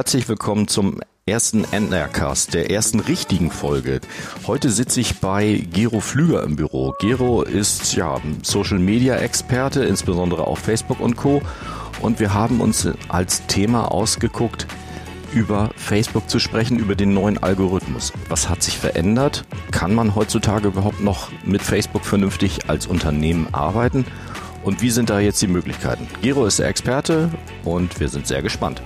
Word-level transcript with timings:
herzlich 0.00 0.30
willkommen 0.30 0.66
zum 0.66 0.98
ersten 1.26 1.62
NRcast, 1.70 2.54
der 2.54 2.70
ersten 2.70 3.00
richtigen 3.00 3.50
Folge. 3.50 4.00
Heute 4.46 4.70
sitze 4.70 4.98
ich 4.98 5.20
bei 5.20 5.62
Gero 5.74 6.00
Flüger 6.00 6.42
im 6.42 6.56
Büro. 6.56 6.94
Gero 7.00 7.42
ist 7.42 7.94
ja 7.96 8.18
Social 8.42 8.78
Media 8.78 9.16
Experte, 9.16 9.84
insbesondere 9.84 10.46
auf 10.46 10.58
Facebook 10.58 11.00
und 11.00 11.18
Co. 11.18 11.42
Und 12.00 12.18
wir 12.18 12.32
haben 12.32 12.62
uns 12.62 12.88
als 13.08 13.46
Thema 13.46 13.92
ausgeguckt, 13.92 14.66
über 15.34 15.68
Facebook 15.76 16.30
zu 16.30 16.38
sprechen, 16.38 16.78
über 16.78 16.94
den 16.94 17.12
neuen 17.12 17.36
Algorithmus. 17.36 18.14
Was 18.30 18.48
hat 18.48 18.62
sich 18.62 18.78
verändert? 18.78 19.44
Kann 19.70 19.94
man 19.94 20.14
heutzutage 20.14 20.68
überhaupt 20.68 21.02
noch 21.02 21.28
mit 21.44 21.60
Facebook 21.60 22.06
vernünftig 22.06 22.70
als 22.70 22.86
Unternehmen 22.86 23.48
arbeiten? 23.52 24.06
Und 24.64 24.80
wie 24.80 24.90
sind 24.90 25.10
da 25.10 25.20
jetzt 25.20 25.42
die 25.42 25.46
Möglichkeiten? 25.46 26.08
Gero 26.22 26.46
ist 26.46 26.58
der 26.58 26.68
Experte 26.68 27.30
und 27.64 28.00
wir 28.00 28.08
sind 28.08 28.26
sehr 28.26 28.40
gespannt. 28.40 28.80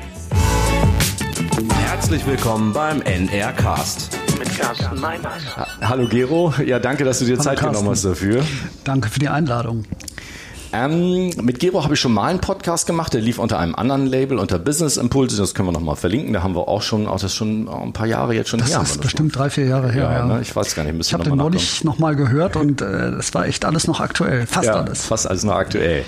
Herzlich 1.94 2.26
willkommen 2.26 2.72
beim 2.72 3.00
NR 3.02 3.52
Cast. 3.52 4.18
Mit 4.36 4.58
Carsten 4.58 4.98
Meiners. 5.00 5.42
Hallo 5.80 6.08
Gero, 6.08 6.52
ja 6.66 6.80
danke, 6.80 7.04
dass 7.04 7.20
du 7.20 7.24
dir 7.24 7.34
Hallo 7.34 7.42
Zeit 7.44 7.58
Carsten. 7.60 7.74
genommen 7.76 7.90
hast 7.92 8.04
dafür. 8.04 8.42
Danke 8.82 9.08
für 9.08 9.20
die 9.20 9.28
Einladung. 9.28 9.84
Ähm, 10.72 11.30
mit 11.40 11.60
Gero 11.60 11.84
habe 11.84 11.94
ich 11.94 12.00
schon 12.00 12.12
mal 12.12 12.26
einen 12.30 12.40
Podcast 12.40 12.88
gemacht, 12.88 13.14
der 13.14 13.20
lief 13.20 13.38
unter 13.38 13.60
einem 13.60 13.76
anderen 13.76 14.06
Label, 14.06 14.40
unter 14.40 14.58
Business 14.58 14.96
Impulse, 14.96 15.36
das 15.36 15.54
können 15.54 15.68
wir 15.68 15.72
nochmal 15.72 15.94
verlinken. 15.94 16.32
Da 16.32 16.42
haben 16.42 16.56
wir 16.56 16.66
auch 16.66 16.82
schon, 16.82 17.06
auch 17.06 17.12
das 17.14 17.24
ist 17.30 17.36
schon 17.36 17.68
ein 17.68 17.92
paar 17.92 18.06
Jahre 18.08 18.34
jetzt 18.34 18.50
schon 18.50 18.58
Das 18.58 18.70
her. 18.70 18.78
wir 18.78 18.82
ist 18.82 18.96
das 18.96 18.98
bestimmt 18.98 19.36
drei, 19.36 19.48
vier 19.48 19.66
Jahre 19.66 19.92
her. 19.92 20.02
Ja, 20.02 20.12
Ja, 20.18 20.24
ne? 20.26 20.40
ich 20.42 20.54
weiß 20.54 20.74
gar 20.74 20.82
nicht, 20.82 20.94
müssen 20.96 21.10
Ich 21.10 21.14
habe 21.14 21.24
wir 21.24 21.30
den 21.30 21.36
noch 21.38 21.44
mal 21.44 21.50
neulich 21.50 21.84
nochmal 21.84 22.16
gehört 22.16 22.56
und 22.56 22.82
äh, 22.82 23.12
das 23.12 23.32
war 23.34 23.46
echt 23.46 23.64
alles 23.64 23.86
noch 23.86 24.00
aktuell. 24.00 24.48
Fast 24.48 24.66
ja, 24.66 24.74
alles. 24.80 25.06
fast 25.06 25.28
alles 25.30 25.44
noch 25.44 25.54
aktuell. 25.54 26.04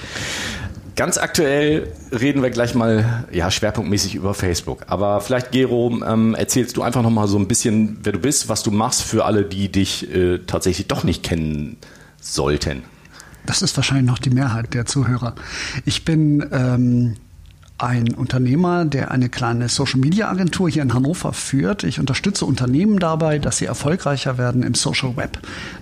Ganz 0.97 1.19
aktuell 1.19 1.93
reden 2.11 2.43
wir 2.43 2.49
gleich 2.49 2.75
mal 2.75 3.27
ja, 3.31 3.51
schwerpunktmäßig 3.51 4.15
über 4.15 4.33
Facebook. 4.33 4.85
Aber 4.87 5.21
vielleicht, 5.21 5.53
Gero, 5.53 6.01
ähm, 6.03 6.35
erzählst 6.35 6.75
du 6.79 6.83
einfach 6.83 7.03
noch 7.03 7.11
mal 7.11 7.29
so 7.29 7.39
ein 7.39 7.47
bisschen, 7.47 7.99
wer 8.03 8.15
du 8.15 8.19
bist, 8.19 8.49
was 8.49 8.63
du 8.63 8.71
machst 8.71 9.03
für 9.03 9.27
alle, 9.27 9.45
die 9.45 9.71
dich 9.71 10.11
äh, 10.15 10.39
tatsächlich 10.39 10.89
doch 10.89 11.05
nicht 11.05 11.23
kennen 11.23 11.77
sollten. 12.19 12.83
Das 13.45 13.61
ist 13.61 13.77
wahrscheinlich 13.77 14.07
noch 14.07 14.19
die 14.19 14.31
Mehrheit 14.31 14.73
der 14.73 14.87
Zuhörer. 14.87 15.35
Ich 15.85 16.07
bin 16.07 16.47
ähm, 16.51 17.17
ein 17.77 18.15
Unternehmer, 18.15 18.87
der 18.87 19.11
eine 19.11 19.29
kleine 19.29 19.69
Social-Media-Agentur 19.69 20.71
hier 20.71 20.81
in 20.81 20.95
Hannover 20.95 21.35
führt. 21.35 21.85
Ich 21.85 22.01
unterstütze 22.01 22.47
Unternehmen 22.47 22.99
dabei, 22.99 23.39
dass 23.39 23.59
sie 23.59 23.67
erfolgreicher 23.67 24.39
werden 24.39 24.63
im 24.63 24.75
Social 24.75 25.15
Web. 25.19 25.39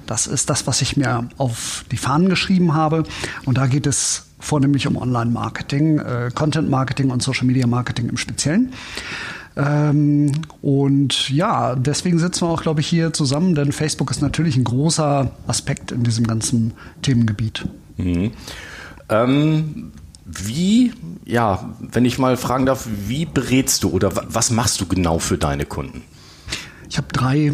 Das 0.06 0.26
ist 0.26 0.50
das, 0.50 0.66
was 0.66 0.82
ich 0.82 0.96
mir 0.96 1.28
auf 1.38 1.84
die 1.92 1.98
Fahnen 1.98 2.28
geschrieben 2.28 2.74
habe. 2.74 3.04
Und 3.44 3.58
da 3.58 3.68
geht 3.68 3.86
es 3.86 4.26
vornehmlich 4.44 4.86
um 4.86 4.96
Online-Marketing, 4.96 5.98
äh, 5.98 6.30
Content-Marketing 6.34 7.10
und 7.10 7.22
Social-Media-Marketing 7.22 8.08
im 8.08 8.16
Speziellen. 8.16 8.72
Ähm, 9.56 10.32
und 10.62 11.30
ja, 11.30 11.76
deswegen 11.76 12.18
sitzen 12.18 12.42
wir 12.42 12.48
auch, 12.50 12.62
glaube 12.62 12.80
ich, 12.80 12.86
hier 12.88 13.12
zusammen, 13.12 13.54
denn 13.54 13.72
Facebook 13.72 14.10
ist 14.10 14.20
natürlich 14.20 14.56
ein 14.56 14.64
großer 14.64 15.30
Aspekt 15.46 15.92
in 15.92 16.02
diesem 16.02 16.26
ganzen 16.26 16.72
Themengebiet. 17.02 17.64
Ähm, 19.08 19.92
wie, 20.24 20.92
ja, 21.24 21.70
wenn 21.80 22.04
ich 22.04 22.18
mal 22.18 22.36
fragen 22.36 22.66
darf, 22.66 22.88
wie 23.06 23.26
berätst 23.26 23.84
du 23.84 23.90
oder 23.90 24.16
wa- 24.16 24.24
was 24.28 24.50
machst 24.50 24.80
du 24.80 24.86
genau 24.86 25.18
für 25.20 25.38
deine 25.38 25.66
Kunden? 25.66 26.02
Ich 26.88 26.96
habe 26.96 27.08
drei 27.12 27.52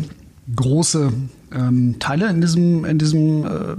große 0.57 1.13
ähm, 1.53 1.97
Teile 1.99 2.29
in 2.29 2.41
diesem, 2.41 2.85
in 2.85 2.99
diesem 2.99 3.45
äh, 3.45 3.77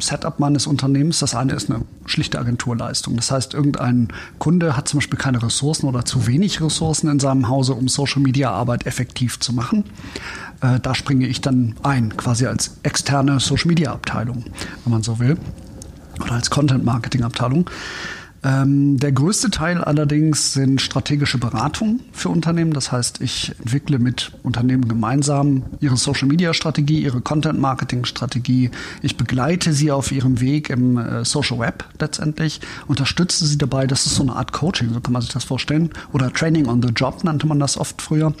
Setup 0.00 0.38
meines 0.40 0.66
Unternehmens. 0.66 1.18
Das 1.18 1.34
eine 1.34 1.52
ist 1.52 1.70
eine 1.70 1.82
schlichte 2.06 2.38
Agenturleistung. 2.38 3.16
Das 3.16 3.30
heißt, 3.30 3.54
irgendein 3.54 4.08
Kunde 4.38 4.76
hat 4.76 4.88
zum 4.88 4.98
Beispiel 4.98 5.18
keine 5.18 5.42
Ressourcen 5.42 5.86
oder 5.86 6.04
zu 6.04 6.26
wenig 6.26 6.60
Ressourcen 6.60 7.08
in 7.08 7.20
seinem 7.20 7.48
Hause, 7.48 7.74
um 7.74 7.88
Social-Media-Arbeit 7.88 8.86
effektiv 8.86 9.40
zu 9.40 9.52
machen. 9.52 9.84
Äh, 10.60 10.80
da 10.80 10.94
springe 10.94 11.26
ich 11.26 11.40
dann 11.40 11.74
ein, 11.82 12.16
quasi 12.16 12.46
als 12.46 12.78
externe 12.82 13.40
Social-Media-Abteilung, 13.40 14.44
wenn 14.84 14.92
man 14.92 15.02
so 15.02 15.18
will, 15.18 15.36
oder 16.20 16.32
als 16.32 16.50
Content-Marketing-Abteilung. 16.50 17.68
Ähm, 18.44 18.98
der 18.98 19.12
größte 19.12 19.50
Teil 19.50 19.84
allerdings 19.84 20.52
sind 20.52 20.80
strategische 20.80 21.38
Beratungen 21.38 22.00
für 22.12 22.28
Unternehmen. 22.28 22.72
Das 22.72 22.90
heißt, 22.90 23.20
ich 23.20 23.52
entwickle 23.60 24.00
mit 24.00 24.32
Unternehmen 24.42 24.88
gemeinsam 24.88 25.64
ihre 25.80 25.96
Social-Media-Strategie, 25.96 27.02
ihre 27.02 27.20
Content-Marketing-Strategie. 27.20 28.70
Ich 29.00 29.16
begleite 29.16 29.72
sie 29.72 29.92
auf 29.92 30.10
ihrem 30.10 30.40
Weg 30.40 30.70
im 30.70 30.98
äh, 30.98 31.24
Social 31.24 31.60
Web 31.60 31.84
letztendlich, 32.00 32.60
unterstütze 32.88 33.46
sie 33.46 33.58
dabei. 33.58 33.86
Das 33.86 34.06
ist 34.06 34.16
so 34.16 34.22
eine 34.22 34.34
Art 34.34 34.52
Coaching, 34.52 34.92
so 34.92 35.00
kann 35.00 35.12
man 35.12 35.22
sich 35.22 35.32
das 35.32 35.44
vorstellen. 35.44 35.90
Oder 36.12 36.32
Training 36.32 36.66
on 36.66 36.82
the 36.82 36.88
Job 36.88 37.22
nannte 37.22 37.46
man 37.46 37.60
das 37.60 37.76
oft 37.76 38.02
früher. 38.02 38.34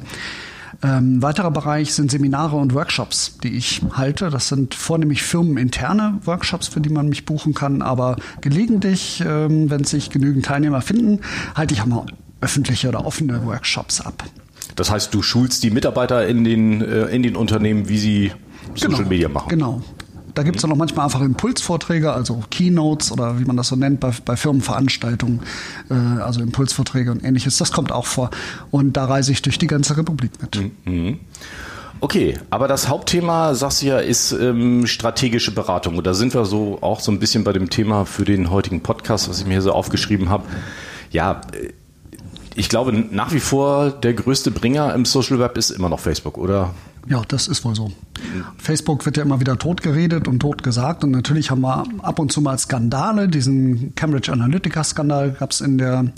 Ähm, 0.84 1.22
weiterer 1.22 1.50
Bereich 1.50 1.94
sind 1.94 2.10
Seminare 2.10 2.56
und 2.56 2.74
Workshops, 2.74 3.38
die 3.42 3.56
ich 3.56 3.82
halte. 3.92 4.30
Das 4.30 4.48
sind 4.48 4.74
vornehmlich 4.74 5.22
firmeninterne 5.22 6.18
Workshops, 6.24 6.68
für 6.68 6.80
die 6.80 6.88
man 6.88 7.08
mich 7.08 7.24
buchen 7.24 7.54
kann. 7.54 7.82
Aber 7.82 8.16
gelegentlich, 8.40 9.22
ähm, 9.24 9.70
wenn 9.70 9.84
sich 9.84 10.10
genügend 10.10 10.44
Teilnehmer 10.46 10.80
finden, 10.80 11.20
halte 11.54 11.74
ich 11.74 11.82
auch 11.82 11.86
mal 11.86 12.06
öffentliche 12.40 12.88
oder 12.88 13.06
offene 13.06 13.46
Workshops 13.46 14.00
ab. 14.00 14.24
Das 14.74 14.90
heißt, 14.90 15.14
du 15.14 15.22
schulst 15.22 15.62
die 15.62 15.70
Mitarbeiter 15.70 16.26
in 16.26 16.42
den, 16.42 16.82
äh, 16.82 17.04
in 17.06 17.22
den 17.22 17.36
Unternehmen, 17.36 17.88
wie 17.88 17.98
sie 17.98 18.32
Social 18.74 19.04
Media 19.04 19.28
machen. 19.28 19.50
Genau. 19.50 19.82
Da 20.34 20.42
gibt 20.42 20.56
es 20.56 20.66
noch 20.66 20.76
manchmal 20.76 21.04
einfach 21.04 21.20
Impulsvorträge, 21.20 22.12
also 22.12 22.42
Keynotes 22.50 23.12
oder 23.12 23.38
wie 23.38 23.44
man 23.44 23.56
das 23.56 23.68
so 23.68 23.76
nennt 23.76 24.00
bei, 24.00 24.12
bei 24.24 24.36
Firmenveranstaltungen, 24.36 25.40
äh, 25.90 25.94
also 25.94 26.40
Impulsvorträge 26.40 27.10
und 27.10 27.24
ähnliches. 27.24 27.58
Das 27.58 27.72
kommt 27.72 27.92
auch 27.92 28.06
vor. 28.06 28.30
Und 28.70 28.96
da 28.96 29.04
reise 29.04 29.32
ich 29.32 29.42
durch 29.42 29.58
die 29.58 29.66
ganze 29.66 29.96
Republik 29.96 30.30
mit. 30.40 30.56
Okay, 32.00 32.36
aber 32.50 32.66
das 32.66 32.88
Hauptthema, 32.88 33.54
sagst 33.54 33.82
du 33.82 33.86
ja, 33.86 33.98
ist 34.00 34.32
ähm, 34.32 34.88
strategische 34.88 35.52
Beratung. 35.52 35.96
Und 35.98 36.06
da 36.06 36.14
sind 36.14 36.34
wir 36.34 36.44
so 36.44 36.78
auch 36.80 36.98
so 36.98 37.12
ein 37.12 37.20
bisschen 37.20 37.44
bei 37.44 37.52
dem 37.52 37.70
Thema 37.70 38.06
für 38.06 38.24
den 38.24 38.50
heutigen 38.50 38.80
Podcast, 38.80 39.28
was 39.28 39.38
ich 39.38 39.46
mir 39.46 39.52
hier 39.52 39.62
so 39.62 39.70
aufgeschrieben 39.70 40.28
habe. 40.28 40.42
Ja, 41.12 41.42
äh, 41.52 41.68
ich 42.54 42.68
glaube, 42.68 42.92
nach 42.92 43.32
wie 43.32 43.40
vor 43.40 43.90
der 43.90 44.14
größte 44.14 44.50
Bringer 44.50 44.92
im 44.94 45.04
Social 45.04 45.38
Web 45.38 45.56
ist 45.56 45.70
immer 45.70 45.88
noch 45.88 46.00
Facebook, 46.00 46.38
oder? 46.38 46.74
Ja, 47.08 47.22
das 47.26 47.48
ist 47.48 47.64
wohl 47.64 47.74
so. 47.74 47.92
Facebook 48.58 49.04
wird 49.04 49.16
ja 49.16 49.24
immer 49.24 49.40
wieder 49.40 49.58
totgeredet 49.58 50.28
und 50.28 50.40
totgesagt. 50.40 51.02
Und 51.04 51.10
natürlich 51.10 51.50
haben 51.50 51.62
wir 51.62 51.84
ab 52.02 52.18
und 52.18 52.30
zu 52.30 52.40
mal 52.40 52.58
Skandale. 52.58 53.28
Diesen 53.28 53.94
Cambridge 53.94 54.32
Analytica-Skandal 54.32 55.32
gab 55.32 55.50
es 55.50 55.60
in 55.60 55.78
der 55.78 56.12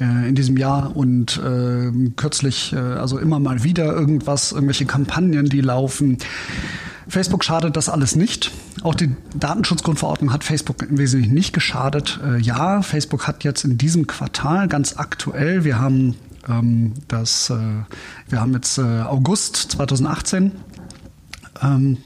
äh, 0.00 0.28
in 0.28 0.34
diesem 0.34 0.56
Jahr 0.56 0.96
und 0.96 1.38
äh, 1.38 1.92
kürzlich, 2.16 2.72
äh, 2.72 2.76
also 2.76 3.18
immer 3.18 3.38
mal 3.38 3.62
wieder 3.62 3.84
irgendwas, 3.84 4.52
irgendwelche 4.52 4.86
Kampagnen, 4.86 5.46
die 5.46 5.60
laufen. 5.60 6.18
Facebook 7.06 7.44
schadet 7.44 7.76
das 7.76 7.88
alles 7.88 8.16
nicht. 8.16 8.50
Auch 8.82 8.94
die 8.94 9.14
Datenschutzgrundverordnung 9.38 10.32
hat 10.32 10.42
Facebook 10.42 10.82
im 10.82 10.98
Wesentlichen 10.98 11.34
nicht 11.34 11.52
geschadet. 11.52 12.18
Äh, 12.24 12.40
ja, 12.40 12.82
Facebook 12.82 13.28
hat 13.28 13.44
jetzt 13.44 13.64
in 13.64 13.78
diesem 13.78 14.06
Quartal 14.06 14.68
ganz 14.68 14.96
aktuell, 14.96 15.64
wir 15.64 15.78
haben 15.78 16.16
ähm, 16.48 16.94
das, 17.08 17.50
äh, 17.50 17.56
wir 18.28 18.40
haben 18.40 18.52
jetzt 18.54 18.78
äh, 18.78 18.82
August 18.82 19.56
2018. 19.56 20.52
Ähm, 21.62 21.98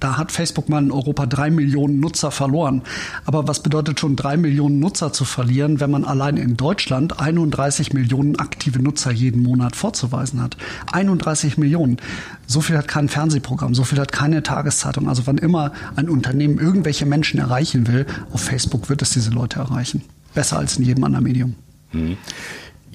da 0.00 0.18
hat 0.18 0.30
Facebook 0.30 0.68
mal 0.68 0.82
in 0.82 0.90
Europa 0.90 1.24
drei 1.24 1.50
Millionen 1.50 2.00
Nutzer 2.00 2.30
verloren. 2.30 2.82
Aber 3.24 3.48
was 3.48 3.62
bedeutet 3.62 3.98
schon 3.98 4.14
drei 4.14 4.36
Millionen 4.36 4.78
Nutzer 4.78 5.12
zu 5.12 5.24
verlieren, 5.24 5.80
wenn 5.80 5.90
man 5.90 6.04
allein 6.04 6.36
in 6.36 6.56
Deutschland 6.56 7.18
31 7.18 7.94
Millionen 7.94 8.38
aktive 8.38 8.82
Nutzer 8.82 9.10
jeden 9.10 9.42
Monat 9.42 9.74
vorzuweisen 9.74 10.42
hat? 10.42 10.56
31 10.92 11.56
Millionen. 11.56 11.96
So 12.46 12.60
viel 12.60 12.76
hat 12.76 12.88
kein 12.88 13.08
Fernsehprogramm, 13.08 13.74
so 13.74 13.84
viel 13.84 13.98
hat 13.98 14.12
keine 14.12 14.42
Tageszeitung. 14.42 15.08
Also 15.08 15.26
wann 15.26 15.38
immer 15.38 15.72
ein 15.96 16.10
Unternehmen 16.10 16.58
irgendwelche 16.58 17.06
Menschen 17.06 17.40
erreichen 17.40 17.86
will, 17.88 18.06
auf 18.32 18.42
Facebook 18.42 18.90
wird 18.90 19.00
es 19.00 19.10
diese 19.10 19.30
Leute 19.30 19.60
erreichen. 19.60 20.02
Besser 20.34 20.58
als 20.58 20.76
in 20.76 20.84
jedem 20.84 21.04
anderen 21.04 21.24
Medium. 21.24 21.54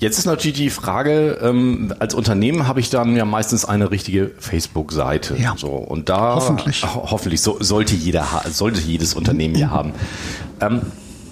Jetzt 0.02 0.18
ist 0.18 0.26
natürlich 0.26 0.58
die 0.58 0.72
Frage, 0.72 1.38
ähm, 1.44 1.94
als 2.00 2.16
Unternehmen 2.16 2.68
habe 2.68 2.80
ich 2.80 2.90
dann 2.90 3.16
ja 3.16 3.24
meistens 3.24 3.66
eine 3.66 3.92
richtige 3.92 4.32
Facebook-Seite. 4.40 5.38
Ja. 5.38 5.54
So, 5.56 5.68
und 5.68 6.10
da 6.10 6.34
Hoffentlich. 6.34 6.84
ho 6.84 7.12
hoffentlich 7.12 7.44
so, 7.44 7.58
sollte 7.60 7.94
jeder 7.94 8.26
sollte 8.50 8.82
jedes 8.82 9.14
Unternehmen 9.14 9.54
ja 9.54 9.70
haben. 9.70 9.94
Ähm, 10.60 10.82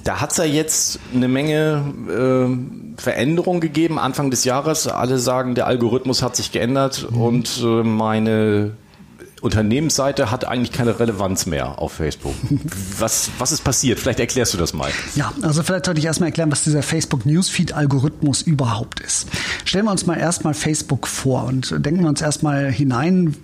da 0.03 0.21
hat 0.21 0.33
es 0.33 0.37
ja 0.37 0.43
jetzt 0.43 0.99
eine 1.15 1.27
Menge 1.27 1.83
äh, 2.09 3.01
Veränderungen 3.01 3.59
gegeben 3.59 3.97
Anfang 3.97 4.29
des 4.29 4.43
Jahres. 4.43 4.87
Alle 4.87 5.17
sagen, 5.17 5.55
der 5.55 5.65
Algorithmus 5.65 6.21
hat 6.21 6.35
sich 6.35 6.51
geändert 6.51 7.07
und 7.11 7.63
äh, 7.63 7.81
meine 7.81 8.73
Unternehmensseite 9.41 10.31
hat 10.31 10.45
eigentlich 10.45 10.71
keine 10.71 10.99
Relevanz 10.99 11.45
mehr 11.45 11.79
auf 11.79 11.93
Facebook. 11.93 12.35
Was, 12.99 13.29
was 13.37 13.51
ist 13.51 13.63
passiert? 13.63 13.99
Vielleicht 13.99 14.19
erklärst 14.19 14.53
du 14.53 14.57
das 14.57 14.73
mal. 14.73 14.91
Ja, 15.15 15.31
also 15.41 15.63
vielleicht 15.63 15.85
sollte 15.85 15.99
ich 15.99 16.05
erstmal 16.05 16.29
erklären, 16.29 16.51
was 16.51 16.63
dieser 16.63 16.83
Facebook 16.83 17.25
Newsfeed 17.25 17.73
Algorithmus 17.73 18.41
überhaupt 18.41 18.99
ist. 18.99 19.27
Stellen 19.63 19.85
wir 19.85 19.91
uns 19.91 20.05
mal 20.05 20.17
erstmal 20.17 20.53
Facebook 20.53 21.07
vor 21.07 21.45
und 21.45 21.73
denken 21.85 22.01
wir 22.01 22.09
uns 22.09 22.21
erstmal 22.21 22.71
hinein 22.71 23.35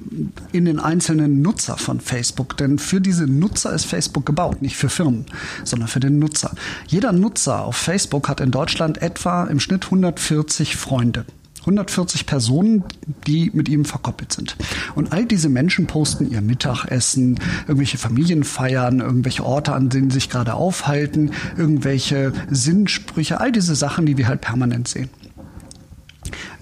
in 0.51 0.65
den 0.65 0.79
einzelnen 0.79 1.41
Nutzer 1.41 1.77
von 1.77 1.99
Facebook. 2.01 2.57
Denn 2.57 2.79
für 2.79 2.99
diese 2.99 3.25
Nutzer 3.25 3.73
ist 3.73 3.85
Facebook 3.85 4.25
gebaut, 4.25 4.61
nicht 4.61 4.75
für 4.75 4.89
Firmen, 4.89 5.25
sondern 5.63 5.87
für 5.87 5.99
den 5.99 6.19
Nutzer. 6.19 6.51
Jeder 6.87 7.11
Nutzer 7.11 7.63
auf 7.63 7.75
Facebook 7.77 8.27
hat 8.27 8.41
in 8.41 8.51
Deutschland 8.51 9.01
etwa 9.01 9.45
im 9.45 9.59
Schnitt 9.59 9.85
140 9.85 10.75
Freunde. 10.75 11.25
140 11.65 12.25
Personen, 12.25 12.83
die 13.27 13.51
mit 13.53 13.67
ihm 13.69 13.85
verkoppelt 13.85 14.31
sind. 14.31 14.55
Und 14.95 15.11
all 15.11 15.25
diese 15.25 15.49
Menschen 15.49 15.87
posten 15.87 16.29
ihr 16.29 16.41
Mittagessen, 16.41 17.39
irgendwelche 17.67 17.97
Familienfeiern, 17.97 18.99
irgendwelche 18.99 19.43
Orte, 19.43 19.73
an 19.73 19.89
denen 19.89 20.09
sie 20.09 20.15
sich 20.15 20.29
gerade 20.29 20.53
aufhalten, 20.53 21.31
irgendwelche 21.57 22.33
Sinnsprüche, 22.49 23.39
all 23.39 23.51
diese 23.51 23.75
Sachen, 23.75 24.05
die 24.05 24.17
wir 24.17 24.27
halt 24.27 24.41
permanent 24.41 24.87
sehen. 24.87 25.09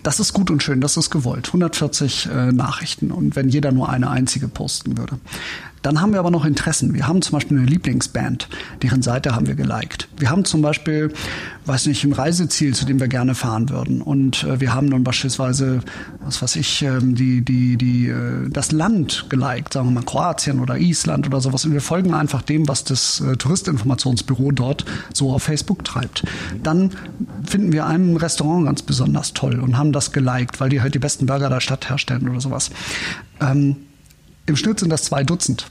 Das 0.04 0.20
ist 0.20 0.34
gut 0.34 0.52
und 0.52 0.62
schön, 0.62 0.82
das 0.82 0.98
ist 0.98 1.10
gewollt. 1.10 1.48
140 1.48 2.26
äh, 2.26 2.52
Nachrichten 2.52 3.12
und 3.12 3.36
wenn 3.38 3.48
jeder 3.48 3.72
nur 3.72 3.90
eine 3.90 4.10
einzige 4.10 4.50
posten 4.50 4.98
würde. 4.98 5.18
Dann 5.84 6.02
haben 6.02 6.14
wir 6.14 6.20
aber 6.20 6.32
noch 6.32 6.46
Interessen. 6.46 6.94
Wir 6.94 7.08
haben 7.08 7.22
zum 7.22 7.34
Beispiel 7.34 7.58
eine 7.58 7.68
Lieblingsband, 7.68 8.48
deren 8.82 9.02
Seite 9.02 9.36
haben 9.36 9.48
wir 9.48 9.56
geliked. 9.56 10.08
Wir 10.18 10.30
haben 10.30 10.46
zum 10.46 10.62
Beispiel, 10.62 11.14
weiß 11.66 11.88
nicht, 11.88 12.04
ein 12.06 12.14
Reiseziel, 12.14 12.74
zu 12.74 12.86
dem 12.86 13.00
wir 13.02 13.10
gerne 13.10 13.36
fahren 13.36 13.70
würden. 13.70 14.02
Und 14.02 14.46
äh, 14.46 14.62
wir 14.62 14.74
haben 14.74 14.90
dann 14.90 15.04
beispielsweise, 15.04 15.82
was 16.22 16.42
weiß 16.42 16.56
ich, 16.56 16.82
äh, 16.84 17.00
die, 17.02 17.42
die, 17.42 17.78
die, 17.78 18.08
äh, 18.08 18.50
das 18.50 18.72
Land 18.72 19.26
geliked, 19.30 19.74
sagen 19.74 19.90
wir 19.90 19.92
mal 19.92 20.06
Kroatien 20.06 20.62
oder 20.62 20.78
Island 20.78 21.28
oder 21.28 21.42
sowas. 21.42 21.66
Und 21.66 21.74
wir 21.74 21.82
folgen 21.82 22.14
einfach 22.14 22.42
dem, 22.42 22.68
was 22.68 22.86
das 22.86 23.20
äh, 23.20 23.36
Touristinformationsbüro 23.36 24.54
dort 24.54 24.86
so 25.14 25.34
auf 25.34 25.44
Facebook 25.44 25.84
treibt. 25.84 26.24
Dann 26.64 26.92
finden 27.46 27.74
wir 27.74 27.86
ein 27.86 28.16
Restaurant 28.16 28.66
ganz 28.66 28.82
besonders 28.82 29.34
toll 29.34 29.60
und 29.60 29.78
haben 29.78 29.92
das 29.92 30.14
geliked, 30.14 30.62
weil 30.62 30.70
die 30.70 30.82
halt 30.82 30.96
die 30.96 31.00
besten 31.00 31.26
Burger 31.26 31.50
der 31.50 31.60
Stadt 31.60 31.90
herstellen 31.90 32.30
oder 32.30 32.40
sowas. 32.40 32.72
Ähm, 33.42 33.76
im 34.46 34.56
Schnitt 34.56 34.80
sind 34.80 34.90
das 34.90 35.04
zwei 35.04 35.24
Dutzend 35.24 35.68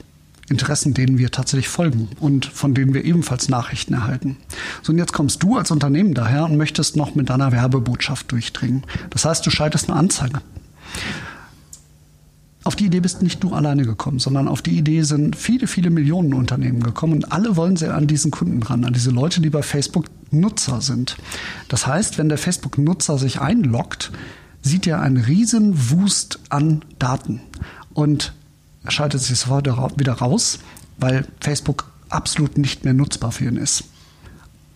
Interessen, 0.49 0.93
denen 0.93 1.19
wir 1.19 1.31
tatsächlich 1.31 1.69
folgen 1.69 2.09
und 2.21 2.47
von 2.47 2.75
denen 2.75 2.95
wir 2.95 3.05
ebenfalls 3.05 3.49
Nachrichten 3.49 3.95
erhalten. 3.95 4.37
So, 4.83 4.93
und 4.93 4.99
jetzt 4.99 5.13
kommst 5.13 5.43
du 5.43 5.57
als 5.57 5.71
Unternehmen 5.71 6.15
daher 6.15 6.45
und 6.45 6.57
möchtest 6.57 6.97
noch 6.97 7.15
mit 7.15 7.31
deiner 7.31 7.53
Werbebotschaft 7.53 8.31
durchdringen. 8.33 8.83
Das 9.11 9.25
heißt, 9.25 9.47
du 9.47 9.51
schaltest 9.51 9.89
eine 9.89 9.99
Anzeige. 9.99 10.41
Auf 12.65 12.77
die 12.77 12.87
Idee 12.87 13.01
bist 13.01 13.23
nicht 13.23 13.43
du 13.43 13.55
alleine 13.55 13.85
gekommen, 13.85 14.21
sondern 14.21 14.47
auf 14.47 14.63
die 14.63 14.79
Idee 14.79 15.03
sind 15.03 15.35
viele, 15.35 15.67
viele 15.67 15.91
Millionen 15.91 16.35
Unternehmen 16.35 16.83
gekommen 16.83 17.15
und 17.15 17.33
alle 17.33 17.57
wollen 17.57 17.77
sie 17.77 17.93
an 17.93 18.07
diesen 18.07 18.31
Kunden 18.31 18.63
ran, 18.63 18.85
an 18.85 18.93
diese 18.93 19.11
Leute, 19.11 19.41
die 19.41 19.51
bei 19.51 19.63
Facebook 19.63 20.07
Nutzer 20.31 20.81
sind. 20.81 21.17
Das 21.69 21.87
heißt, 21.87 22.19
wenn 22.19 22.29
der 22.29 22.39
Facebook-Nutzer 22.39 23.19
sich 23.19 23.41
einloggt, 23.41 24.13
sieht 24.63 24.87
er 24.87 25.01
einen 25.01 25.17
riesen 25.17 25.91
Wust 25.91 26.39
an 26.51 26.85
Daten. 26.99 27.41
Und 27.95 28.33
schaltet 28.89 29.21
sich 29.21 29.39
sofort 29.39 29.67
wieder 29.99 30.13
raus, 30.15 30.59
weil 30.99 31.27
Facebook 31.41 31.91
absolut 32.09 32.59
nicht 32.59 32.85
mehr 32.85 32.95
nutzbar 32.95 33.33
für 33.33 33.47
ihn 33.47 33.57
ist. 33.57 33.85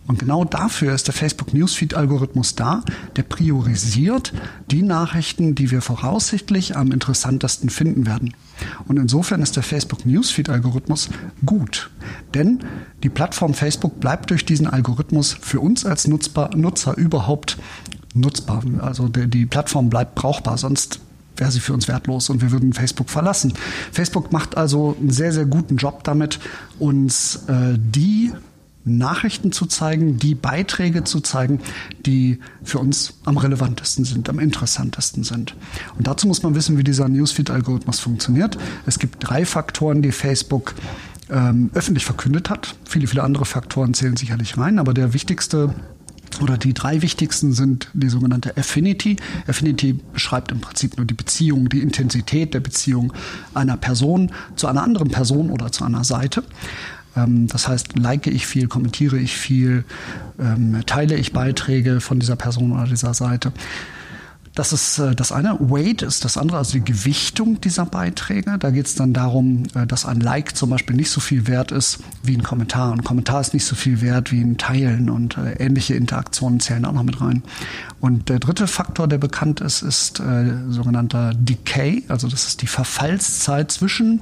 Und 0.07 0.19
genau 0.19 0.45
dafür 0.45 0.95
ist 0.95 1.07
der 1.07 1.13
Facebook 1.13 1.53
Newsfeed 1.53 1.93
Algorithmus 1.93 2.55
da, 2.55 2.81
der 3.17 3.23
priorisiert 3.23 4.33
die 4.71 4.81
Nachrichten, 4.81 5.53
die 5.53 5.69
wir 5.69 5.81
voraussichtlich 5.81 6.77
am 6.77 6.93
interessantesten 6.93 7.69
finden 7.69 8.05
werden. 8.05 8.33
Und 8.87 8.97
insofern 8.97 9.41
ist 9.41 9.57
der 9.57 9.63
Facebook 9.63 10.05
Newsfeed 10.05 10.49
Algorithmus 10.49 11.09
gut, 11.45 11.89
denn 12.33 12.59
die 13.03 13.09
Plattform 13.09 13.53
Facebook 13.53 13.99
bleibt 13.99 14.29
durch 14.29 14.45
diesen 14.45 14.67
Algorithmus 14.67 15.35
für 15.41 15.59
uns 15.59 15.85
als 15.85 16.07
Nutzbar, 16.07 16.55
Nutzer 16.55 16.97
überhaupt 16.97 17.57
nutzbar. 18.13 18.63
Also 18.79 19.09
die, 19.09 19.27
die 19.27 19.45
Plattform 19.45 19.89
bleibt 19.89 20.15
brauchbar, 20.15 20.57
sonst 20.57 21.01
wäre 21.37 21.51
sie 21.51 21.59
für 21.59 21.73
uns 21.73 21.87
wertlos 21.87 22.29
und 22.29 22.41
wir 22.41 22.51
würden 22.51 22.73
Facebook 22.73 23.09
verlassen. 23.09 23.53
Facebook 23.91 24.31
macht 24.31 24.57
also 24.57 24.95
einen 24.99 25.11
sehr, 25.11 25.31
sehr 25.31 25.45
guten 25.45 25.77
Job 25.77 26.03
damit, 26.03 26.39
uns 26.79 27.43
äh, 27.47 27.77
die 27.77 28.31
Nachrichten 28.87 29.51
zu 29.51 29.65
zeigen, 29.65 30.17
die 30.17 30.33
Beiträge 30.33 31.03
zu 31.03 31.19
zeigen, 31.19 31.59
die 32.05 32.39
für 32.63 32.79
uns 32.79 33.15
am 33.25 33.37
relevantesten 33.37 34.05
sind, 34.05 34.29
am 34.29 34.39
interessantesten 34.39 35.23
sind. 35.23 35.55
Und 35.97 36.07
dazu 36.07 36.27
muss 36.27 36.41
man 36.41 36.55
wissen, 36.55 36.77
wie 36.77 36.83
dieser 36.83 37.09
Newsfeed-Algorithmus 37.09 37.99
funktioniert. 37.99 38.57
Es 38.85 38.97
gibt 38.97 39.17
drei 39.19 39.45
Faktoren, 39.45 40.01
die 40.01 40.11
Facebook 40.11 40.73
ähm, 41.29 41.69
öffentlich 41.73 42.05
verkündet 42.05 42.49
hat. 42.49 42.75
Viele, 42.85 43.07
viele 43.07 43.23
andere 43.23 43.45
Faktoren 43.45 43.93
zählen 43.93 44.15
sicherlich 44.15 44.57
rein, 44.57 44.79
aber 44.79 44.93
der 44.93 45.13
wichtigste 45.13 45.73
oder 46.41 46.57
die 46.57 46.73
drei 46.73 47.01
wichtigsten 47.01 47.53
sind 47.53 47.89
die 47.93 48.09
sogenannte 48.09 48.55
Affinity. 48.57 49.17
Affinity 49.47 49.99
beschreibt 50.13 50.51
im 50.51 50.61
Prinzip 50.61 50.97
nur 50.97 51.05
die 51.05 51.13
Beziehung, 51.13 51.69
die 51.69 51.81
Intensität 51.81 52.53
der 52.53 52.59
Beziehung 52.59 53.13
einer 53.53 53.77
Person 53.77 54.31
zu 54.55 54.67
einer 54.67 54.83
anderen 54.83 55.09
Person 55.09 55.49
oder 55.49 55.71
zu 55.71 55.83
einer 55.83 56.03
Seite. 56.03 56.43
Ähm, 57.15 57.47
das 57.47 57.67
heißt, 57.67 57.97
like 57.97 58.27
ich 58.27 58.45
viel, 58.45 58.67
kommentiere 58.67 59.17
ich 59.17 59.35
viel, 59.35 59.83
ähm, 60.39 60.81
teile 60.85 61.15
ich 61.15 61.33
Beiträge 61.33 61.99
von 62.01 62.19
dieser 62.19 62.35
Person 62.35 62.71
oder 62.71 62.85
dieser 62.85 63.13
Seite. 63.13 63.51
Das 64.57 64.73
ist 64.73 64.97
äh, 64.97 65.13
das 65.13 65.31
eine. 65.31 65.55
Weight 65.59 66.01
ist 66.01 66.25
das 66.25 66.35
andere, 66.35 66.57
also 66.57 66.73
die 66.73 66.83
Gewichtung 66.83 67.61
dieser 67.61 67.85
Beiträge. 67.85 68.57
Da 68.57 68.71
geht 68.71 68.87
es 68.87 68.95
dann 68.95 69.13
darum, 69.13 69.63
äh, 69.75 69.85
dass 69.85 70.03
ein 70.03 70.19
Like 70.19 70.57
zum 70.57 70.71
Beispiel 70.71 70.95
nicht 70.95 71.11
so 71.11 71.19
viel 71.19 71.45
wert 71.45 71.71
ist 71.71 71.99
wie 72.23 72.35
ein 72.35 72.41
Kommentar. 72.41 72.91
Ein 72.91 73.03
Kommentar 73.03 73.39
ist 73.39 73.53
nicht 73.53 73.65
so 73.65 73.75
viel 73.75 74.01
wert 74.01 74.31
wie 74.31 74.41
ein 74.41 74.57
Teilen 74.57 75.11
und 75.11 75.37
äh, 75.37 75.63
ähnliche 75.63 75.93
Interaktionen 75.93 76.59
zählen 76.59 76.85
auch 76.85 76.93
noch 76.93 77.03
mit 77.03 77.21
rein. 77.21 77.43
Und 77.99 78.29
der 78.29 78.39
dritte 78.39 78.65
Faktor, 78.65 79.07
der 79.07 79.19
bekannt 79.19 79.61
ist, 79.61 79.83
ist 79.83 80.19
äh, 80.21 80.51
sogenannter 80.69 81.35
Decay. 81.35 82.05
Also 82.07 82.27
das 82.27 82.47
ist 82.47 82.63
die 82.63 82.67
Verfallszeit 82.67 83.71
zwischen 83.71 84.21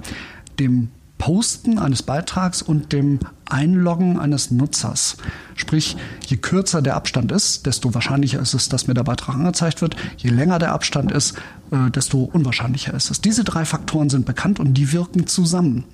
dem 0.60 0.90
Posten 1.18 1.80
eines 1.80 2.04
Beitrags 2.04 2.62
und 2.62 2.92
dem 2.92 3.20
Einloggen 3.50 4.20
eines 4.20 4.52
Nutzers. 4.52 5.18
Sprich, 5.56 5.96
je 6.26 6.38
kürzer 6.38 6.82
der 6.82 6.96
Abstand 6.96 7.32
ist, 7.32 7.66
desto 7.66 7.94
wahrscheinlicher 7.94 8.40
ist 8.40 8.54
es, 8.54 8.70
dass 8.70 8.88
mir 8.88 8.94
der 8.94 9.04
Beitrag 9.04 9.36
angezeigt 9.36 9.82
wird. 9.82 9.96
Je 10.18 10.30
länger 10.30 10.60
der 10.60 10.74
Abstand 10.74 11.12
ist, 11.12 11.38
äh, 11.72 11.90
desto 11.92 12.24
unwahrscheinlicher 12.24 12.94
ist 12.94 13.12
es. 13.12 13.22
Diese 13.22 13.44
drei 13.44 13.66
Faktoren 13.66 14.10
sind 14.10 14.26
bekannt 14.26 14.60
und 14.60 14.74
die 14.74 14.92
wirken 14.92 15.28
zusammen. 15.28 15.86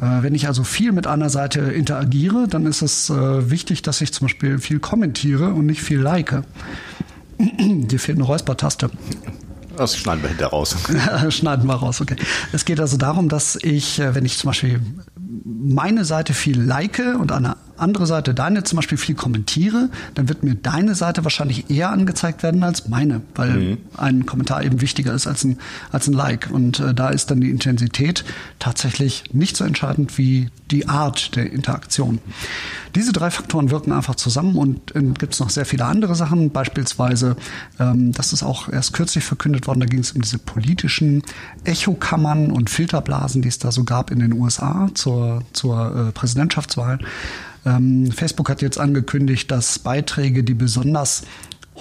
Äh, 0.00 0.22
wenn 0.22 0.34
ich 0.34 0.46
also 0.46 0.64
viel 0.64 0.92
mit 0.92 1.06
einer 1.06 1.30
Seite 1.30 1.60
interagiere, 1.60 2.48
dann 2.48 2.66
ist 2.66 2.82
es 2.82 3.10
äh, 3.10 3.50
wichtig, 3.50 3.82
dass 3.82 4.00
ich 4.00 4.12
zum 4.12 4.26
Beispiel 4.26 4.58
viel 4.58 4.80
kommentiere 4.80 5.52
und 5.52 5.66
nicht 5.66 5.82
viel 5.82 6.00
like. 6.00 6.42
Dir 7.38 7.98
fehlt 7.98 8.18
eine 8.18 8.26
Räuspertaste. 8.26 8.90
Das 9.80 9.96
schneiden 9.96 10.22
wir 10.22 10.28
hinterher 10.28 10.50
raus. 10.50 10.76
schneiden 11.30 11.66
wir 11.66 11.74
raus, 11.74 12.02
okay. 12.02 12.16
Es 12.52 12.66
geht 12.66 12.78
also 12.80 12.98
darum, 12.98 13.30
dass 13.30 13.56
ich, 13.56 13.98
äh, 13.98 14.14
wenn 14.14 14.26
ich 14.26 14.36
zum 14.36 14.48
Beispiel 14.48 14.82
meine 15.16 16.04
Seite 16.04 16.34
viel 16.34 16.60
like 16.60 17.02
und 17.18 17.32
eine 17.32 17.56
andere 17.80 18.06
Seite 18.06 18.34
deine 18.34 18.64
zum 18.64 18.76
Beispiel 18.76 18.98
viel 18.98 19.14
kommentiere, 19.14 19.88
dann 20.14 20.28
wird 20.28 20.42
mir 20.42 20.54
deine 20.54 20.94
Seite 20.94 21.24
wahrscheinlich 21.24 21.70
eher 21.70 21.90
angezeigt 21.90 22.42
werden 22.42 22.62
als 22.62 22.88
meine, 22.88 23.22
weil 23.34 23.50
mhm. 23.50 23.78
ein 23.96 24.26
Kommentar 24.26 24.62
eben 24.64 24.80
wichtiger 24.80 25.12
ist 25.14 25.26
als 25.26 25.44
ein, 25.44 25.58
als 25.90 26.06
ein 26.06 26.14
Like. 26.14 26.48
Und 26.50 26.80
äh, 26.80 26.94
da 26.94 27.10
ist 27.10 27.30
dann 27.30 27.40
die 27.40 27.50
Intensität 27.50 28.24
tatsächlich 28.58 29.24
nicht 29.32 29.56
so 29.56 29.64
entscheidend 29.64 30.18
wie 30.18 30.48
die 30.70 30.88
Art 30.88 31.36
der 31.36 31.52
Interaktion. 31.52 32.20
Diese 32.94 33.12
drei 33.12 33.30
Faktoren 33.30 33.70
wirken 33.70 33.92
einfach 33.92 34.14
zusammen 34.14 34.56
und 34.56 34.94
äh, 34.94 35.00
gibt 35.00 35.34
es 35.34 35.40
noch 35.40 35.50
sehr 35.50 35.66
viele 35.66 35.84
andere 35.84 36.14
Sachen. 36.14 36.50
Beispielsweise, 36.50 37.36
ähm, 37.78 38.12
das 38.12 38.32
ist 38.32 38.42
auch 38.42 38.68
erst 38.68 38.92
kürzlich 38.92 39.24
verkündet 39.24 39.66
worden, 39.66 39.80
da 39.80 39.86
ging 39.86 40.00
es 40.00 40.12
um 40.12 40.20
diese 40.20 40.38
politischen 40.38 41.22
Echokammern 41.64 42.50
und 42.50 42.70
Filterblasen, 42.70 43.42
die 43.42 43.48
es 43.48 43.58
da 43.58 43.72
so 43.72 43.84
gab 43.84 44.10
in 44.10 44.18
den 44.18 44.32
USA 44.32 44.88
zur, 44.94 45.42
zur 45.52 46.08
äh, 46.08 46.12
Präsidentschaftswahl. 46.12 46.98
Ähm, 47.66 48.10
Facebook 48.12 48.48
hat 48.48 48.62
jetzt 48.62 48.78
angekündigt, 48.78 49.50
dass 49.50 49.78
Beiträge, 49.78 50.44
die 50.44 50.54
besonders 50.54 51.22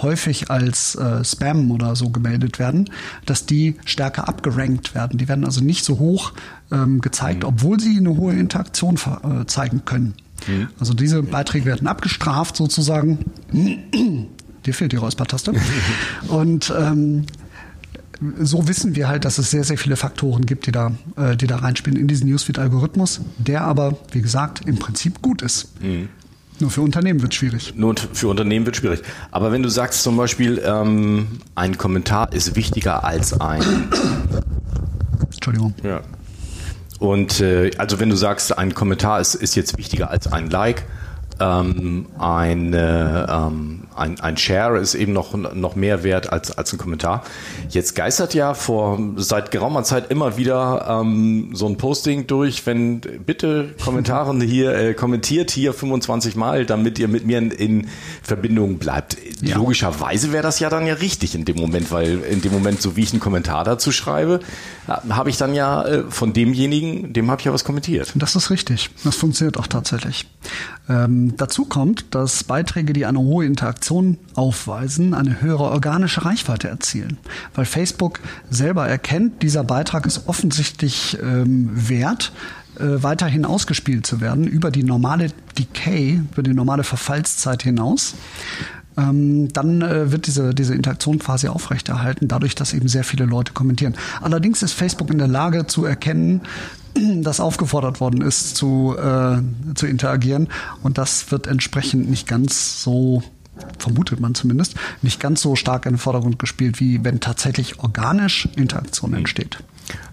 häufig 0.02 0.50
als 0.50 0.96
äh, 0.96 1.24
Spam 1.24 1.72
oder 1.72 1.96
so 1.96 2.10
gemeldet 2.10 2.60
werden, 2.60 2.90
dass 3.26 3.46
die 3.46 3.76
stärker 3.86 4.28
abgerankt 4.28 4.96
werden. 4.96 5.18
Die 5.18 5.28
werden 5.28 5.46
also 5.46 5.62
nicht 5.62 5.84
so 5.84 6.00
hoch 6.00 6.34
ähm, 6.72 7.02
gezeigt, 7.02 7.44
mhm. 7.44 7.50
obwohl 7.50 7.80
sie 7.80 7.98
eine 7.98 8.16
hohe 8.16 8.34
Interaktion 8.34 8.96
äh, 8.96 9.46
zeigen 9.46 9.84
können. 9.86 10.14
Mhm. 10.48 10.70
Also 10.80 10.94
diese 10.94 11.24
Beiträge 11.24 11.66
werden 11.66 11.88
abgestraft 11.88 12.56
sozusagen. 12.56 13.26
Dir 14.66 14.74
fehlt 14.74 14.92
die 14.92 14.98
Räuspertaste. 14.98 15.54
Und 16.28 16.74
ähm, 16.78 17.26
so 18.40 18.68
wissen 18.68 18.96
wir 18.96 19.08
halt, 19.08 19.26
dass 19.26 19.38
es 19.38 19.52
sehr, 19.52 19.64
sehr 19.64 19.78
viele 19.78 19.96
Faktoren 19.96 20.46
gibt, 20.46 20.68
die 20.68 20.72
da, 20.72 20.92
äh, 21.16 21.38
die 21.38 21.48
da 21.48 21.58
reinspielen 21.58 22.00
in 22.00 22.08
diesen 22.08 22.30
Newsfeed-Algorithmus, 22.30 23.22
der 23.38 23.62
aber, 23.62 23.98
wie 24.12 24.22
gesagt, 24.22 24.68
im 24.68 24.78
Prinzip 24.78 25.22
gut 25.22 25.42
ist. 25.42 25.82
Mhm. 25.82 26.10
Nur 26.60 26.70
für 26.70 26.82
Unternehmen 26.82 27.22
wird 27.22 27.32
es 27.32 27.38
schwierig. 27.38 27.74
Nur 27.78 27.96
für 28.14 28.28
Unternehmen 28.28 28.66
wird 28.66 28.76
es 28.76 28.82
schwierig. 28.82 29.02
Aber 29.32 29.54
wenn 29.54 29.64
du 29.64 29.70
sagst 29.70 30.04
zum 30.04 30.18
Beispiel, 30.18 30.62
ähm, 30.66 31.28
ein 31.56 31.78
Kommentar 31.78 32.34
ist 32.34 32.58
wichtiger 32.58 33.06
als 33.06 33.40
ein. 33.40 33.62
Entschuldigung. 35.34 35.74
Ja. 35.84 36.02
Und 37.00 37.40
äh, 37.40 37.72
also 37.78 38.02
wenn 38.02 38.10
du 38.10 38.18
sagst, 38.18 38.58
ein 38.58 38.74
Kommentar 38.74 39.22
ist, 39.22 39.36
ist 39.36 39.56
jetzt 39.56 39.78
wichtiger 39.78 40.10
als 40.10 40.28
ein 40.28 40.50
Like, 40.50 40.84
ähm, 41.40 42.08
ein, 42.18 42.74
äh, 42.74 43.24
ähm, 43.24 43.84
ein, 44.00 44.20
ein 44.20 44.38
Share 44.38 44.80
ist 44.80 44.96
eben 44.96 45.14
noch, 45.14 45.36
noch 45.36 45.76
mehr 45.76 46.04
wert 46.04 46.32
als, 46.32 46.58
als 46.58 46.74
ein 46.74 46.78
Kommentar. 46.78 47.24
Jetzt 47.70 47.96
geistert 47.96 48.34
ja 48.34 48.54
vor 48.54 49.00
seit 49.18 49.52
geraumer 49.52 49.84
Zeit 49.84 50.10
immer 50.12 50.38
wieder 50.38 50.86
ähm, 50.90 51.52
so 51.54 51.68
ein 51.68 51.78
Posting 51.78 52.28
durch, 52.28 52.66
wenn 52.66 53.02
bitte 53.02 53.76
Kommentaren 53.84 54.42
hier 54.50 54.74
äh, 54.74 54.94
kommentiert 54.94 55.52
hier 55.52 55.74
25 55.74 56.36
Mal, 56.36 56.66
damit 56.66 57.00
ihr 57.00 57.08
mit 57.08 57.26
mir 57.26 57.38
in, 57.38 57.52
in 57.52 57.88
Verbindung 58.24 58.78
bleibt. 58.78 59.18
Ja. 59.42 59.58
Logischerweise 59.58 60.32
wäre 60.32 60.44
das 60.44 60.60
ja 60.60 60.70
dann 60.70 60.86
ja 60.86 60.96
richtig 60.96 61.36
in 61.36 61.46
dem 61.46 61.58
Moment, 61.58 61.92
weil 61.92 62.20
in 62.24 62.42
dem 62.42 62.52
Moment, 62.52 62.82
so 62.82 62.96
wie 62.96 63.04
ich 63.04 63.12
einen 63.12 63.20
Kommentar 63.20 63.64
dazu 63.64 63.92
schreibe, 63.92 64.40
habe 64.88 65.30
ich 65.30 65.38
dann 65.38 65.54
ja 65.54 65.84
äh, 65.86 66.04
von 66.10 66.34
demjenigen, 66.34 67.14
dem 67.14 67.30
habe 67.30 67.42
ich 67.42 67.46
ja 67.46 67.54
was 67.54 67.64
kommentiert. 67.64 68.12
Das 68.16 68.36
ist 68.36 68.50
richtig. 68.50 68.90
Das 69.04 69.16
funktioniert 69.16 69.58
auch 69.58 69.68
tatsächlich. 69.68 70.26
Ähm, 70.88 71.36
dazu 71.38 71.66
kommt, 71.66 72.16
dass 72.16 72.44
Beiträge, 72.44 72.94
die 72.94 73.06
eine 73.06 73.20
hohe 73.20 73.46
Interaktion 73.46 73.89
aufweisen, 74.36 75.14
eine 75.14 75.42
höhere 75.42 75.64
organische 75.64 76.26
Reichweite 76.26 76.68
erzielen. 76.68 77.18
Weil 77.56 77.66
Facebook 77.66 78.20
selber 78.50 78.88
erkennt, 78.88 79.42
dieser 79.42 79.64
Beitrag 79.64 80.06
ist 80.06 80.28
offensichtlich 80.28 81.18
ähm, 81.22 81.70
wert, 81.74 82.32
äh, 82.78 83.04
weiterhin 83.04 83.46
ausgespielt 83.46 84.06
zu 84.06 84.22
werden 84.22 84.46
über 84.46 84.72
die 84.72 84.84
normale 84.84 85.32
Decay, 85.58 86.22
über 86.32 86.44
die 86.44 86.54
normale 86.54 86.84
Verfallszeit 86.84 87.64
hinaus 87.64 88.16
ähm, 89.00 89.52
dann 89.54 89.82
äh, 89.82 90.12
wird 90.12 90.28
diese, 90.28 90.54
diese 90.54 90.74
Interaktion 90.74 91.20
quasi 91.20 91.48
aufrechterhalten, 91.48 92.28
dadurch, 92.28 92.56
dass 92.56 92.74
eben 92.74 92.88
sehr 92.88 93.04
viele 93.04 93.26
Leute 93.26 93.54
kommentieren. 93.54 93.96
Allerdings 94.22 94.62
ist 94.62 94.74
Facebook 94.74 95.10
in 95.10 95.18
der 95.18 95.28
Lage 95.28 95.68
zu 95.68 95.86
erkennen, 95.86 96.42
dass 97.22 97.40
aufgefordert 97.40 98.00
worden 98.00 98.22
ist, 98.22 98.56
zu, 98.56 98.96
äh, 98.98 99.42
zu 99.76 99.88
interagieren. 99.88 100.50
Und 100.84 100.98
das 100.98 101.32
wird 101.32 101.48
entsprechend 101.48 102.10
nicht 102.10 102.28
ganz 102.28 102.84
so 102.84 103.24
vermutet 103.78 104.20
man 104.20 104.36
zumindest, 104.36 104.76
nicht 105.02 105.20
ganz 105.20 105.42
so 105.42 105.56
stark 105.56 105.86
in 105.86 105.94
den 105.94 105.98
Vordergrund 106.00 106.40
gespielt, 106.40 106.80
wie 106.80 107.04
wenn 107.04 107.20
tatsächlich 107.20 107.80
organisch 107.80 108.48
Interaktion 108.56 109.14
entsteht. 109.14 109.58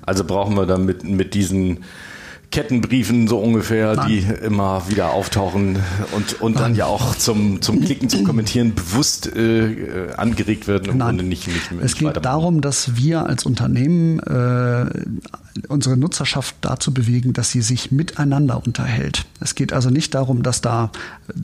Also 0.02 0.24
brauchen 0.24 0.56
wir 0.56 0.66
dann 0.66 0.84
mit, 0.84 1.04
mit 1.04 1.34
diesen 1.34 1.84
Kettenbriefen 2.50 3.28
so 3.28 3.38
ungefähr, 3.38 3.96
Nein. 3.96 4.08
die 4.08 4.18
immer 4.44 4.88
wieder 4.88 5.10
auftauchen 5.10 5.78
und, 6.12 6.40
und 6.40 6.58
dann 6.58 6.74
ja 6.74 6.86
auch 6.86 7.14
zum, 7.14 7.60
zum 7.60 7.82
Klicken, 7.84 8.08
zum 8.08 8.24
Kommentieren 8.24 8.74
bewusst 8.74 9.34
äh, 9.34 10.12
angeregt 10.16 10.68
werden 10.68 10.90
und 10.90 10.98
Nein. 10.98 11.16
nicht, 11.16 11.48
nicht, 11.48 11.72
nicht 11.72 11.84
Es 11.84 11.96
geht 11.96 12.24
darum, 12.24 12.60
dass 12.60 12.96
wir 12.96 13.26
als 13.26 13.44
Unternehmen 13.44 14.20
äh, 14.20 14.86
unsere 15.68 15.96
Nutzerschaft 15.96 16.56
dazu 16.60 16.92
bewegen, 16.92 17.32
dass 17.32 17.50
sie 17.50 17.62
sich 17.62 17.90
miteinander 17.90 18.62
unterhält. 18.64 19.26
Es 19.40 19.54
geht 19.54 19.72
also 19.72 19.90
nicht 19.90 20.14
darum, 20.14 20.42
dass 20.42 20.60
da 20.60 20.90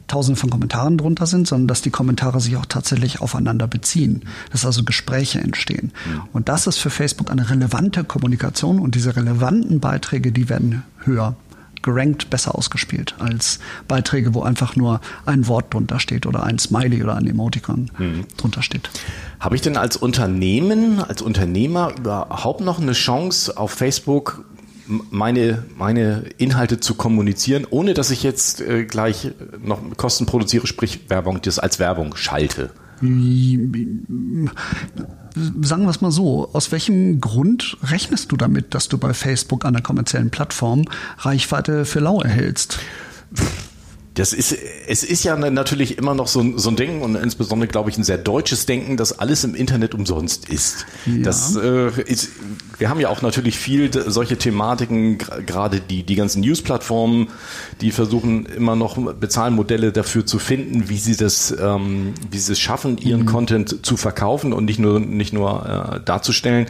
tausende 0.06 0.38
von 0.38 0.50
Kommentaren 0.50 0.98
drunter 0.98 1.26
sind, 1.26 1.46
sondern 1.46 1.68
dass 1.68 1.82
die 1.82 1.90
Kommentare 1.90 2.40
sich 2.40 2.56
auch 2.56 2.66
tatsächlich 2.66 3.20
aufeinander 3.20 3.66
beziehen, 3.66 4.22
dass 4.50 4.64
also 4.64 4.84
Gespräche 4.84 5.40
entstehen. 5.40 5.92
Mhm. 6.06 6.20
Und 6.32 6.48
das 6.48 6.66
ist 6.66 6.78
für 6.78 6.90
Facebook 6.90 7.30
eine 7.30 7.50
relevante 7.50 8.04
Kommunikation 8.04 8.78
und 8.78 8.94
diese 8.94 9.16
relevanten 9.16 9.80
Beiträge, 9.80 10.32
die 10.32 10.48
werden 10.48 10.82
höher 11.04 11.36
gerankt 11.82 12.30
besser 12.30 12.56
ausgespielt 12.56 13.16
als 13.18 13.58
Beiträge, 13.88 14.34
wo 14.34 14.42
einfach 14.42 14.76
nur 14.76 15.00
ein 15.26 15.48
Wort 15.48 15.74
drunter 15.74 15.98
steht 15.98 16.26
oder 16.26 16.44
ein 16.44 16.58
Smiley 16.58 17.02
oder 17.02 17.16
ein 17.16 17.26
Emoticon 17.26 17.90
mhm. 17.98 18.24
drunter 18.36 18.62
steht. 18.62 18.88
Habe 19.40 19.56
ich 19.56 19.62
denn 19.62 19.76
als 19.76 19.96
Unternehmen, 19.96 21.00
als 21.00 21.22
Unternehmer 21.22 21.92
überhaupt 21.98 22.60
noch 22.60 22.80
eine 22.80 22.92
Chance 22.92 23.56
auf 23.56 23.72
Facebook 23.72 24.44
meine, 24.86 25.64
meine 25.76 26.24
Inhalte 26.38 26.80
zu 26.80 26.94
kommunizieren, 26.94 27.66
ohne 27.68 27.94
dass 27.94 28.10
ich 28.10 28.22
jetzt 28.22 28.60
äh, 28.60 28.84
gleich 28.84 29.30
noch 29.62 29.80
Kosten 29.96 30.26
produziere, 30.26 30.66
sprich 30.66 31.08
Werbung, 31.08 31.40
das 31.42 31.58
als 31.58 31.78
Werbung 31.78 32.16
schalte? 32.16 32.70
Sagen 35.62 35.84
wir 35.84 35.90
es 35.90 36.00
mal 36.00 36.10
so, 36.10 36.50
aus 36.52 36.72
welchem 36.72 37.20
Grund 37.20 37.76
rechnest 37.82 38.32
du 38.32 38.36
damit, 38.36 38.74
dass 38.74 38.88
du 38.88 38.98
bei 38.98 39.14
Facebook 39.14 39.64
an 39.64 39.74
der 39.74 39.82
kommerziellen 39.82 40.30
Plattform 40.30 40.84
Reichweite 41.18 41.84
für 41.84 42.00
lau 42.00 42.20
erhältst? 42.20 42.78
Das 44.14 44.34
ist, 44.34 44.54
es 44.86 45.04
ist 45.04 45.24
ja 45.24 45.36
natürlich 45.36 45.96
immer 45.96 46.14
noch 46.14 46.26
so, 46.26 46.58
so 46.58 46.68
ein 46.68 46.76
Denken 46.76 47.00
und 47.00 47.14
insbesondere, 47.14 47.66
glaube 47.66 47.88
ich, 47.88 47.96
ein 47.96 48.04
sehr 48.04 48.18
deutsches 48.18 48.66
Denken, 48.66 48.98
dass 48.98 49.18
alles 49.18 49.42
im 49.42 49.54
Internet 49.54 49.94
umsonst 49.94 50.50
ist. 50.50 50.84
Ja. 51.06 51.22
Das 51.22 51.56
äh, 51.56 51.88
ist, 52.02 52.28
wir 52.76 52.90
haben 52.90 53.00
ja 53.00 53.08
auch 53.08 53.22
natürlich 53.22 53.58
viel 53.58 53.90
solche 54.10 54.36
Thematiken, 54.36 55.16
gerade 55.16 55.80
die, 55.80 56.02
die 56.02 56.14
ganzen 56.14 56.42
News-Plattformen, 56.42 57.28
die 57.80 57.90
versuchen 57.90 58.44
immer 58.44 58.76
noch 58.76 58.98
Bezahlmodelle 59.14 59.92
dafür 59.92 60.26
zu 60.26 60.38
finden, 60.38 60.90
wie 60.90 60.98
sie 60.98 61.16
das, 61.16 61.54
ähm, 61.58 62.12
wie 62.30 62.38
sie 62.38 62.52
es 62.52 62.60
schaffen, 62.60 62.98
ihren 62.98 63.22
mhm. 63.22 63.26
Content 63.26 63.86
zu 63.86 63.96
verkaufen 63.96 64.52
und 64.52 64.66
nicht 64.66 64.78
nur, 64.78 65.00
nicht 65.00 65.32
nur 65.32 65.64
äh, 65.64 66.04
darzustellen. 66.04 66.66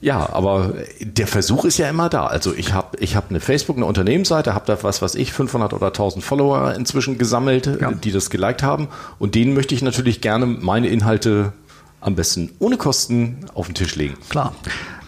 Ja, 0.00 0.28
aber 0.32 0.74
der 1.00 1.26
Versuch 1.26 1.64
ist 1.64 1.78
ja 1.78 1.88
immer 1.88 2.08
da. 2.08 2.26
Also 2.26 2.54
ich 2.54 2.72
habe 2.74 2.98
ich 2.98 3.16
hab 3.16 3.30
eine 3.30 3.40
Facebook, 3.40 3.76
eine 3.76 3.86
Unternehmensseite, 3.86 4.54
habe 4.54 4.66
da 4.66 4.82
was, 4.82 5.00
was 5.00 5.14
ich, 5.14 5.32
500 5.32 5.72
oder 5.72 5.86
1000 5.86 6.22
Follower 6.22 6.74
inzwischen 6.74 7.18
gesammelt, 7.18 7.66
ja. 7.80 7.92
die 7.92 8.12
das 8.12 8.30
geliked 8.30 8.62
haben. 8.62 8.88
Und 9.18 9.34
denen 9.34 9.54
möchte 9.54 9.74
ich 9.74 9.82
natürlich 9.82 10.20
gerne 10.20 10.46
meine 10.46 10.88
Inhalte 10.88 11.52
am 12.00 12.14
besten 12.14 12.52
ohne 12.58 12.76
Kosten 12.76 13.46
auf 13.54 13.66
den 13.66 13.74
Tisch 13.74 13.96
legen. 13.96 14.16
Klar, 14.28 14.54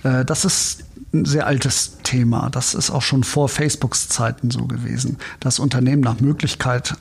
äh, 0.05 0.25
das 0.25 0.45
ist 0.45 0.85
ein 1.13 1.25
sehr 1.25 1.47
altes 1.47 1.99
Thema. 2.03 2.49
Das 2.51 2.75
ist 2.75 2.91
auch 2.91 3.03
schon 3.03 3.25
vor 3.25 3.49
Facebooks 3.49 4.09
Zeiten 4.09 4.51
so 4.51 4.67
gewesen, 4.67 5.19
dass 5.41 5.59
Unternehmen 5.59 6.03
nach 6.03 6.21
Möglichkeit 6.21 6.95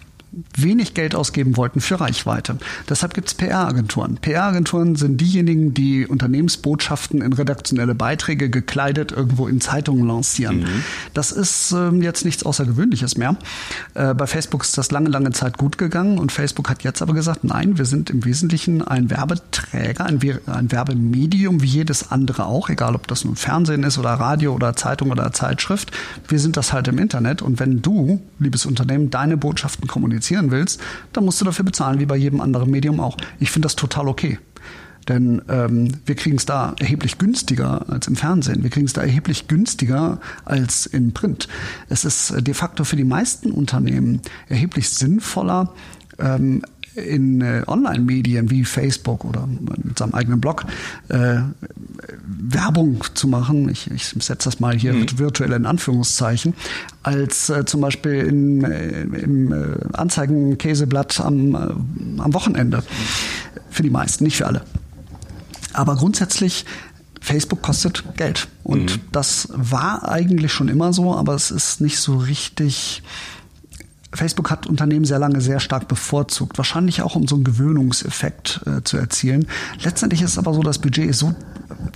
wenig 0.55 0.93
Geld 0.93 1.15
ausgeben 1.15 1.57
wollten 1.57 1.81
für 1.81 1.99
Reichweite. 1.99 2.57
Deshalb 2.89 3.13
gibt 3.13 3.29
es 3.29 3.33
PR-Agenturen. 3.33 4.17
PR-Agenturen 4.17 4.95
sind 4.95 5.19
diejenigen, 5.21 5.73
die 5.73 6.05
Unternehmensbotschaften 6.05 7.21
in 7.21 7.33
redaktionelle 7.33 7.95
Beiträge 7.95 8.49
gekleidet 8.49 9.11
irgendwo 9.11 9.47
in 9.47 9.61
Zeitungen 9.61 10.05
lancieren. 10.05 10.59
Mhm. 10.59 10.83
Das 11.13 11.31
ist 11.31 11.71
ähm, 11.71 12.01
jetzt 12.01 12.25
nichts 12.25 12.43
Außergewöhnliches 12.43 13.17
mehr. 13.17 13.37
Äh, 13.93 14.13
bei 14.13 14.27
Facebook 14.27 14.63
ist 14.63 14.77
das 14.77 14.91
lange, 14.91 15.09
lange 15.09 15.31
Zeit 15.31 15.57
gut 15.57 15.77
gegangen 15.77 16.19
und 16.19 16.31
Facebook 16.31 16.69
hat 16.69 16.83
jetzt 16.83 17.01
aber 17.01 17.13
gesagt, 17.13 17.43
nein, 17.43 17.77
wir 17.77 17.85
sind 17.85 18.09
im 18.09 18.25
Wesentlichen 18.25 18.81
ein 18.81 19.09
Werbeträger, 19.09 20.05
ein, 20.05 20.19
ein 20.45 20.71
Werbemedium 20.71 21.61
wie 21.61 21.67
jedes 21.67 22.11
andere 22.11 22.45
auch, 22.45 22.69
egal 22.69 22.95
ob 22.95 23.07
das 23.07 23.25
nun 23.25 23.35
Fernsehen 23.35 23.83
ist 23.83 23.97
oder 23.97 24.11
Radio 24.11 24.53
oder 24.53 24.75
Zeitung 24.75 25.11
oder 25.11 25.31
Zeitschrift. 25.31 25.91
Wir 26.27 26.39
sind 26.39 26.57
das 26.57 26.73
halt 26.73 26.87
im 26.89 26.99
Internet 26.99 27.41
und 27.41 27.59
wenn 27.59 27.81
du, 27.81 28.21
liebes 28.39 28.65
Unternehmen, 28.65 29.09
deine 29.09 29.37
Botschaften 29.37 29.87
kommunizierst, 29.87 30.16
kommunizieren 30.17 30.51
willst, 30.51 30.81
dann 31.13 31.25
musst 31.25 31.39
du 31.41 31.45
dafür 31.45 31.65
bezahlen, 31.65 31.99
wie 31.99 32.05
bei 32.05 32.15
jedem 32.15 32.41
anderen 32.41 32.69
Medium 32.69 32.99
auch. 32.99 33.17
Ich 33.39 33.51
finde 33.51 33.67
das 33.67 33.75
total 33.75 34.07
okay. 34.07 34.39
Denn 35.07 35.41
ähm, 35.47 35.93
wir 36.05 36.15
kriegen 36.15 36.35
es 36.35 36.45
da 36.45 36.75
erheblich 36.79 37.17
günstiger 37.17 37.85
als 37.89 38.07
im 38.07 38.17
Fernsehen. 38.17 38.63
Wir 38.63 38.69
kriegen 38.69 38.85
es 38.85 38.93
da 38.93 39.01
erheblich 39.01 39.47
günstiger 39.47 40.19
als 40.43 40.85
in 40.85 41.13
Print. 41.13 41.47
Es 41.87 42.03
ist 42.03 42.33
de 42.45 42.53
facto 42.53 42.83
für 42.83 42.97
die 42.97 43.05
meisten 43.05 43.51
Unternehmen 43.51 44.21
erheblich 44.49 44.89
sinnvoller, 44.89 45.73
ähm, 46.19 46.61
in 46.97 47.41
äh, 47.41 47.63
Online-Medien 47.67 48.49
wie 48.49 48.65
Facebook 48.65 49.23
oder 49.23 49.47
mit 49.83 49.97
seinem 49.97 50.13
eigenen 50.13 50.41
Blog 50.41 50.65
äh, 51.09 51.37
Werbung 52.25 53.03
zu 53.13 53.27
machen, 53.27 53.69
ich, 53.69 53.89
ich 53.91 54.03
setze 54.03 54.49
das 54.49 54.59
mal 54.59 54.75
hier 54.75 54.93
mhm. 54.93 55.05
virtuell 55.17 55.51
in 55.53 55.65
Anführungszeichen, 55.65 56.53
als 57.03 57.49
äh, 57.49 57.65
zum 57.65 57.81
Beispiel 57.81 58.13
in, 58.13 58.63
äh, 58.63 59.01
im 59.01 59.51
äh, 59.51 59.77
Anzeigenkäseblatt 59.93 61.19
am, 61.19 61.55
äh, 61.55 62.21
am 62.21 62.33
Wochenende. 62.33 62.83
Für 63.69 63.83
die 63.83 63.89
meisten, 63.89 64.23
nicht 64.23 64.37
für 64.37 64.47
alle. 64.47 64.63
Aber 65.73 65.95
grundsätzlich 65.95 66.65
Facebook 67.21 67.61
kostet 67.61 68.03
Geld. 68.17 68.47
Und 68.63 68.97
mhm. 68.97 69.01
das 69.11 69.49
war 69.51 70.09
eigentlich 70.09 70.51
schon 70.51 70.69
immer 70.69 70.93
so, 70.93 71.13
aber 71.13 71.35
es 71.35 71.51
ist 71.51 71.81
nicht 71.81 71.99
so 71.99 72.17
richtig 72.17 73.03
Facebook 74.13 74.49
hat 74.49 74.67
Unternehmen 74.67 75.05
sehr 75.05 75.19
lange 75.19 75.41
sehr 75.41 75.59
stark 75.59 75.87
bevorzugt, 75.87 76.57
wahrscheinlich 76.57 77.01
auch 77.01 77.15
um 77.15 77.27
so 77.27 77.35
einen 77.35 77.43
Gewöhnungseffekt 77.43 78.61
äh, 78.65 78.83
zu 78.83 78.97
erzielen. 78.97 79.47
Letztendlich 79.81 80.21
ist 80.21 80.31
es 80.31 80.37
aber 80.37 80.53
so, 80.53 80.63
das 80.63 80.79
Budget 80.79 81.09
ist 81.09 81.19
so, 81.19 81.35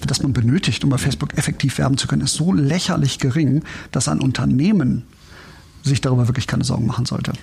das 0.05 0.21
man 0.21 0.33
benötigt, 0.33 0.83
um 0.83 0.89
bei 0.89 0.97
Facebook 0.97 1.37
effektiv 1.37 1.77
werben 1.77 1.97
zu 1.97 2.07
können, 2.07 2.21
ist 2.21 2.33
so 2.33 2.51
lächerlich 2.53 3.19
gering, 3.19 3.63
dass 3.91 4.07
ein 4.07 4.19
Unternehmen 4.19 5.03
sich 5.83 6.01
darüber 6.01 6.27
wirklich 6.27 6.47
keine 6.47 6.63
Sorgen 6.63 6.85
machen 6.85 7.05
sollte. 7.05 7.33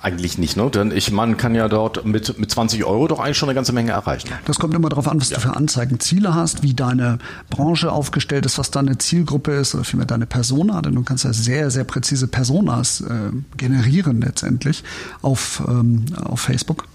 Eigentlich 0.00 0.38
nicht, 0.38 0.56
ne? 0.56 0.70
Denn 0.70 0.92
ich, 0.92 1.10
man 1.10 1.36
kann 1.36 1.56
ja 1.56 1.68
dort 1.68 2.04
mit, 2.04 2.38
mit 2.38 2.50
20 2.50 2.84
Euro 2.84 3.08
doch 3.08 3.18
eigentlich 3.18 3.36
schon 3.36 3.48
eine 3.48 3.56
ganze 3.56 3.72
Menge 3.72 3.90
erreichen. 3.90 4.28
Das 4.44 4.60
kommt 4.60 4.72
immer 4.74 4.88
darauf 4.88 5.08
an, 5.08 5.20
was 5.20 5.30
ja. 5.30 5.36
du 5.36 5.42
für 5.42 5.56
Anzeigenziele 5.56 6.34
hast, 6.34 6.62
wie 6.62 6.72
deine 6.72 7.18
Branche 7.50 7.90
aufgestellt 7.90 8.46
ist, 8.46 8.58
was 8.58 8.70
deine 8.70 8.98
Zielgruppe 8.98 9.52
ist 9.52 9.74
oder 9.74 9.82
vielmehr 9.82 10.06
deine 10.06 10.26
Persona. 10.26 10.82
Denn 10.82 10.94
du 10.94 11.02
kannst 11.02 11.24
ja 11.24 11.32
sehr, 11.32 11.70
sehr 11.70 11.82
präzise 11.82 12.28
Personas 12.28 13.00
äh, 13.00 13.32
generieren 13.56 14.20
letztendlich 14.20 14.84
auf, 15.20 15.64
ähm, 15.66 16.04
auf 16.22 16.40
Facebook 16.42 16.86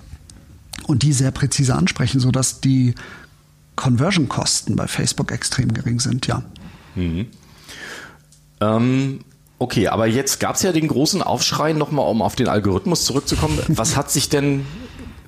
und 0.88 1.04
die 1.04 1.12
sehr 1.12 1.32
präzise 1.32 1.76
ansprechen, 1.76 2.22
sodass 2.22 2.62
die 2.62 2.96
Conversion-Kosten 3.76 4.78
bei 4.78 4.88
Facebook 4.88 5.32
extrem 5.32 5.74
gering 5.74 6.00
sind, 6.00 6.28
ja. 6.28 6.44
Mhm. 6.96 7.28
Ähm, 8.62 9.20
Okay, 9.64 9.88
aber 9.88 10.08
jetzt 10.08 10.42
gab 10.42 10.58
es 10.58 10.62
ja 10.64 10.74
den 10.74 10.90
großen 10.90 11.22
Aufschrei, 11.22 11.72
nochmal 11.72 12.10
um 12.10 12.22
auf 12.22 12.36
den 12.36 12.50
Algorithmus 12.50 13.06
zurückzukommen. 13.06 13.58
Was 13.70 13.96
hat 13.96 14.12
sich 14.12 14.28
denn 14.28 14.66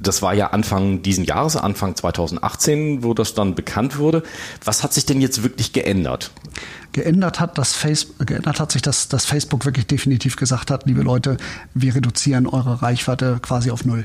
Das 0.02 0.22
war 0.22 0.34
ja 0.34 0.48
Anfang 0.48 1.02
diesen 1.02 1.24
Jahres, 1.24 1.56
Anfang 1.56 1.96
2018, 1.96 3.02
wo 3.02 3.14
das 3.14 3.34
dann 3.34 3.56
bekannt 3.56 3.98
wurde. 3.98 4.24
Was 4.62 4.84
hat 4.84 4.92
sich 4.94 5.06
denn 5.06 5.22
jetzt 5.22 5.42
wirklich 5.42 5.72
geändert? 5.72 6.32
Geändert 6.92 7.40
hat, 7.40 7.58
dass 7.58 7.72
Face, 7.72 8.08
geändert 8.26 8.60
hat 8.60 8.74
sich, 8.74 8.82
dass, 8.82 9.08
dass 9.08 9.24
Facebook 9.24 9.64
wirklich 9.64 9.88
definitiv 9.88 10.36
gesagt 10.36 10.70
hat, 10.70 10.86
liebe 10.86 11.02
Leute, 11.02 11.38
wir 11.74 11.96
reduzieren 11.96 12.46
eure 12.46 12.82
Reichweite 12.82 13.40
quasi 13.42 13.72
auf 13.72 13.86
null. 13.86 14.04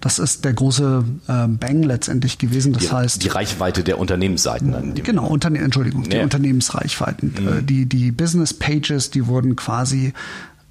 Das 0.00 0.18
ist 0.18 0.44
der 0.44 0.52
große 0.52 1.04
äh, 1.28 1.48
Bang 1.48 1.82
letztendlich 1.82 2.38
gewesen. 2.38 2.72
Das 2.72 2.84
die, 2.84 2.90
heißt 2.90 3.22
die 3.22 3.28
Reichweite 3.28 3.82
der 3.82 3.98
Unternehmensseiten. 3.98 4.94
Genau, 5.02 5.26
Unterne 5.26 5.58
Entschuldigung, 5.58 6.04
die 6.04 6.18
Unternehmensreichweiten. 6.18 7.34
Mhm. 7.38 7.66
Die 7.66 7.86
die 7.86 8.12
Business 8.12 8.54
Pages, 8.54 9.10
die 9.10 9.26
wurden 9.26 9.56
quasi 9.56 10.12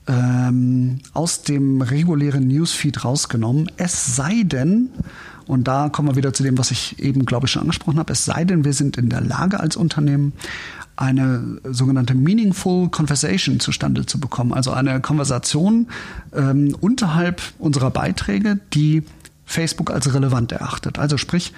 ähm, 0.08 1.00
aus 1.14 1.44
dem 1.44 1.82
regulären 1.82 2.48
Newsfeed 2.48 3.04
rausgenommen. 3.04 3.72
Es 3.78 4.16
sei 4.16 4.44
denn, 4.44 4.90
und 5.48 5.68
da 5.68 5.90
kommen 5.90 6.10
wir 6.10 6.16
wieder 6.16 6.34
zu 6.34 6.44
dem, 6.44 6.58
was 6.58 6.72
ich 6.72 7.00
eben, 7.00 7.26
glaube 7.26 7.48
ich, 7.48 7.52
schon 7.52 7.64
angesprochen 7.64 8.00
habe, 8.00 8.14
es 8.14 8.26
sei 8.26 8.46
denn, 8.46 8.66
wir 8.66 8.74
sind 8.74 8.98
in 8.98 9.10
der 9.10 9.22
Lage 9.22 9.60
als 9.60 9.76
Unternehmen, 9.76 10.34
eine 10.96 11.60
sogenannte 11.64 12.16
Meaningful 12.16 12.90
Conversation 12.90 13.60
zustande 13.60 14.06
zu 14.06 14.20
bekommen, 14.20 14.54
also 14.54 14.72
eine 14.72 15.02
Konversation 15.02 15.88
ähm, 16.34 16.76
unterhalb 16.80 17.42
unserer 17.60 17.92
Beiträge, 17.92 18.60
die 18.74 19.04
Facebook 19.46 19.92
als 19.92 20.14
relevant 20.14 20.52
erachtet. 20.52 20.98
Also 20.98 21.18
sprich, 21.18 21.54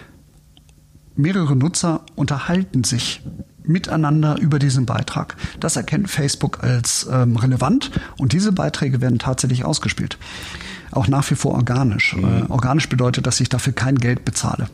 mehrere 1.15 1.55
Nutzer 1.55 2.01
unterhalten 2.15 2.83
sich 2.83 3.21
miteinander 3.63 4.39
über 4.39 4.59
diesen 4.59 4.85
Beitrag. 4.85 5.35
Das 5.59 5.75
erkennt 5.75 6.09
Facebook 6.09 6.63
als 6.63 7.07
ähm, 7.11 7.35
relevant 7.35 7.91
und 8.17 8.33
diese 8.33 8.51
Beiträge 8.51 9.01
werden 9.01 9.19
tatsächlich 9.19 9.65
ausgespielt. 9.65 10.17
Auch 10.91 11.07
nach 11.07 11.29
wie 11.29 11.35
vor 11.35 11.53
organisch. 11.53 12.15
Mhm. 12.15 12.23
Äh, 12.23 12.41
organisch 12.49 12.89
bedeutet, 12.89 13.27
dass 13.27 13.39
ich 13.39 13.49
dafür 13.49 13.73
kein 13.73 13.95
Geld 13.95 14.25
bezahle 14.25 14.69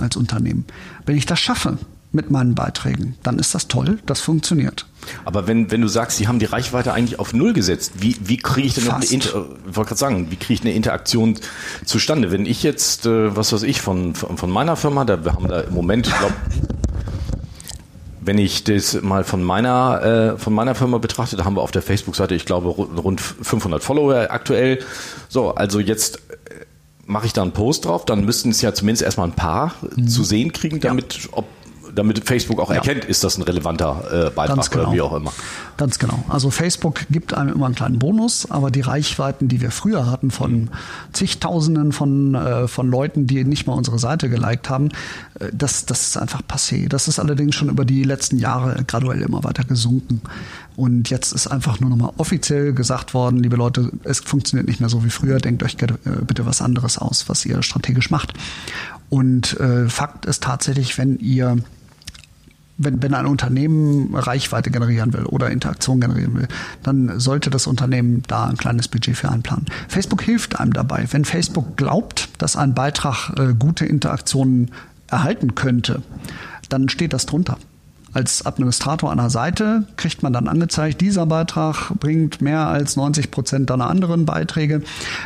als 0.00 0.16
Unternehmen. 0.16 0.64
Wenn 1.06 1.16
ich 1.16 1.26
das 1.26 1.38
schaffe, 1.38 1.78
mit 2.12 2.30
meinen 2.30 2.54
Beiträgen, 2.54 3.16
dann 3.22 3.38
ist 3.38 3.54
das 3.54 3.68
toll, 3.68 3.98
das 4.06 4.20
funktioniert. 4.20 4.86
Aber 5.24 5.46
wenn, 5.46 5.70
wenn 5.70 5.80
du 5.80 5.88
sagst, 5.88 6.18
sie 6.18 6.28
haben 6.28 6.38
die 6.38 6.46
Reichweite 6.46 6.92
eigentlich 6.92 7.18
auf 7.18 7.32
Null 7.32 7.52
gesetzt, 7.52 7.94
wie, 8.00 8.16
wie 8.20 8.36
kriege 8.36 8.66
ich 8.66 8.74
denn 8.74 8.84
noch 8.84 8.94
eine 8.94 9.06
Inter 9.06 9.46
wollte 9.64 9.94
sagen, 9.94 10.30
wie 10.30 10.36
kriege 10.36 10.54
ich 10.54 10.60
eine 10.62 10.72
Interaktion 10.72 11.36
zustande? 11.84 12.32
Wenn 12.32 12.46
ich 12.46 12.62
jetzt, 12.62 13.06
äh, 13.06 13.34
was 13.36 13.52
weiß 13.52 13.62
ich, 13.62 13.80
von, 13.80 14.14
von 14.14 14.50
meiner 14.50 14.76
Firma, 14.76 15.04
da 15.04 15.24
wir 15.24 15.34
haben 15.34 15.48
da 15.48 15.60
im 15.60 15.74
Moment, 15.74 16.08
ich 16.08 16.18
glaube, 16.18 16.34
wenn 18.20 18.38
ich 18.38 18.64
das 18.64 19.00
mal 19.02 19.24
von 19.24 19.42
meiner, 19.42 20.34
äh, 20.34 20.38
von 20.38 20.52
meiner 20.52 20.74
Firma 20.74 20.98
betrachte, 20.98 21.36
da 21.36 21.44
haben 21.44 21.56
wir 21.56 21.62
auf 21.62 21.70
der 21.70 21.82
Facebook-Seite, 21.82 22.34
ich 22.34 22.44
glaube, 22.44 22.68
rund 22.68 23.20
500 23.20 23.82
Follower 23.82 24.26
aktuell. 24.30 24.80
So, 25.28 25.54
also 25.54 25.80
jetzt 25.80 26.16
äh, 26.16 26.20
mache 27.06 27.26
ich 27.26 27.32
da 27.32 27.42
einen 27.42 27.52
Post 27.52 27.86
drauf, 27.86 28.04
dann 28.04 28.24
müssten 28.24 28.50
es 28.50 28.60
ja 28.60 28.74
zumindest 28.74 29.02
erstmal 29.02 29.28
ein 29.28 29.34
paar 29.34 29.74
mhm. 29.96 30.08
zu 30.08 30.22
sehen 30.24 30.52
kriegen, 30.52 30.80
damit, 30.80 31.14
ja. 31.24 31.30
ob 31.32 31.46
damit 31.94 32.24
Facebook 32.26 32.60
auch 32.60 32.70
ja. 32.70 32.76
erkennt, 32.76 33.04
ist 33.04 33.24
das 33.24 33.38
ein 33.38 33.42
relevanter 33.42 34.26
äh, 34.28 34.30
Beitrag 34.30 34.70
genau. 34.70 34.84
oder 34.84 34.92
wie 34.92 35.00
auch 35.00 35.14
immer. 35.14 35.32
Ganz 35.76 35.98
genau. 35.98 36.22
Also 36.28 36.50
Facebook 36.50 37.06
gibt 37.10 37.34
einem 37.34 37.54
immer 37.54 37.66
einen 37.66 37.74
kleinen 37.74 37.98
Bonus, 37.98 38.50
aber 38.50 38.70
die 38.70 38.82
Reichweiten, 38.82 39.48
die 39.48 39.60
wir 39.60 39.70
früher 39.70 40.10
hatten 40.10 40.30
von 40.30 40.52
mhm. 40.52 40.68
zigtausenden 41.12 41.92
von, 41.92 42.34
äh, 42.34 42.68
von 42.68 42.90
Leuten, 42.90 43.26
die 43.26 43.44
nicht 43.44 43.66
mal 43.66 43.74
unsere 43.74 43.98
Seite 43.98 44.28
geliked 44.28 44.68
haben, 44.68 44.90
äh, 45.38 45.48
das, 45.52 45.86
das 45.86 46.08
ist 46.08 46.16
einfach 46.16 46.42
passé. 46.42 46.88
Das 46.88 47.08
ist 47.08 47.18
allerdings 47.18 47.54
schon 47.54 47.68
über 47.68 47.84
die 47.84 48.04
letzten 48.04 48.38
Jahre 48.38 48.84
graduell 48.86 49.22
immer 49.22 49.42
weiter 49.44 49.64
gesunken. 49.64 50.20
Und 50.76 51.10
jetzt 51.10 51.32
ist 51.32 51.46
einfach 51.46 51.80
nur 51.80 51.90
nochmal 51.90 52.12
offiziell 52.16 52.72
gesagt 52.72 53.12
worden, 53.12 53.42
liebe 53.42 53.56
Leute, 53.56 53.90
es 54.04 54.20
funktioniert 54.20 54.68
nicht 54.68 54.80
mehr 54.80 54.88
so 54.88 55.04
wie 55.04 55.10
früher, 55.10 55.38
denkt 55.38 55.62
euch 55.62 55.76
äh, 55.80 55.88
bitte 56.26 56.46
was 56.46 56.62
anderes 56.62 56.98
aus, 56.98 57.28
was 57.28 57.44
ihr 57.44 57.62
strategisch 57.62 58.10
macht. 58.10 58.34
Und 59.10 59.58
äh, 59.60 59.88
Fakt 59.88 60.24
ist 60.24 60.42
tatsächlich, 60.42 60.96
wenn 60.96 61.18
ihr 61.18 61.58
wenn, 62.82 63.02
wenn 63.02 63.14
ein 63.14 63.26
Unternehmen 63.26 64.14
Reichweite 64.14 64.70
generieren 64.70 65.12
will 65.12 65.24
oder 65.24 65.50
Interaktion 65.50 66.00
generieren 66.00 66.34
will, 66.34 66.48
dann 66.82 67.20
sollte 67.20 67.50
das 67.50 67.66
Unternehmen 67.66 68.22
da 68.26 68.46
ein 68.46 68.56
kleines 68.56 68.88
Budget 68.88 69.16
für 69.16 69.30
einplanen. 69.30 69.66
Facebook 69.88 70.22
hilft 70.22 70.58
einem 70.58 70.72
dabei. 70.72 71.06
Wenn 71.10 71.24
Facebook 71.24 71.76
glaubt, 71.76 72.30
dass 72.38 72.56
ein 72.56 72.74
Beitrag 72.74 73.30
äh, 73.38 73.54
gute 73.58 73.84
Interaktionen 73.84 74.70
erhalten 75.08 75.54
könnte, 75.54 76.02
dann 76.68 76.88
steht 76.88 77.12
das 77.12 77.26
drunter 77.26 77.58
als 78.12 78.44
Administrator 78.44 79.10
einer 79.10 79.30
Seite 79.30 79.84
kriegt 79.96 80.22
man 80.22 80.32
dann 80.32 80.48
angezeigt, 80.48 81.00
dieser 81.00 81.26
Beitrag 81.26 81.90
bringt 82.00 82.40
mehr 82.40 82.66
als 82.66 82.96
90 82.96 83.30
Prozent 83.30 83.70
deiner 83.70 83.88
anderen 83.88 84.26
Beiträge. 84.26 84.82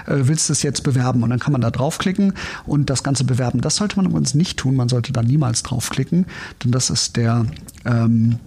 Äh, 0.07 0.21
willst 0.25 0.49
du 0.49 0.53
es 0.53 0.63
jetzt 0.63 0.83
bewerben? 0.83 1.23
Und 1.23 1.31
dann 1.31 1.39
kann 1.39 1.53
man 1.53 1.61
da 1.61 1.71
draufklicken 1.71 2.35
und 2.67 2.91
das 2.91 3.03
Ganze 3.03 3.25
bewerben. 3.25 3.61
Das 3.61 3.77
sollte 3.77 3.97
man 3.97 4.07
übrigens 4.07 4.35
nicht 4.35 4.59
tun. 4.59 4.77
Man 4.77 4.89
sollte 4.89 5.13
da 5.13 5.23
niemals 5.23 5.63
draufklicken, 5.63 6.27
denn 6.63 6.73
das 6.73 6.91
ist 6.91 7.17
der 7.17 7.47
ähm, 7.85 8.39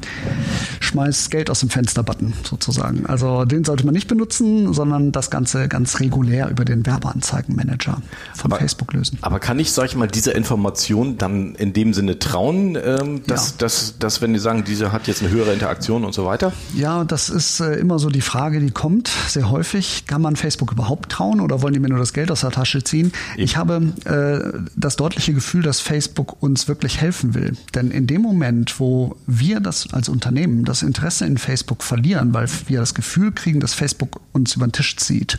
Schmeiß 0.80 1.30
Geld 1.30 1.50
aus 1.50 1.60
dem 1.60 1.70
Fenster-Button 1.70 2.34
sozusagen. 2.44 3.06
Also 3.06 3.46
den 3.46 3.64
sollte 3.64 3.86
man 3.86 3.94
nicht 3.94 4.08
benutzen, 4.08 4.74
sondern 4.74 5.12
das 5.12 5.30
Ganze 5.30 5.68
ganz 5.68 6.00
regulär 6.00 6.50
über 6.50 6.66
den 6.66 6.86
Werbeanzeigenmanager 6.86 8.02
von 8.36 8.52
aber, 8.52 8.60
Facebook 8.60 8.94
lösen. 8.94 9.18
Aber 9.22 9.40
kann 9.40 9.60
ich, 9.60 9.72
sag 9.72 9.86
ich 9.86 9.96
mal, 9.96 10.08
dieser 10.08 10.36
Information 10.36 11.18
dann 11.18 11.56
in 11.56 11.74
dem 11.74 11.94
Sinne 11.94 12.20
trauen, 12.20 12.78
ähm, 12.82 13.22
dass, 13.28 13.52
ja. 13.52 13.56
dass, 13.60 14.00
dass, 14.00 14.22
wenn 14.22 14.34
die 14.34 14.40
sagen, 14.40 14.64
diese 14.64 14.92
hat 14.92 15.08
jetzt 15.08 15.22
eine 15.22 15.32
höhere 15.32 15.54
Interaktion 15.54 16.06
und 16.06 16.14
so 16.14 16.26
weiter? 16.26 16.54
Ja, 16.76 17.04
das 17.04 17.30
ist 17.30 17.60
äh, 17.60 17.74
immer 17.76 18.00
so 18.00 18.10
die 18.10 18.22
Frage, 18.22 18.60
die 18.60 18.72
kommt 18.72 19.12
sehr 19.28 19.50
häufig. 19.50 20.06
Kann 20.08 20.22
man 20.22 20.36
Facebook 20.36 20.72
überhaupt 20.72 21.12
trauen 21.12 21.42
oder 21.42 21.62
wollen 21.62 21.74
die 21.74 21.80
mir 21.80 21.90
nur 21.90 22.00
das 22.00 22.14
Geld 22.14 22.32
aus 22.32 22.42
der 22.42 22.52
Tasche 22.52 22.84
ziehen? 22.84 23.12
Ich, 23.36 23.44
ich 23.44 23.58
habe 23.58 23.94
äh, 24.06 24.60
das 24.76 24.96
deutliche 24.96 25.34
Gefühl, 25.34 25.64
dass 25.64 25.80
Facebook 25.80 26.42
uns 26.42 26.68
wirklich 26.68 27.02
helfen 27.02 27.34
will. 27.34 27.58
Denn 27.76 27.92
in 27.92 28.08
dem 28.08 28.22
Moment, 28.22 28.80
wo 28.80 29.16
wir 29.28 29.60
das 29.60 29.94
als 29.94 30.10
Unternehmen, 30.10 30.64
das 30.64 30.82
Interesse 30.82 31.26
in 31.26 31.38
Facebook 31.38 31.84
verlieren, 31.84 32.34
weil 32.34 32.48
wir 32.68 32.80
das 32.80 32.94
Gefühl 32.94 33.32
kriegen, 33.34 33.60
dass 33.60 33.74
Facebook 33.74 34.22
uns 34.32 34.56
über 34.56 34.66
den 34.66 34.72
Tisch 34.72 34.96
zieht, 34.96 35.38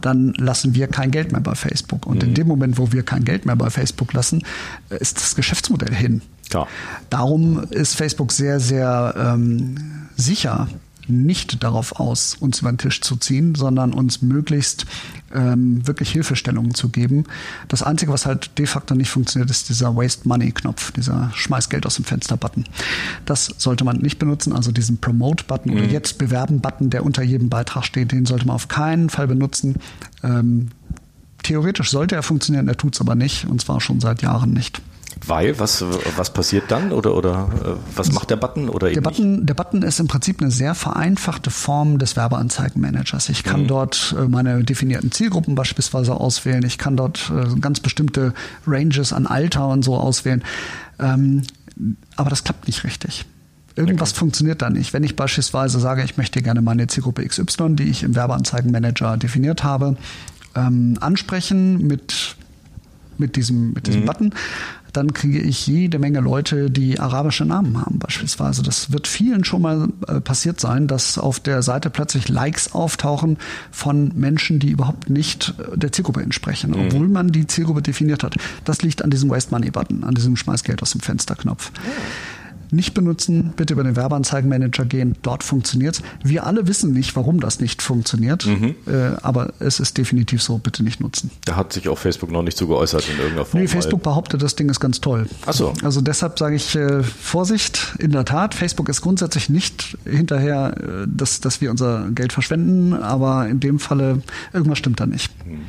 dann 0.00 0.32
lassen 0.34 0.74
wir 0.74 0.88
kein 0.88 1.10
Geld 1.10 1.30
mehr 1.30 1.40
bei 1.40 1.54
Facebook. 1.54 2.06
Und 2.06 2.22
mhm. 2.22 2.30
in 2.30 2.34
dem 2.34 2.48
Moment, 2.48 2.78
wo 2.78 2.90
wir 2.90 3.02
kein 3.04 3.24
Geld 3.24 3.46
mehr 3.46 3.54
bei 3.54 3.70
Facebook 3.70 4.12
lassen, 4.12 4.42
ist 4.88 5.18
das 5.18 5.36
Geschäftsmodell 5.36 5.94
hin. 5.94 6.22
Klar. 6.50 6.66
Darum 7.10 7.62
ist 7.70 7.94
Facebook 7.94 8.32
sehr, 8.32 8.58
sehr 8.58 9.14
ähm, 9.16 10.08
sicher 10.16 10.68
nicht 11.08 11.62
darauf 11.62 11.98
aus, 11.98 12.36
uns 12.38 12.60
über 12.60 12.72
den 12.72 12.78
Tisch 12.78 13.00
zu 13.00 13.16
ziehen, 13.16 13.54
sondern 13.54 13.92
uns 13.92 14.22
möglichst 14.22 14.86
ähm, 15.34 15.86
wirklich 15.86 16.10
Hilfestellungen 16.10 16.74
zu 16.74 16.88
geben. 16.88 17.24
Das 17.68 17.82
Einzige, 17.82 18.12
was 18.12 18.26
halt 18.26 18.58
de 18.58 18.66
facto 18.66 18.94
nicht 18.94 19.10
funktioniert, 19.10 19.50
ist 19.50 19.68
dieser 19.68 19.96
Waste 19.96 20.28
Money 20.28 20.52
Knopf, 20.52 20.92
dieser 20.92 21.30
Schmeiß 21.34 21.68
Geld 21.68 21.86
aus 21.86 21.96
dem 21.96 22.04
Fenster 22.04 22.36
Button. 22.36 22.64
Das 23.24 23.54
sollte 23.58 23.84
man 23.84 23.98
nicht 23.98 24.18
benutzen, 24.18 24.52
also 24.52 24.72
diesen 24.72 24.98
Promote 24.98 25.44
Button 25.44 25.72
mhm. 25.72 25.78
oder 25.78 25.86
jetzt 25.86 26.18
bewerben 26.18 26.60
Button, 26.60 26.90
der 26.90 27.04
unter 27.04 27.22
jedem 27.22 27.48
Beitrag 27.48 27.84
steht, 27.84 28.12
den 28.12 28.26
sollte 28.26 28.46
man 28.46 28.56
auf 28.56 28.68
keinen 28.68 29.10
Fall 29.10 29.26
benutzen. 29.26 29.76
Ähm, 30.22 30.68
theoretisch 31.42 31.90
sollte 31.90 32.14
er 32.14 32.22
funktionieren, 32.22 32.68
er 32.68 32.76
tut 32.76 32.94
es 32.94 33.00
aber 33.00 33.14
nicht 33.14 33.46
und 33.46 33.60
zwar 33.60 33.80
schon 33.80 34.00
seit 34.00 34.22
Jahren 34.22 34.52
nicht. 34.52 34.82
Weil, 35.26 35.58
was, 35.58 35.84
was 36.16 36.32
passiert 36.32 36.70
dann 36.70 36.92
oder, 36.92 37.14
oder 37.14 37.48
äh, 37.64 37.96
was 37.96 38.12
macht 38.12 38.30
der 38.30 38.36
Button 38.36 38.68
oder 38.68 38.90
der 38.90 39.00
Button, 39.00 39.46
Der 39.46 39.54
Button 39.54 39.82
ist 39.82 40.00
im 40.00 40.08
Prinzip 40.08 40.40
eine 40.40 40.50
sehr 40.50 40.74
vereinfachte 40.74 41.50
Form 41.50 41.98
des 41.98 42.16
Werbeanzeigenmanagers. 42.16 43.28
Ich 43.28 43.44
kann 43.44 43.62
mhm. 43.62 43.68
dort 43.68 44.14
äh, 44.18 44.28
meine 44.28 44.64
definierten 44.64 45.12
Zielgruppen 45.12 45.54
beispielsweise 45.54 46.14
auswählen. 46.14 46.64
Ich 46.64 46.78
kann 46.78 46.96
dort 46.96 47.30
äh, 47.30 47.58
ganz 47.60 47.80
bestimmte 47.80 48.34
Ranges 48.66 49.12
an 49.12 49.26
Alter 49.26 49.68
und 49.68 49.84
so 49.84 49.96
auswählen. 49.96 50.42
Ähm, 50.98 51.42
aber 52.16 52.30
das 52.30 52.44
klappt 52.44 52.66
nicht 52.66 52.84
richtig. 52.84 53.24
Irgendwas 53.74 54.10
okay. 54.10 54.18
funktioniert 54.18 54.60
da 54.60 54.70
nicht. 54.70 54.92
Wenn 54.92 55.04
ich 55.04 55.16
beispielsweise 55.16 55.80
sage, 55.80 56.02
ich 56.04 56.16
möchte 56.16 56.42
gerne 56.42 56.62
meine 56.62 56.86
Zielgruppe 56.88 57.26
XY, 57.26 57.76
die 57.76 57.84
ich 57.84 58.02
im 58.02 58.14
Werbeanzeigenmanager 58.14 59.16
definiert 59.16 59.64
habe, 59.64 59.96
ähm, 60.54 60.98
ansprechen 61.00 61.86
mit 61.86 62.36
mit 63.18 63.36
diesem, 63.36 63.72
mit 63.72 63.86
diesem 63.86 64.02
mhm. 64.02 64.06
Button, 64.06 64.34
dann 64.92 65.14
kriege 65.14 65.40
ich 65.40 65.66
jede 65.66 65.98
Menge 65.98 66.20
Leute, 66.20 66.70
die 66.70 67.00
arabische 67.00 67.44
Namen 67.44 67.80
haben 67.80 67.98
beispielsweise. 67.98 68.62
Das 68.62 68.92
wird 68.92 69.06
vielen 69.06 69.44
schon 69.44 69.62
mal 69.62 69.88
äh, 70.06 70.20
passiert 70.20 70.60
sein, 70.60 70.86
dass 70.86 71.18
auf 71.18 71.40
der 71.40 71.62
Seite 71.62 71.90
plötzlich 71.90 72.28
Likes 72.28 72.72
auftauchen 72.72 73.38
von 73.70 74.12
Menschen, 74.14 74.58
die 74.58 74.70
überhaupt 74.70 75.10
nicht 75.10 75.54
äh, 75.58 75.76
der 75.76 75.92
Zielgruppe 75.92 76.22
entsprechen, 76.22 76.70
mhm. 76.70 76.86
obwohl 76.86 77.08
man 77.08 77.28
die 77.28 77.46
Zielgruppe 77.46 77.82
definiert 77.82 78.22
hat. 78.22 78.36
Das 78.64 78.82
liegt 78.82 79.02
an 79.02 79.10
diesem 79.10 79.30
Waste 79.30 79.50
Money 79.50 79.70
Button, 79.70 80.04
an 80.04 80.14
diesem 80.14 80.36
Schmeißgeld 80.36 80.82
aus 80.82 80.92
dem 80.92 81.00
Fensterknopf. 81.00 81.70
Mhm 81.70 82.31
nicht 82.72 82.94
benutzen, 82.94 83.52
bitte 83.56 83.74
über 83.74 83.84
den 83.84 83.96
Werbeanzeigenmanager 83.96 84.84
gehen, 84.84 85.16
dort 85.22 85.42
funktioniert's. 85.42 86.02
Wir 86.24 86.46
alle 86.46 86.66
wissen 86.66 86.92
nicht, 86.92 87.14
warum 87.16 87.40
das 87.40 87.60
nicht 87.60 87.82
funktioniert, 87.82 88.46
mhm. 88.46 88.74
äh, 88.86 89.16
aber 89.22 89.52
es 89.58 89.78
ist 89.80 89.98
definitiv 89.98 90.42
so, 90.42 90.58
bitte 90.58 90.82
nicht 90.82 91.00
nutzen. 91.00 91.30
Da 91.44 91.56
hat 91.56 91.72
sich 91.72 91.88
auch 91.88 91.98
Facebook 91.98 92.30
noch 92.30 92.42
nicht 92.42 92.56
so 92.56 92.66
geäußert 92.66 93.08
in 93.08 93.16
irgendeiner 93.16 93.44
Form. 93.44 93.60
Nee, 93.60 93.68
Facebook 93.68 94.02
behauptet, 94.02 94.42
das 94.42 94.56
Ding 94.56 94.68
ist 94.70 94.80
ganz 94.80 95.00
toll. 95.00 95.26
Ach 95.46 95.52
so. 95.52 95.72
Also 95.82 96.00
deshalb 96.00 96.38
sage 96.38 96.56
ich 96.56 96.74
äh, 96.74 97.02
Vorsicht, 97.02 97.94
in 97.98 98.12
der 98.12 98.24
Tat, 98.24 98.54
Facebook 98.54 98.88
ist 98.88 99.02
grundsätzlich 99.02 99.48
nicht 99.48 99.98
hinterher, 100.04 100.74
äh, 100.76 101.06
dass, 101.06 101.40
dass 101.40 101.60
wir 101.60 101.70
unser 101.70 102.10
Geld 102.10 102.32
verschwenden, 102.32 102.94
aber 102.94 103.48
in 103.48 103.60
dem 103.60 103.78
Falle 103.78 104.22
irgendwas 104.52 104.78
stimmt 104.78 105.00
da 105.00 105.06
nicht. 105.06 105.30
Mhm. 105.46 105.60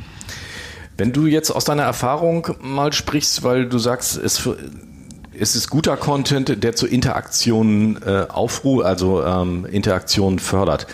Wenn 0.97 1.11
du 1.11 1.25
jetzt 1.25 1.49
aus 1.49 1.65
deiner 1.65 1.83
Erfahrung 1.83 2.47
mal 2.61 2.93
sprichst, 2.93 3.43
weil 3.43 3.67
du 3.67 3.79
sagst, 3.79 4.15
es, 4.15 4.47
es 5.39 5.55
ist 5.55 5.69
guter 5.69 5.97
Content, 5.97 6.63
der 6.63 6.75
zur 6.75 6.89
Interaktion 6.89 8.01
äh, 8.05 8.25
aufruht, 8.29 8.85
also 8.85 9.23
ähm, 9.23 9.65
Interaktion 9.65 10.39
fördert. 10.39 10.87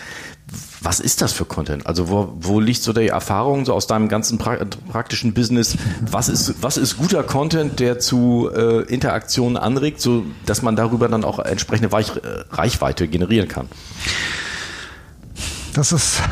Was 0.82 0.98
ist 0.98 1.20
das 1.20 1.32
für 1.32 1.44
Content? 1.44 1.86
Also 1.86 2.08
wo, 2.08 2.32
wo 2.40 2.58
liegt 2.58 2.82
so 2.82 2.94
die 2.94 3.08
Erfahrung 3.08 3.66
so 3.66 3.74
aus 3.74 3.86
deinem 3.86 4.08
ganzen 4.08 4.38
pra 4.38 4.56
praktischen 4.90 5.34
Business? 5.34 5.76
Was 6.10 6.28
ist, 6.28 6.62
was 6.62 6.78
ist 6.78 6.96
guter 6.96 7.22
Content, 7.22 7.80
der 7.80 7.98
zu 7.98 8.50
äh, 8.54 8.82
Interaktionen 8.84 9.58
anregt, 9.58 10.00
so 10.00 10.24
dass 10.46 10.62
man 10.62 10.76
darüber 10.76 11.08
dann 11.08 11.22
auch 11.22 11.38
entsprechende 11.38 11.92
Weich 11.92 12.12
Reichweite 12.50 13.08
generieren 13.08 13.48
kann? 13.48 13.68
Das 15.74 15.92
ist 15.92 16.22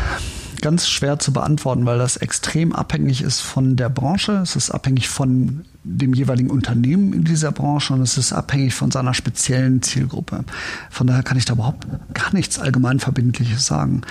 ganz 0.60 0.88
schwer 0.88 1.18
zu 1.18 1.32
beantworten, 1.32 1.86
weil 1.86 1.98
das 1.98 2.16
extrem 2.16 2.74
abhängig 2.74 3.22
ist 3.22 3.40
von 3.40 3.76
der 3.76 3.88
Branche. 3.88 4.40
Es 4.42 4.56
ist 4.56 4.70
abhängig 4.70 5.08
von 5.08 5.64
dem 5.88 6.12
jeweiligen 6.14 6.50
Unternehmen 6.50 7.12
in 7.12 7.24
dieser 7.24 7.50
Branche 7.52 7.94
und 7.94 8.02
es 8.02 8.18
ist 8.18 8.32
abhängig 8.32 8.74
von 8.74 8.90
seiner 8.90 9.14
speziellen 9.14 9.82
Zielgruppe. 9.82 10.44
Von 10.90 11.06
daher 11.06 11.22
kann 11.22 11.38
ich 11.38 11.44
da 11.44 11.54
überhaupt 11.54 11.86
gar 12.14 12.32
nichts 12.34 12.58
allgemein 12.58 13.00
Verbindliches 13.00 13.66
sagen. 13.66 14.02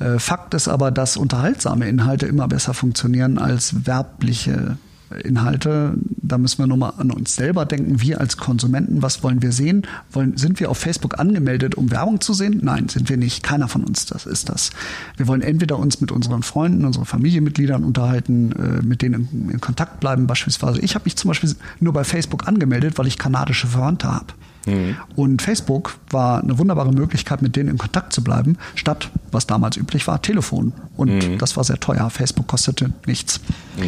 Mhm. 0.00 0.06
Äh, 0.06 0.18
Fakt 0.18 0.54
ist 0.54 0.68
aber, 0.68 0.90
dass 0.90 1.16
unterhaltsame 1.16 1.88
Inhalte 1.88 2.26
immer 2.26 2.48
besser 2.48 2.74
funktionieren 2.74 3.38
als 3.38 3.86
werbliche 3.86 4.78
Inhalte, 5.22 5.94
da 6.22 6.38
müssen 6.38 6.58
wir 6.58 6.66
nochmal 6.66 6.94
an 6.98 7.10
uns 7.10 7.36
selber 7.36 7.66
denken. 7.66 8.00
Wir 8.00 8.20
als 8.20 8.36
Konsumenten, 8.36 9.02
was 9.02 9.22
wollen 9.22 9.42
wir 9.42 9.52
sehen? 9.52 9.86
Wollen, 10.12 10.36
sind 10.36 10.60
wir 10.60 10.70
auf 10.70 10.78
Facebook 10.78 11.18
angemeldet, 11.18 11.74
um 11.74 11.90
Werbung 11.90 12.20
zu 12.20 12.32
sehen? 12.32 12.60
Nein, 12.62 12.88
sind 12.88 13.08
wir 13.08 13.16
nicht. 13.16 13.42
Keiner 13.42 13.68
von 13.68 13.84
uns 13.84 14.06
das 14.06 14.26
ist 14.26 14.48
das. 14.48 14.70
Wir 15.16 15.26
wollen 15.26 15.42
entweder 15.42 15.78
uns 15.78 16.00
mit 16.00 16.12
unseren 16.12 16.42
Freunden, 16.42 16.84
unseren 16.84 17.04
Familienmitgliedern 17.04 17.84
unterhalten, 17.84 18.52
äh, 18.52 18.82
mit 18.84 19.02
denen 19.02 19.28
in, 19.32 19.50
in, 19.50 19.60
Kontakt 19.60 20.00
bleiben. 20.00 20.26
Beispielsweise, 20.26 20.80
ich 20.80 20.94
habe 20.94 21.04
mich 21.04 21.16
zum 21.16 21.28
Beispiel 21.28 21.54
nur 21.80 21.92
bei 21.92 22.04
Facebook 22.04 22.48
angemeldet, 22.48 22.98
weil 22.98 23.06
ich 23.06 23.18
kanadische 23.18 23.66
Verwandte 23.66 24.12
habe. 24.12 24.26
Mhm. 24.66 24.96
Und 25.16 25.42
Facebook 25.42 25.96
war 26.10 26.42
eine 26.42 26.58
wunderbare 26.58 26.92
Möglichkeit, 26.92 27.42
mit 27.42 27.56
denen 27.56 27.70
in 27.70 27.78
Kontakt 27.78 28.12
zu 28.12 28.24
bleiben, 28.24 28.56
statt, 28.74 29.10
was 29.30 29.46
damals 29.46 29.76
üblich 29.76 30.06
war, 30.06 30.22
Telefon. 30.22 30.72
Und 30.96 31.10
mhm. 31.10 31.38
das 31.38 31.56
war 31.56 31.64
sehr 31.64 31.80
teuer. 31.80 32.08
Facebook 32.10 32.46
kostete 32.46 32.92
nichts. 33.06 33.40
Mhm. 33.76 33.84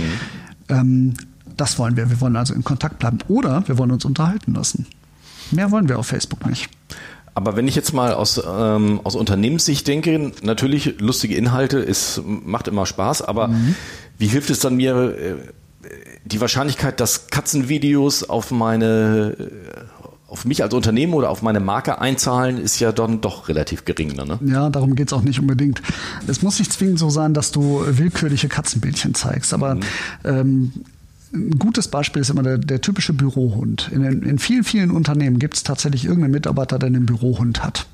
Ähm, 0.69 1.15
das 1.57 1.79
wollen 1.79 1.97
wir. 1.97 2.11
Wir 2.11 2.21
wollen 2.21 2.37
also 2.37 2.55
in 2.55 2.65
Kontakt 2.65 2.99
bleiben. 2.99 3.19
Oder 3.29 3.67
wir 3.67 3.79
wollen 3.79 3.91
uns 3.91 4.05
unterhalten 4.05 4.55
lassen. 4.55 4.87
Mehr 5.51 5.71
wollen 5.71 5.89
wir 5.89 5.99
auf 5.99 6.07
Facebook 6.07 6.47
nicht. 6.47 6.69
Aber 7.35 7.55
wenn 7.55 7.69
ich 7.69 7.75
jetzt 7.75 7.93
mal 7.93 8.15
aus, 8.15 8.43
ähm, 8.47 9.01
aus 9.05 9.15
Unternehmenssicht 9.15 9.87
denke, 9.87 10.33
natürlich 10.43 11.01
lustige 11.01 11.37
Inhalte 11.37 11.79
ist, 11.79 12.23
macht 12.25 12.67
immer 12.67 12.87
Spaß, 12.87 13.21
aber 13.21 13.49
mhm. 13.49 13.75
wie 14.17 14.27
hilft 14.27 14.49
es 14.49 14.61
dann 14.61 14.77
mir, 14.77 15.15
äh, 15.19 15.35
die 16.25 16.41
Wahrscheinlichkeit, 16.41 16.99
dass 16.99 17.29
Katzenvideos 17.29 18.25
auf 18.25 18.51
meine 18.51 19.37
auf 20.29 20.45
mich 20.45 20.63
als 20.63 20.75
Unternehmen 20.75 21.15
oder 21.15 21.31
auf 21.31 21.43
meine 21.43 21.61
Marke 21.61 22.01
einzahlen, 22.01 22.59
ist 22.59 22.81
ja 22.81 22.91
dann 22.93 23.21
doch 23.21 23.49
relativ 23.49 23.85
gering. 23.85 24.13
Ne? 24.15 24.39
Ja, 24.45 24.71
darum 24.71 24.97
geht 24.97 25.09
es 25.09 25.13
auch 25.13 25.23
nicht 25.23 25.39
unbedingt. 25.39 25.81
Es 26.27 26.43
muss 26.43 26.59
nicht 26.59 26.73
zwingend 26.73 26.99
so 26.99 27.11
sein, 27.11 27.33
dass 27.33 27.53
du 27.53 27.85
willkürliche 27.87 28.49
Katzenbildchen 28.49 29.15
zeigst, 29.15 29.55
aber 29.55 29.77
mhm. 29.77 29.81
ähm, 30.25 30.73
ein 31.33 31.59
gutes 31.59 31.89
Beispiel 31.89 32.23
ist 32.23 32.31
immer 32.31 32.43
der, 32.43 32.59
der 32.59 32.81
typische 32.81 33.13
Bürohund. 33.13 33.91
In, 33.93 34.03
in, 34.23 34.39
vielen, 34.39 34.65
vielen 34.65 34.91
Unternehmen 34.91 35.39
gibt 35.39 35.57
es 35.57 35.63
tatsächlich 35.63 36.05
irgendeinen 36.05 36.33
Mitarbeiter, 36.33 36.79
der 36.79 36.89
einen 36.89 37.07
Bürohund 37.07 37.63
hat. 37.63 37.87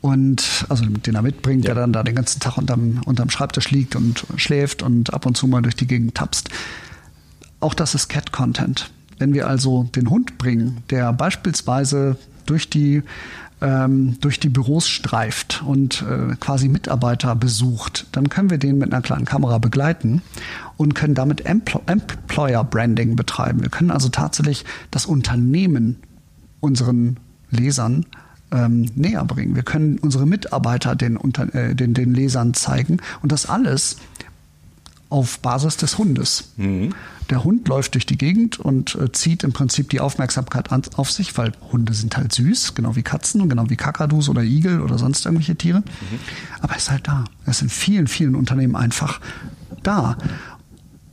Und 0.00 0.66
also 0.68 0.84
den 0.84 1.14
er 1.14 1.22
mitbringt, 1.22 1.64
ja. 1.64 1.74
der 1.74 1.82
dann 1.82 1.92
da 1.92 2.02
den 2.02 2.14
ganzen 2.14 2.40
Tag 2.40 2.58
unterm, 2.58 3.00
unterm 3.06 3.30
Schreibtisch 3.30 3.70
liegt 3.70 3.96
und 3.96 4.24
schläft 4.36 4.82
und 4.82 5.12
ab 5.14 5.26
und 5.26 5.36
zu 5.36 5.46
mal 5.46 5.62
durch 5.62 5.76
die 5.76 5.86
Gegend 5.86 6.14
tapst. 6.14 6.50
Auch 7.58 7.74
das 7.74 7.94
ist 7.94 8.08
Cat-Content. 8.08 8.90
Wenn 9.18 9.34
wir 9.34 9.48
also 9.48 9.84
den 9.94 10.10
Hund 10.10 10.38
bringen, 10.38 10.78
der 10.90 11.12
beispielsweise 11.12 12.16
durch 12.44 12.68
die 12.70 13.02
ähm, 13.62 14.18
durch 14.20 14.38
die 14.38 14.50
Büros 14.50 14.86
streift 14.88 15.62
und 15.66 16.02
äh, 16.02 16.36
quasi 16.36 16.68
Mitarbeiter 16.68 17.34
besucht, 17.34 18.06
dann 18.12 18.28
können 18.28 18.50
wir 18.50 18.58
den 18.58 18.78
mit 18.78 18.92
einer 18.92 19.02
kleinen 19.02 19.24
Kamera 19.24 19.58
begleiten 19.58 20.20
und 20.76 20.94
können 20.94 21.14
damit 21.14 21.46
Empl 21.46 21.80
Employer 21.86 22.64
Branding 22.64 23.16
betreiben. 23.16 23.62
Wir 23.62 23.70
können 23.70 23.90
also 23.90 24.08
tatsächlich 24.10 24.64
das 24.90 25.06
Unternehmen 25.06 25.96
unseren 26.60 27.16
Lesern 27.50 28.04
ähm, 28.52 28.90
näher 28.94 29.24
bringen. 29.24 29.54
Wir 29.54 29.62
können 29.62 29.98
unsere 29.98 30.26
Mitarbeiter 30.26 30.94
den, 30.94 31.16
äh, 31.52 31.74
den, 31.74 31.94
den 31.94 32.14
Lesern 32.14 32.54
zeigen 32.54 32.98
und 33.22 33.32
das 33.32 33.48
alles 33.48 33.96
auf 35.08 35.38
Basis 35.38 35.76
des 35.76 35.98
Hundes. 35.98 36.52
Mhm. 36.56 36.94
Der 37.30 37.44
Hund 37.44 37.66
läuft 37.68 37.94
durch 37.94 38.06
die 38.06 38.18
Gegend 38.18 38.60
und 38.60 38.94
äh, 38.94 39.10
zieht 39.12 39.42
im 39.42 39.52
Prinzip 39.52 39.90
die 39.90 40.00
Aufmerksamkeit 40.00 40.70
an, 40.70 40.82
auf 40.96 41.10
sich, 41.10 41.36
weil 41.36 41.52
Hunde 41.72 41.92
sind 41.92 42.16
halt 42.16 42.32
süß, 42.32 42.74
genau 42.74 42.94
wie 42.96 43.02
Katzen 43.02 43.40
und 43.40 43.48
genau 43.48 43.68
wie 43.68 43.76
Kakadus 43.76 44.28
oder 44.28 44.42
Igel 44.42 44.80
oder 44.80 44.98
sonst 44.98 45.26
irgendwelche 45.26 45.56
Tiere. 45.56 45.80
Mhm. 45.80 46.18
Aber 46.60 46.72
er 46.72 46.78
ist 46.78 46.90
halt 46.90 47.08
da. 47.08 47.24
Er 47.44 47.50
ist 47.50 47.62
in 47.62 47.68
vielen, 47.68 48.06
vielen 48.06 48.34
Unternehmen 48.34 48.76
einfach 48.76 49.20
da. 49.82 50.16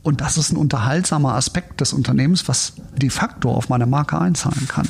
Und 0.04 0.20
das 0.20 0.36
ist 0.36 0.52
ein 0.52 0.58
unterhaltsamer 0.58 1.34
Aspekt 1.34 1.80
des 1.80 1.94
Unternehmens, 1.94 2.46
was 2.46 2.74
de 2.94 3.08
facto 3.08 3.50
auf 3.50 3.70
meine 3.70 3.86
Marke 3.86 4.20
einzahlen 4.20 4.68
kann. 4.68 4.86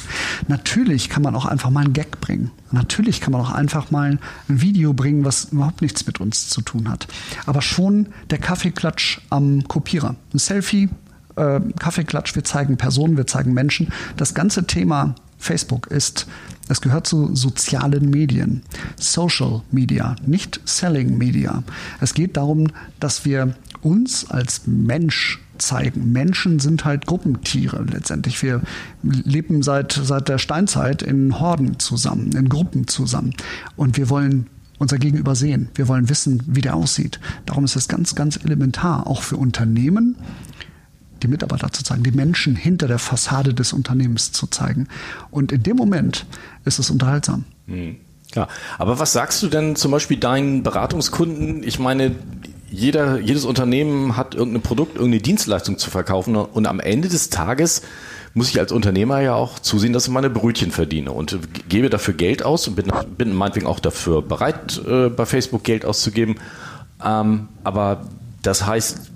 Natürlich 0.48 1.08
kann 1.08 1.22
man 1.22 1.36
auch 1.36 1.46
einfach 1.46 1.70
mal 1.70 1.84
einen 1.84 1.92
Gag 1.92 2.20
bringen. 2.20 2.50
Natürlich 2.72 3.20
kann 3.20 3.32
man 3.32 3.40
auch 3.40 3.52
einfach 3.52 3.92
mal 3.92 4.18
ein 4.48 4.60
Video 4.60 4.92
bringen, 4.92 5.24
was 5.24 5.52
überhaupt 5.52 5.82
nichts 5.82 6.04
mit 6.08 6.20
uns 6.20 6.48
zu 6.48 6.62
tun 6.62 6.90
hat. 6.90 7.06
Aber 7.46 7.62
schon 7.62 8.08
der 8.30 8.38
Kaffeeklatsch 8.38 9.20
am 9.30 9.68
Kopierer. 9.68 10.16
Ein 10.34 10.38
Selfie, 10.38 10.88
äh, 11.36 11.60
Kaffeeklatsch, 11.78 12.34
wir 12.34 12.44
zeigen 12.44 12.76
Personen, 12.76 13.16
wir 13.16 13.26
zeigen 13.26 13.52
Menschen. 13.52 13.92
Das 14.16 14.34
ganze 14.34 14.66
Thema 14.66 15.14
Facebook 15.38 15.88
ist, 15.88 16.26
es 16.68 16.80
gehört 16.80 17.06
zu 17.06 17.34
sozialen 17.34 18.10
Medien, 18.10 18.62
Social 18.96 19.62
Media, 19.70 20.16
nicht 20.24 20.60
Selling 20.64 21.18
Media. 21.18 21.62
Es 22.00 22.14
geht 22.14 22.36
darum, 22.36 22.68
dass 23.00 23.24
wir 23.24 23.54
uns 23.82 24.30
als 24.30 24.66
Mensch 24.66 25.40
zeigen. 25.58 26.12
Menschen 26.12 26.58
sind 26.58 26.84
halt 26.84 27.06
Gruppentiere 27.06 27.84
letztendlich. 27.84 28.42
Wir 28.42 28.62
leben 29.02 29.62
seit, 29.62 29.92
seit 29.92 30.28
der 30.28 30.38
Steinzeit 30.38 31.02
in 31.02 31.38
Horden 31.38 31.78
zusammen, 31.78 32.32
in 32.32 32.48
Gruppen 32.48 32.88
zusammen. 32.88 33.34
Und 33.76 33.96
wir 33.96 34.08
wollen 34.08 34.48
unser 34.78 34.98
Gegenüber 34.98 35.34
sehen. 35.34 35.68
Wir 35.74 35.86
wollen 35.86 36.08
wissen, 36.08 36.42
wie 36.46 36.60
der 36.60 36.74
aussieht. 36.74 37.20
Darum 37.46 37.64
ist 37.64 37.76
es 37.76 37.88
ganz, 37.88 38.14
ganz 38.14 38.38
elementar, 38.42 39.06
auch 39.06 39.22
für 39.22 39.36
Unternehmen, 39.36 40.16
die 41.24 41.28
Mitarbeiter 41.28 41.72
zu 41.72 41.82
zeigen, 41.82 42.02
die 42.02 42.12
Menschen 42.12 42.54
hinter 42.54 42.86
der 42.86 42.98
Fassade 42.98 43.54
des 43.54 43.72
Unternehmens 43.72 44.32
zu 44.32 44.46
zeigen. 44.46 44.88
Und 45.30 45.50
in 45.52 45.62
dem 45.62 45.76
Moment 45.76 46.26
ist 46.64 46.78
es 46.78 46.90
unterhaltsam. 46.90 47.44
Mhm. 47.66 47.96
Ja, 48.34 48.48
aber 48.78 48.98
was 48.98 49.12
sagst 49.12 49.42
du 49.42 49.48
denn 49.48 49.76
zum 49.76 49.90
Beispiel 49.90 50.16
deinen 50.16 50.62
Beratungskunden? 50.62 51.62
Ich 51.62 51.78
meine, 51.78 52.12
jeder, 52.70 53.20
jedes 53.20 53.44
Unternehmen 53.44 54.16
hat 54.16 54.34
irgendein 54.34 54.62
Produkt, 54.62 54.96
irgendeine 54.96 55.22
Dienstleistung 55.22 55.78
zu 55.78 55.90
verkaufen 55.90 56.34
und 56.34 56.66
am 56.66 56.80
Ende 56.80 57.08
des 57.08 57.30
Tages 57.30 57.82
muss 58.34 58.48
ich 58.48 58.58
als 58.58 58.72
Unternehmer 58.72 59.20
ja 59.20 59.34
auch 59.34 59.60
zusehen, 59.60 59.92
dass 59.92 60.08
ich 60.08 60.12
meine 60.12 60.28
Brötchen 60.28 60.72
verdiene 60.72 61.12
und 61.12 61.38
gebe 61.68 61.88
dafür 61.88 62.14
Geld 62.14 62.44
aus 62.44 62.66
und 62.66 62.74
bin, 62.74 62.92
bin 63.16 63.32
meinetwegen 63.32 63.66
auch 63.66 63.78
dafür 63.78 64.22
bereit, 64.22 64.82
äh, 64.84 65.08
bei 65.08 65.24
Facebook 65.24 65.62
Geld 65.62 65.84
auszugeben. 65.84 66.34
Ähm, 67.04 67.48
aber 67.62 68.08
das 68.42 68.66
heißt, 68.66 69.12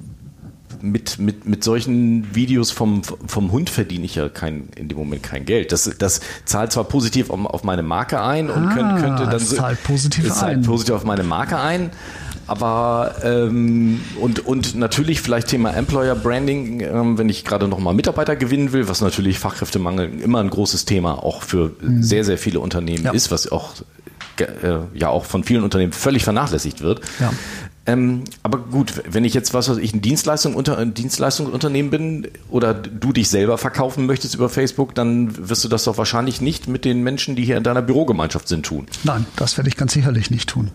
mit, 0.83 1.19
mit, 1.19 1.47
mit 1.47 1.65
solchen 1.65 2.35
Videos 2.35 2.71
vom, 2.71 3.03
vom 3.03 3.53
Hund 3.53 3.71
verdiene 3.71 4.05
ich 4.05 4.15
ja 4.15 4.29
kein, 4.29 4.69
in 4.77 4.89
dem 4.89 4.99
Moment 4.99 5.23
kein 5.23 5.45
Geld. 5.45 5.73
Das, 5.73 5.91
das 5.99 6.21
zahlt 6.45 6.73
zwar 6.73 6.85
positiv 6.85 7.31
auf, 7.31 7.45
auf 7.45 7.65
meine 7.65 7.83
Marke 7.83 8.21
ein 8.21 8.51
und 8.51 8.69
ah, 8.69 8.75
könnte, 8.75 9.03
könnte 9.03 9.27
dann 9.27 9.39
so, 9.39 9.57
zahlt 9.57 9.83
positiv, 9.83 10.33
zahlt 10.33 10.65
positiv 10.65 10.95
auf 10.95 11.05
meine 11.05 11.23
Marke 11.23 11.59
ein. 11.59 11.91
Aber 12.47 13.17
ähm, 13.23 14.01
und, 14.19 14.47
und 14.47 14.75
natürlich 14.75 15.21
vielleicht 15.21 15.49
Thema 15.49 15.71
Employer 15.75 16.15
Branding, 16.15 16.81
ähm, 16.81 17.19
wenn 17.19 17.29
ich 17.29 17.45
gerade 17.45 17.69
nochmal 17.69 17.93
Mitarbeiter 17.93 18.37
gewinnen 18.37 18.73
will, 18.73 18.89
was 18.89 19.03
natürlich 19.03 19.39
Fachkräftemangel 19.39 20.21
immer 20.23 20.41
ein 20.41 20.49
großes 20.49 20.87
Thema 20.87 21.23
auch 21.23 21.43
für 21.43 21.73
mhm. 21.81 22.03
sehr, 22.03 22.25
sehr 22.25 22.39
viele 22.39 22.61
Unternehmen 22.61 23.05
ja. 23.05 23.13
ist, 23.13 23.31
was 23.31 23.53
auch 23.53 23.75
äh, 24.41 24.47
ja 24.95 25.09
auch 25.09 25.25
von 25.25 25.45
vielen 25.45 25.63
Unternehmen 25.63 25.93
völlig 25.93 26.25
vernachlässigt 26.25 26.81
wird. 26.81 27.03
Ja. 27.21 27.33
Ähm, 27.89 28.25
aber 28.43 28.59
gut, 28.59 29.03
wenn 29.11 29.25
ich 29.25 29.33
jetzt, 29.33 29.55
was 29.55 29.71
weiß 29.71 29.79
ich, 29.79 29.95
ein, 29.95 30.03
Dienstleistung 30.03 30.55
unter, 30.55 30.77
ein 30.77 30.93
Dienstleistungsunternehmen 30.93 31.91
bin 31.91 32.29
oder 32.51 32.75
du 32.75 33.13
dich 33.15 33.31
selber 33.31 33.57
verkaufen 33.57 34.05
möchtest 34.05 34.35
über 34.35 34.51
Facebook, 34.51 34.95
dann 34.95 35.49
wirst 35.49 35.65
du 35.65 35.69
das 35.69 35.85
doch 35.85 35.97
wahrscheinlich 35.97 36.43
nicht 36.43 36.69
mit 36.69 36.85
den 36.85 37.03
Menschen, 37.03 37.35
die 37.35 37.47
hier 37.47 37.57
in 37.57 37.63
deiner 37.63 37.81
Bürogemeinschaft 37.81 38.47
sind, 38.47 38.67
tun. 38.67 38.87
Nein, 39.05 39.25
das 39.37 39.57
werde 39.57 39.71
ich 39.71 39.77
ganz 39.77 39.95
sicherlich 39.95 40.31
nicht 40.31 40.51
tun. 40.51 40.71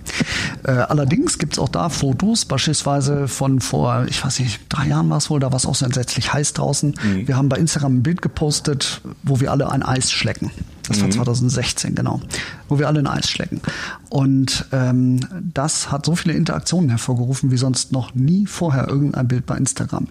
Äh, 0.64 0.72
allerdings 0.72 1.38
gibt 1.38 1.54
es 1.54 1.60
auch 1.60 1.70
da 1.70 1.90
Fotos, 1.90 2.46
beispielsweise 2.46 3.28
von 3.28 3.62
vor, 3.62 4.08
ich 4.10 4.26
weiß 4.26 4.40
nicht, 4.40 4.62
drei 4.70 4.88
Jahren 4.88 5.08
war 5.12 5.18
es 5.18 5.30
wohl, 5.30 5.40
da 5.40 5.52
war 5.52 5.58
es 5.58 5.68
auch 5.68 5.76
so 5.76 5.86
entsetzlich 5.86 6.34
heiß 6.34 6.54
draußen. 6.54 6.96
Mhm. 7.04 7.28
Wir 7.28 7.38
haben 7.38 7.48
bei 7.48 7.58
Instagram 7.58 7.98
ein 7.98 8.04
Bild 8.04 8.24
gepostet, 8.24 9.02
wo 9.22 9.40
wir 9.40 9.52
alle 9.52 9.72
ein 9.72 9.84
Eis 9.84 10.12
schlecken. 10.12 10.50
Das 10.88 11.02
war 11.02 11.10
2016, 11.10 11.92
mhm. 11.92 11.96
genau. 11.96 12.22
Wo 12.68 12.80
wir 12.80 12.88
alle 12.88 13.00
ein 13.00 13.08
Eis 13.08 13.30
schlecken. 13.30 13.62
Und 14.10 14.66
ähm, 14.72 15.20
das 15.54 15.92
hat 15.92 16.06
so 16.06 16.16
viele 16.16 16.34
Interaktionen 16.34 16.90
hervorgerufen 16.90 17.52
wie 17.52 17.58
sonst 17.58 17.92
noch 17.92 18.14
nie 18.16 18.46
vorher 18.46 18.88
irgendein 18.88 19.28
Bild 19.28 19.46
bei 19.46 19.58
Instagram. 19.58 20.08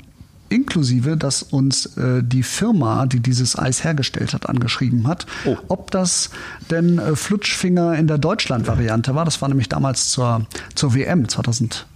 inklusive, 0.49 1.17
dass 1.17 1.43
uns 1.43 1.97
äh, 1.97 2.23
die 2.23 2.43
Firma, 2.43 3.07
die 3.07 3.21
dieses 3.21 3.59
Eis 3.59 3.85
hergestellt 3.85 4.35
hat, 4.35 4.49
angeschrieben 4.49 5.07
hat, 5.07 5.27
oh. 5.45 5.57
ob 5.69 5.91
das 5.91 6.31
denn 6.71 6.99
äh, 6.99 7.17
Flutschfinger 7.17 7.95
in 7.95 8.07
der 8.07 8.19
Deutschland-Variante 8.19 9.15
war. 9.15 9.25
Das 9.25 9.41
war 9.41 9.49
nämlich 9.49 9.69
damals 9.69 10.11
zur, 10.11 10.47
zur 10.75 10.95
WM 10.95 11.29
2000 11.29 11.87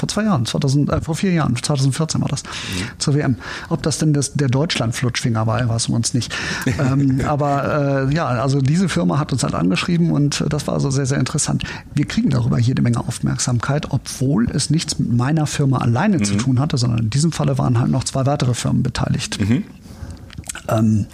vor 0.00 0.08
zwei 0.08 0.24
Jahren, 0.24 0.46
2000, 0.46 0.90
äh, 0.90 1.00
vor 1.00 1.14
vier 1.14 1.32
Jahren, 1.32 1.54
2014 1.54 2.20
war 2.20 2.28
das, 2.28 2.42
mhm. 2.42 2.98
zur 2.98 3.14
WM. 3.14 3.36
Ob 3.68 3.82
das 3.82 3.98
denn 3.98 4.12
das, 4.12 4.32
der 4.32 4.48
Deutschland-Flutschfinger 4.48 5.46
war, 5.46 5.68
weiß 5.68 5.88
man 5.88 5.96
uns 5.96 6.14
nicht. 6.14 6.34
ähm, 6.66 7.20
aber 7.26 8.08
äh, 8.08 8.14
ja, 8.14 8.26
also 8.26 8.60
diese 8.60 8.88
Firma 8.88 9.18
hat 9.18 9.32
uns 9.32 9.42
halt 9.42 9.54
angeschrieben 9.54 10.10
und 10.10 10.44
das 10.48 10.66
war 10.66 10.74
also 10.74 10.90
sehr, 10.90 11.06
sehr 11.06 11.18
interessant. 11.18 11.64
Wir 11.94 12.06
kriegen 12.06 12.30
darüber 12.30 12.58
jede 12.58 12.82
Menge 12.82 12.98
Aufmerksamkeit, 12.98 13.90
obwohl 13.90 14.50
es 14.50 14.70
nichts 14.70 14.98
mit 14.98 15.12
meiner 15.12 15.46
Firma 15.46 15.78
alleine 15.78 16.18
mhm. 16.18 16.24
zu 16.24 16.36
tun 16.36 16.58
hatte, 16.58 16.78
sondern 16.78 17.00
in 17.00 17.10
diesem 17.10 17.32
Falle 17.32 17.58
waren 17.58 17.78
halt 17.78 17.90
noch 17.90 18.04
zwei 18.04 18.26
weitere 18.26 18.54
Firmen 18.54 18.82
beteiligt. 18.82 19.38
Mhm. 19.40 19.64
Ähm, 20.68 21.06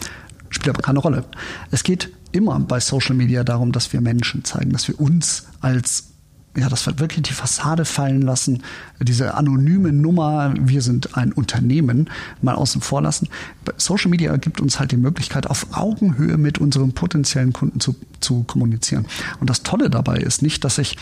spielt 0.50 0.74
aber 0.74 0.82
keine 0.82 1.00
Rolle. 1.00 1.24
Es 1.70 1.82
geht 1.82 2.10
immer 2.32 2.58
bei 2.60 2.80
Social 2.80 3.16
Media 3.16 3.44
darum, 3.44 3.72
dass 3.72 3.92
wir 3.92 4.00
Menschen 4.00 4.44
zeigen, 4.44 4.72
dass 4.72 4.88
wir 4.88 5.00
uns 5.00 5.46
als 5.60 6.15
ja, 6.56 6.68
dass 6.68 6.86
wir 6.86 6.98
wirklich 6.98 7.22
die 7.22 7.32
Fassade 7.32 7.84
fallen 7.84 8.22
lassen, 8.22 8.62
diese 9.00 9.34
anonyme 9.34 9.92
Nummer, 9.92 10.54
wir 10.58 10.82
sind 10.82 11.16
ein 11.16 11.32
Unternehmen, 11.32 12.08
mal 12.42 12.54
außen 12.54 12.80
vor 12.80 13.02
lassen. 13.02 13.28
Social 13.76 14.10
Media 14.10 14.36
gibt 14.36 14.60
uns 14.60 14.80
halt 14.80 14.92
die 14.92 14.96
Möglichkeit, 14.96 15.48
auf 15.48 15.66
Augenhöhe 15.72 16.38
mit 16.38 16.58
unseren 16.58 16.92
potenziellen 16.92 17.52
Kunden 17.52 17.80
zu, 17.80 17.94
zu 18.20 18.44
kommunizieren. 18.44 19.06
Und 19.40 19.50
das 19.50 19.62
Tolle 19.62 19.90
dabei 19.90 20.16
ist 20.16 20.42
nicht, 20.42 20.64
dass 20.64 20.78
ich 20.78 20.96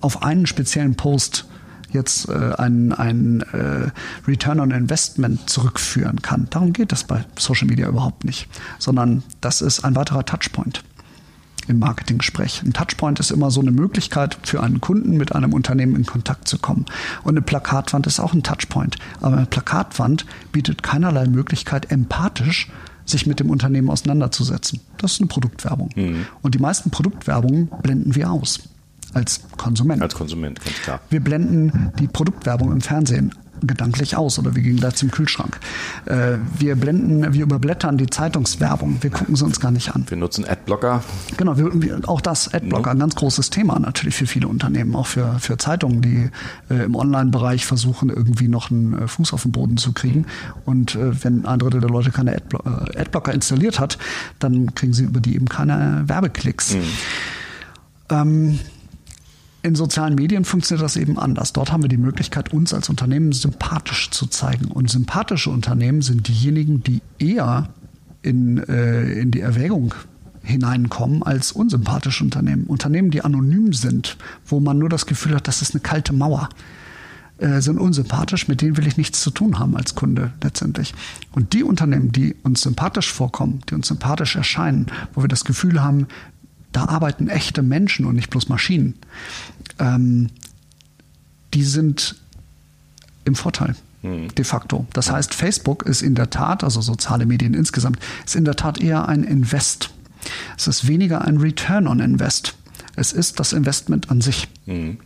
auf 0.00 0.22
einen 0.22 0.46
speziellen 0.46 0.94
Post 0.94 1.46
jetzt 1.90 2.28
äh, 2.28 2.54
ein, 2.56 2.92
ein 2.92 3.42
äh, 3.52 3.90
Return 4.26 4.60
on 4.60 4.70
Investment 4.70 5.50
zurückführen 5.50 6.22
kann. 6.22 6.46
Darum 6.48 6.72
geht 6.72 6.92
es 6.92 7.04
bei 7.04 7.24
Social 7.38 7.68
Media 7.68 7.88
überhaupt 7.88 8.24
nicht, 8.24 8.48
sondern 8.78 9.22
das 9.40 9.60
ist 9.60 9.84
ein 9.84 9.94
weiterer 9.94 10.24
Touchpoint 10.24 10.82
im 11.68 11.78
Marketinggespräch. 11.78 12.62
Ein 12.64 12.72
Touchpoint 12.72 13.20
ist 13.20 13.30
immer 13.30 13.50
so 13.50 13.60
eine 13.60 13.70
Möglichkeit 13.70 14.38
für 14.42 14.62
einen 14.62 14.80
Kunden 14.80 15.16
mit 15.16 15.34
einem 15.34 15.52
Unternehmen 15.52 15.96
in 15.96 16.06
Kontakt 16.06 16.48
zu 16.48 16.58
kommen. 16.58 16.86
Und 17.22 17.30
eine 17.30 17.42
Plakatwand 17.42 18.06
ist 18.06 18.20
auch 18.20 18.32
ein 18.32 18.42
Touchpoint. 18.42 18.96
Aber 19.20 19.36
eine 19.36 19.46
Plakatwand 19.46 20.26
bietet 20.52 20.82
keinerlei 20.82 21.26
Möglichkeit, 21.26 21.90
empathisch 21.90 22.68
sich 23.04 23.26
mit 23.26 23.40
dem 23.40 23.50
Unternehmen 23.50 23.90
auseinanderzusetzen. 23.90 24.80
Das 24.98 25.14
ist 25.14 25.20
eine 25.20 25.28
Produktwerbung. 25.28 25.90
Mhm. 25.94 26.26
Und 26.42 26.54
die 26.54 26.58
meisten 26.58 26.90
Produktwerbungen 26.90 27.68
blenden 27.82 28.14
wir 28.14 28.30
aus. 28.30 28.60
Als 29.14 29.42
Konsument. 29.58 30.00
Als 30.00 30.14
Konsument, 30.14 30.64
ganz 30.64 30.76
klar. 30.82 31.00
Wir 31.10 31.20
blenden 31.20 31.92
die 31.98 32.06
Produktwerbung 32.06 32.72
im 32.72 32.80
Fernsehen 32.80 33.34
gedanklich 33.66 34.16
aus 34.16 34.38
oder 34.38 34.54
wir 34.54 34.62
gehen 34.62 34.76
gleich 34.76 34.94
zum 34.94 35.10
Kühlschrank. 35.10 35.58
Äh, 36.06 36.38
wir 36.58 36.76
blenden, 36.76 37.32
wir 37.32 37.42
überblättern 37.42 37.98
die 37.98 38.06
Zeitungswerbung, 38.06 38.98
wir 39.00 39.10
gucken 39.10 39.36
sie 39.36 39.44
uns 39.44 39.60
gar 39.60 39.70
nicht 39.70 39.94
an. 39.94 40.04
Wir 40.08 40.16
nutzen 40.16 40.44
Adblocker. 40.46 41.02
Genau, 41.36 41.56
wir, 41.56 42.00
auch 42.08 42.20
das 42.20 42.52
Adblocker, 42.52 42.90
ein 42.90 42.98
ganz 42.98 43.14
großes 43.14 43.50
Thema 43.50 43.78
natürlich 43.78 44.14
für 44.14 44.26
viele 44.26 44.48
Unternehmen, 44.48 44.94
auch 44.94 45.06
für, 45.06 45.38
für 45.38 45.56
Zeitungen, 45.56 46.02
die 46.02 46.30
äh, 46.70 46.84
im 46.84 46.94
Online-Bereich 46.94 47.66
versuchen, 47.66 48.10
irgendwie 48.10 48.48
noch 48.48 48.70
einen 48.70 49.02
äh, 49.02 49.08
Fuß 49.08 49.32
auf 49.32 49.42
den 49.42 49.52
Boden 49.52 49.76
zu 49.76 49.92
kriegen. 49.92 50.26
Und 50.64 50.98
wenn 50.98 51.46
ein 51.46 51.58
Drittel 51.58 51.80
der 51.80 51.90
Leute 51.90 52.10
keine 52.10 52.34
Adblo 52.34 52.60
Adblocker 52.62 53.32
installiert 53.32 53.78
hat, 53.78 53.98
dann 54.38 54.74
kriegen 54.74 54.92
sie 54.92 55.04
über 55.04 55.20
die 55.20 55.34
eben 55.34 55.48
keine 55.48 56.04
Werbeklicks. 56.06 56.74
Mhm. 56.74 56.82
Ähm, 58.10 58.58
in 59.62 59.76
sozialen 59.76 60.16
Medien 60.16 60.44
funktioniert 60.44 60.84
das 60.84 60.96
eben 60.96 61.18
anders. 61.18 61.52
Dort 61.52 61.70
haben 61.70 61.82
wir 61.82 61.88
die 61.88 61.96
Möglichkeit, 61.96 62.52
uns 62.52 62.74
als 62.74 62.88
Unternehmen 62.88 63.32
sympathisch 63.32 64.10
zu 64.10 64.26
zeigen. 64.26 64.66
Und 64.66 64.90
sympathische 64.90 65.50
Unternehmen 65.50 66.02
sind 66.02 66.26
diejenigen, 66.26 66.82
die 66.82 67.00
eher 67.18 67.68
in, 68.22 68.58
äh, 68.58 69.12
in 69.12 69.30
die 69.30 69.40
Erwägung 69.40 69.94
hineinkommen 70.42 71.22
als 71.22 71.52
unsympathische 71.52 72.24
Unternehmen. 72.24 72.64
Unternehmen, 72.64 73.12
die 73.12 73.24
anonym 73.24 73.72
sind, 73.72 74.16
wo 74.46 74.58
man 74.58 74.78
nur 74.78 74.88
das 74.88 75.06
Gefühl 75.06 75.36
hat, 75.36 75.46
das 75.46 75.62
ist 75.62 75.74
eine 75.74 75.80
kalte 75.80 76.12
Mauer, 76.12 76.48
äh, 77.38 77.60
sind 77.60 77.78
unsympathisch, 77.78 78.48
mit 78.48 78.60
denen 78.60 78.76
will 78.76 78.86
ich 78.86 78.96
nichts 78.96 79.20
zu 79.22 79.30
tun 79.30 79.60
haben 79.60 79.76
als 79.76 79.94
Kunde 79.94 80.32
letztendlich. 80.42 80.92
Und 81.30 81.52
die 81.52 81.62
Unternehmen, 81.62 82.10
die 82.10 82.34
uns 82.42 82.62
sympathisch 82.62 83.12
vorkommen, 83.12 83.60
die 83.68 83.74
uns 83.74 83.86
sympathisch 83.86 84.34
erscheinen, 84.34 84.86
wo 85.14 85.22
wir 85.22 85.28
das 85.28 85.44
Gefühl 85.44 85.82
haben, 85.82 86.08
da 86.72 86.86
arbeiten 86.86 87.28
echte 87.28 87.62
Menschen 87.62 88.06
und 88.06 88.16
nicht 88.16 88.30
bloß 88.30 88.48
Maschinen, 88.48 88.94
ähm, 89.78 90.30
die 91.54 91.64
sind 91.64 92.16
im 93.24 93.34
Vorteil. 93.34 93.76
Mhm. 94.02 94.34
De 94.34 94.44
facto. 94.44 94.86
Das 94.92 95.10
heißt, 95.10 95.34
Facebook 95.34 95.84
ist 95.84 96.02
in 96.02 96.14
der 96.14 96.30
Tat, 96.30 96.64
also 96.64 96.80
soziale 96.80 97.26
Medien 97.26 97.54
insgesamt, 97.54 97.98
ist 98.24 98.34
in 98.34 98.44
der 98.44 98.56
Tat 98.56 98.80
eher 98.80 99.08
ein 99.08 99.22
Invest. 99.22 99.90
Es 100.56 100.66
ist 100.66 100.88
weniger 100.88 101.22
ein 101.22 101.38
Return 101.38 101.86
on 101.86 102.00
Invest. 102.00 102.54
Es 102.96 103.12
ist 103.12 103.40
das 103.40 103.52
Investment 103.52 104.10
an 104.10 104.20
sich. 104.20 104.48
Mhm. 104.66 104.98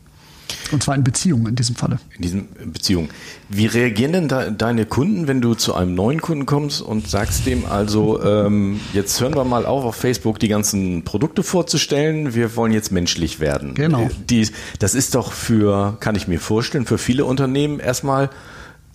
Und 0.73 0.83
zwar 0.83 0.95
in 0.95 1.05
Beziehungen 1.05 1.47
in 1.47 1.55
diesem 1.55 1.77
Falle. 1.77 1.99
In 2.17 2.23
diesen 2.23 2.49
Beziehungen. 2.73 3.09
Wie 3.49 3.67
reagieren 3.67 4.13
denn 4.13 4.29
da 4.29 4.51
deine 4.51 4.87
Kunden, 4.87 5.29
wenn 5.29 5.41
du 5.41 5.55
zu 5.55 5.75
einem 5.75 5.95
neuen 5.95 6.21
Kunden 6.21 6.47
kommst 6.47 6.83
und 6.83 7.09
sagst 7.09 7.47
dem 7.47 7.65
also, 7.67 8.23
ähm, 8.23 8.81
jetzt 8.93 9.21
hören 9.21 9.35
wir 9.35 9.45
mal 9.45 9.67
auf, 9.67 9.85
auf 9.85 9.97
Facebook 9.97 10.39
die 10.39 10.49
ganzen 10.49 11.05
Produkte 11.05 11.43
vorzustellen, 11.43 12.35
wir 12.35 12.57
wollen 12.57 12.73
jetzt 12.73 12.93
menschlich 12.93 13.41
werden. 13.41 13.75
Genau. 13.75 14.11
Die, 14.29 14.49
das 14.79 14.95
ist 14.95 15.15
doch 15.15 15.33
für, 15.33 15.97
kann 16.01 16.15
ich 16.15 16.29
mir 16.29 16.41
vorstellen, 16.41 16.87
für 16.87 16.99
viele 16.99 17.25
Unternehmen 17.25 17.79
erstmal 17.79 18.31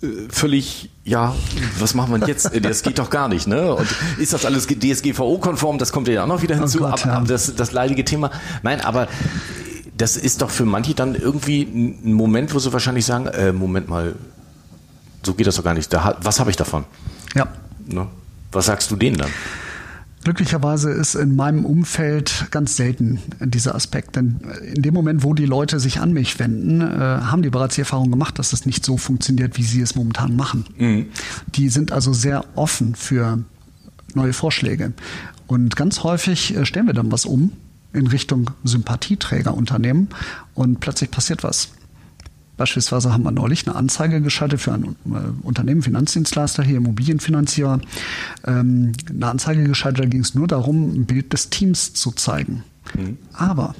äh, 0.02 0.06
völlig, 0.28 0.90
ja, 1.04 1.34
was 1.78 1.94
machen 1.94 2.20
wir 2.20 2.28
jetzt? 2.28 2.50
Das 2.62 2.82
geht 2.82 2.98
doch 2.98 3.10
gar 3.10 3.28
nicht, 3.28 3.46
ne? 3.46 3.74
Und 3.74 3.88
ist 4.18 4.32
das 4.32 4.44
alles 4.44 4.66
DSGVO-konform? 4.66 5.78
Das 5.78 5.92
kommt 5.92 6.08
ja 6.08 6.24
auch 6.24 6.28
noch 6.28 6.42
wieder 6.42 6.56
hinzu, 6.56 6.78
oh 6.80 6.90
Gott, 6.90 7.04
ja. 7.04 7.14
aber 7.14 7.26
das, 7.26 7.54
das 7.54 7.72
leidige 7.72 8.04
Thema. 8.04 8.30
Nein, 8.62 8.80
aber 8.80 9.08
das 9.96 10.16
ist 10.16 10.42
doch 10.42 10.50
für 10.50 10.64
manche 10.64 10.94
dann 10.94 11.14
irgendwie 11.14 11.62
ein 11.62 12.12
Moment, 12.12 12.54
wo 12.54 12.58
sie 12.58 12.72
wahrscheinlich 12.72 13.04
sagen, 13.04 13.26
äh, 13.26 13.52
Moment 13.52 13.88
mal, 13.88 14.14
so 15.22 15.34
geht 15.34 15.46
das 15.46 15.56
doch 15.56 15.64
gar 15.64 15.74
nicht. 15.74 15.92
Da, 15.92 16.16
was 16.22 16.40
habe 16.40 16.50
ich 16.50 16.56
davon? 16.56 16.84
Ja. 17.34 17.48
Ne? 17.86 18.06
Was 18.50 18.66
sagst 18.66 18.90
du 18.90 18.96
denen 18.96 19.18
dann? 19.18 19.30
Glücklicherweise 20.24 20.90
ist 20.90 21.16
in 21.16 21.34
meinem 21.34 21.64
Umfeld 21.64 22.46
ganz 22.52 22.76
selten 22.76 23.18
dieser 23.40 23.74
Aspekt. 23.74 24.14
Denn 24.14 24.40
in 24.62 24.82
dem 24.82 24.94
Moment, 24.94 25.24
wo 25.24 25.34
die 25.34 25.46
Leute 25.46 25.80
sich 25.80 26.00
an 26.00 26.12
mich 26.12 26.38
wenden, 26.38 26.80
äh, 26.80 26.84
haben 26.96 27.42
die 27.42 27.50
bereits 27.50 27.74
die 27.74 27.80
Erfahrung 27.80 28.10
gemacht, 28.10 28.38
dass 28.38 28.52
es 28.52 28.64
nicht 28.64 28.84
so 28.84 28.96
funktioniert, 28.96 29.58
wie 29.58 29.64
sie 29.64 29.80
es 29.80 29.96
momentan 29.96 30.36
machen. 30.36 30.64
Mhm. 30.78 31.06
Die 31.54 31.68
sind 31.70 31.90
also 31.90 32.12
sehr 32.12 32.44
offen 32.54 32.94
für 32.94 33.40
neue 34.14 34.32
Vorschläge. 34.32 34.92
Und 35.48 35.74
ganz 35.74 36.04
häufig 36.04 36.56
äh, 36.56 36.66
stellen 36.66 36.86
wir 36.86 36.94
dann 36.94 37.10
was 37.10 37.26
um 37.26 37.52
in 37.92 38.06
Richtung 38.06 38.50
Sympathieträgerunternehmen 38.64 40.08
und 40.54 40.80
plötzlich 40.80 41.10
passiert 41.10 41.42
was. 41.42 41.68
Beispielsweise 42.56 43.12
haben 43.12 43.24
wir 43.24 43.32
neulich 43.32 43.66
eine 43.66 43.76
Anzeige 43.76 44.20
geschaltet 44.20 44.60
für 44.60 44.72
ein 44.72 44.84
äh, 45.06 45.18
Unternehmen, 45.42 45.82
Finanzdienstleister, 45.82 46.62
hier 46.62 46.76
Immobilienfinanzierer. 46.76 47.80
Ähm, 48.46 48.92
eine 49.08 49.26
Anzeige 49.26 49.64
geschaltet, 49.64 50.04
da 50.04 50.08
ging 50.08 50.20
es 50.20 50.34
nur 50.34 50.46
darum, 50.46 50.94
ein 50.94 51.06
Bild 51.06 51.32
des 51.32 51.50
Teams 51.50 51.94
zu 51.94 52.12
zeigen. 52.12 52.62
Mhm. 52.94 53.18
Aber 53.32 53.74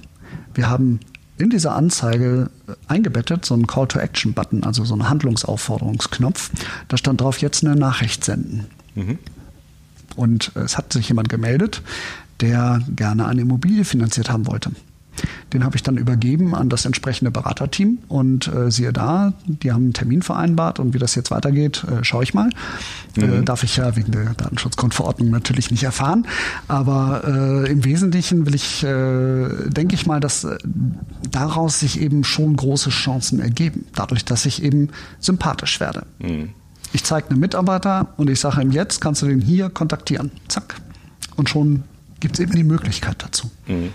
wir 0.54 0.70
haben 0.70 1.00
in 1.38 1.50
dieser 1.50 1.74
Anzeige 1.74 2.50
äh, 2.66 2.72
eingebettet 2.88 3.44
so 3.44 3.54
einen 3.54 3.66
Call-to-Action-Button, 3.66 4.64
also 4.64 4.84
so 4.84 4.94
einen 4.94 5.08
Handlungsaufforderungsknopf. 5.08 6.50
Da 6.88 6.96
stand 6.96 7.20
drauf, 7.20 7.38
jetzt 7.38 7.64
eine 7.64 7.76
Nachricht 7.76 8.24
senden. 8.24 8.66
Mhm. 8.94 9.18
Und 10.16 10.52
es 10.56 10.76
hat 10.76 10.92
sich 10.92 11.08
jemand 11.08 11.28
gemeldet, 11.28 11.82
der 12.42 12.80
gerne 12.94 13.26
eine 13.26 13.40
Immobilie 13.40 13.84
finanziert 13.84 14.30
haben 14.30 14.46
wollte. 14.46 14.70
Den 15.52 15.64
habe 15.64 15.76
ich 15.76 15.82
dann 15.82 15.98
übergeben 15.98 16.54
an 16.54 16.70
das 16.70 16.86
entsprechende 16.86 17.30
Beraterteam 17.30 17.98
und 18.08 18.48
äh, 18.48 18.70
siehe 18.70 18.92
da, 18.92 19.34
die 19.46 19.70
haben 19.70 19.84
einen 19.84 19.92
Termin 19.92 20.22
vereinbart 20.22 20.78
und 20.78 20.94
wie 20.94 20.98
das 20.98 21.14
jetzt 21.14 21.30
weitergeht, 21.30 21.84
äh, 21.84 22.02
schaue 22.02 22.22
ich 22.22 22.32
mal. 22.32 22.48
Äh, 23.16 23.26
mhm. 23.26 23.32
Äh, 23.32 23.42
darf 23.42 23.62
ich 23.62 23.76
ja 23.76 23.94
wegen 23.94 24.12
der 24.12 24.32
Datenschutzgrundverordnung 24.34 25.30
natürlich 25.30 25.70
nicht 25.70 25.82
erfahren, 25.82 26.26
aber 26.68 27.22
äh, 27.26 27.70
im 27.70 27.84
Wesentlichen 27.84 28.46
will 28.46 28.54
ich, 28.54 28.82
äh, 28.82 29.68
denke 29.68 29.94
ich 29.94 30.06
mal, 30.06 30.20
dass 30.20 30.46
daraus 31.30 31.80
sich 31.80 32.00
eben 32.00 32.24
schon 32.24 32.56
große 32.56 32.90
Chancen 32.90 33.38
ergeben, 33.38 33.84
dadurch, 33.94 34.24
dass 34.24 34.46
ich 34.46 34.62
eben 34.62 34.88
sympathisch 35.20 35.78
werde. 35.80 36.06
Mhm. 36.18 36.50
Ich 36.94 37.04
zeige 37.04 37.30
einen 37.30 37.40
Mitarbeiter 37.40 38.08
und 38.16 38.30
ich 38.30 38.40
sage 38.40 38.62
ihm 38.62 38.70
jetzt, 38.70 39.00
kannst 39.00 39.22
du 39.22 39.26
den 39.26 39.40
hier 39.40 39.70
kontaktieren. 39.70 40.30
Zack. 40.48 40.76
Und 41.36 41.48
schon 41.48 41.84
gibt 42.22 42.36
es 42.36 42.40
eben 42.40 42.54
die 42.54 42.64
Möglichkeit 42.64 43.16
dazu. 43.18 43.50
Mhm. 43.66 43.90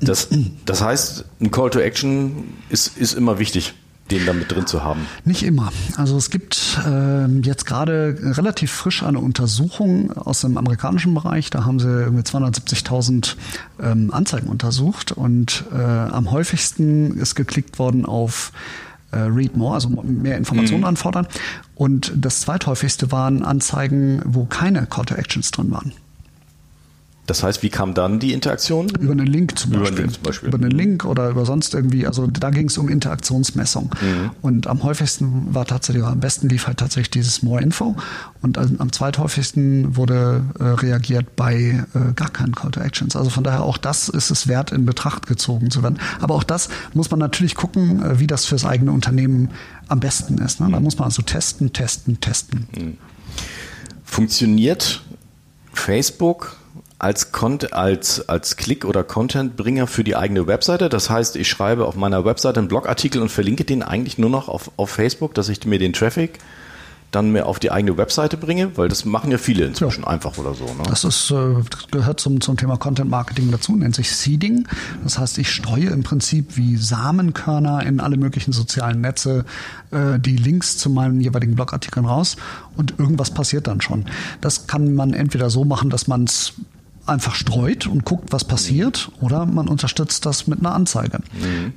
Das, 0.00 0.28
das 0.64 0.80
heißt, 0.80 1.24
ein 1.40 1.50
Call 1.50 1.70
to 1.70 1.80
Action 1.80 2.54
ist, 2.70 2.96
ist 2.96 3.12
immer 3.12 3.38
wichtig 3.38 3.74
den 4.10 4.24
da 4.24 4.32
mit 4.32 4.50
drin 4.50 4.66
zu 4.66 4.82
haben? 4.82 5.06
Nicht 5.24 5.42
immer. 5.42 5.70
Also 5.96 6.16
es 6.16 6.30
gibt 6.30 6.78
äh, 6.86 7.26
jetzt 7.40 7.66
gerade 7.66 8.16
relativ 8.22 8.72
frisch 8.72 9.02
eine 9.02 9.18
Untersuchung 9.18 10.12
aus 10.16 10.40
dem 10.40 10.56
amerikanischen 10.56 11.12
Bereich. 11.12 11.50
Da 11.50 11.64
haben 11.64 11.78
sie 11.78 11.88
irgendwie 11.88 12.22
270.000 12.22 13.36
ähm, 13.82 14.12
Anzeigen 14.12 14.48
untersucht 14.48 15.12
und 15.12 15.64
äh, 15.72 15.78
am 15.78 16.30
häufigsten 16.30 17.18
ist 17.18 17.34
geklickt 17.34 17.78
worden 17.78 18.06
auf 18.06 18.52
äh, 19.10 19.18
Read 19.18 19.56
More, 19.56 19.74
also 19.74 19.90
mehr 19.90 20.38
Informationen 20.38 20.80
Mhm. 20.80 20.86
anfordern. 20.88 21.26
Und 21.74 22.12
das 22.16 22.40
zweithäufigste 22.40 23.12
waren 23.12 23.42
Anzeigen, 23.42 24.22
wo 24.24 24.46
keine 24.46 24.86
Call 24.86 25.04
to 25.04 25.14
Actions 25.14 25.50
drin 25.50 25.70
waren. 25.70 25.92
Das 27.28 27.42
heißt, 27.42 27.62
wie 27.62 27.68
kam 27.68 27.92
dann 27.92 28.18
die 28.20 28.32
Interaktion? 28.32 28.88
Über 28.88 29.12
einen 29.12 29.26
Link 29.26 29.58
zum 29.58 29.72
Über 29.72 29.80
Beispiel. 29.80 29.98
einen 29.98 30.06
Link 30.06 30.14
zum 30.14 30.22
Beispiel. 30.22 30.48
Über 30.48 30.58
einen 30.58 30.70
Link 30.70 31.04
oder 31.04 31.28
über 31.28 31.44
sonst 31.44 31.74
irgendwie. 31.74 32.06
Also 32.06 32.26
da 32.26 32.48
ging 32.48 32.68
es 32.68 32.78
um 32.78 32.88
Interaktionsmessung. 32.88 33.90
Mhm. 34.00 34.30
Und 34.40 34.66
am 34.66 34.82
häufigsten 34.82 35.54
war 35.54 35.66
tatsächlich, 35.66 36.02
oder 36.02 36.12
am 36.12 36.20
besten 36.20 36.48
lief 36.48 36.66
halt 36.66 36.78
tatsächlich 36.78 37.10
dieses 37.10 37.42
More 37.42 37.60
Info. 37.60 37.94
Und 38.40 38.56
am 38.56 38.90
zweithäufigsten 38.92 39.94
wurde 39.94 40.42
äh, 40.58 40.64
reagiert 40.64 41.36
bei 41.36 41.84
äh, 41.92 42.12
gar 42.14 42.30
keinen 42.30 42.54
Call 42.54 42.70
to 42.70 42.80
Actions. 42.80 43.14
Also 43.14 43.28
von 43.28 43.44
daher 43.44 43.62
auch 43.62 43.76
das 43.76 44.08
ist 44.08 44.30
es 44.30 44.48
wert, 44.48 44.72
in 44.72 44.86
Betracht 44.86 45.26
gezogen 45.26 45.70
zu 45.70 45.82
werden. 45.82 45.98
Aber 46.20 46.34
auch 46.34 46.44
das 46.44 46.70
muss 46.94 47.10
man 47.10 47.20
natürlich 47.20 47.54
gucken, 47.54 48.02
äh, 48.02 48.20
wie 48.20 48.26
das 48.26 48.46
fürs 48.46 48.64
eigene 48.64 48.90
Unternehmen 48.90 49.50
am 49.88 50.00
besten 50.00 50.38
ist. 50.38 50.60
Ne? 50.60 50.70
Da 50.70 50.80
muss 50.80 50.96
man 50.96 51.04
also 51.04 51.20
testen, 51.20 51.74
testen, 51.74 52.22
testen. 52.22 52.96
Funktioniert 54.02 55.02
Facebook 55.74 56.56
als, 56.98 57.32
Cont 57.32 57.72
als, 57.72 58.28
als 58.28 58.56
Klick- 58.56 58.84
oder 58.84 59.04
Contentbringer 59.04 59.86
für 59.86 60.04
die 60.04 60.16
eigene 60.16 60.46
Webseite? 60.46 60.88
Das 60.88 61.10
heißt, 61.10 61.36
ich 61.36 61.48
schreibe 61.48 61.86
auf 61.86 61.94
meiner 61.94 62.24
Webseite 62.24 62.60
einen 62.60 62.68
Blogartikel 62.68 63.22
und 63.22 63.30
verlinke 63.30 63.64
den 63.64 63.82
eigentlich 63.82 64.18
nur 64.18 64.30
noch 64.30 64.48
auf, 64.48 64.70
auf 64.76 64.90
Facebook, 64.90 65.34
dass 65.34 65.48
ich 65.48 65.64
mir 65.64 65.78
den 65.78 65.92
Traffic 65.92 66.38
dann 67.10 67.32
mehr 67.32 67.46
auf 67.46 67.58
die 67.58 67.70
eigene 67.70 67.96
Webseite 67.96 68.36
bringe? 68.36 68.76
Weil 68.76 68.88
das 68.88 69.04
machen 69.04 69.30
ja 69.30 69.38
viele 69.38 69.64
inzwischen 69.64 70.04
einfach 70.04 70.36
oder 70.36 70.54
so. 70.54 70.64
Ne? 70.64 70.82
Das, 70.88 71.04
ist, 71.04 71.30
äh, 71.30 71.54
das 71.70 71.88
gehört 71.90 72.20
zum, 72.20 72.40
zum 72.40 72.56
Thema 72.56 72.76
Content 72.76 73.10
Marketing 73.10 73.50
dazu, 73.50 73.74
nennt 73.76 73.94
sich 73.94 74.14
Seeding. 74.14 74.66
Das 75.02 75.18
heißt, 75.18 75.38
ich 75.38 75.50
streue 75.50 75.86
im 75.86 76.02
Prinzip 76.02 76.56
wie 76.56 76.76
Samenkörner 76.76 77.84
in 77.86 78.00
alle 78.00 78.16
möglichen 78.16 78.52
sozialen 78.52 79.00
Netze 79.00 79.44
äh, 79.90 80.18
die 80.18 80.36
Links 80.36 80.76
zu 80.76 80.90
meinen 80.90 81.20
jeweiligen 81.20 81.54
Blogartikeln 81.54 82.04
raus 82.04 82.36
und 82.76 82.98
irgendwas 82.98 83.30
passiert 83.32 83.66
dann 83.66 83.80
schon. 83.80 84.04
Das 84.40 84.66
kann 84.66 84.94
man 84.94 85.14
entweder 85.14 85.48
so 85.48 85.64
machen, 85.64 85.90
dass 85.90 86.08
man 86.08 86.24
es 86.24 86.54
einfach 87.08 87.34
streut 87.34 87.86
und 87.86 88.04
guckt, 88.04 88.32
was 88.32 88.44
passiert, 88.44 89.10
oder 89.20 89.46
man 89.46 89.68
unterstützt 89.68 90.26
das 90.26 90.46
mit 90.46 90.60
einer 90.60 90.74
Anzeige, 90.74 91.20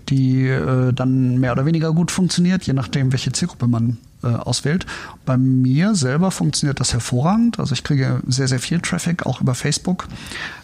die 0.09 0.47
äh, 0.47 0.93
dann 0.93 1.39
mehr 1.39 1.51
oder 1.51 1.65
weniger 1.65 1.93
gut 1.93 2.11
funktioniert, 2.11 2.63
je 2.63 2.73
nachdem, 2.73 3.11
welche 3.11 3.31
Zielgruppe 3.31 3.67
man 3.67 3.97
äh, 4.23 4.27
auswählt. 4.27 4.85
Bei 5.25 5.37
mir 5.37 5.95
selber 5.95 6.31
funktioniert 6.31 6.79
das 6.79 6.93
hervorragend. 6.93 7.59
Also 7.59 7.73
ich 7.73 7.83
kriege 7.83 8.21
sehr, 8.27 8.47
sehr 8.47 8.59
viel 8.59 8.79
Traffic, 8.79 9.25
auch 9.25 9.41
über 9.41 9.55
Facebook. 9.55 10.07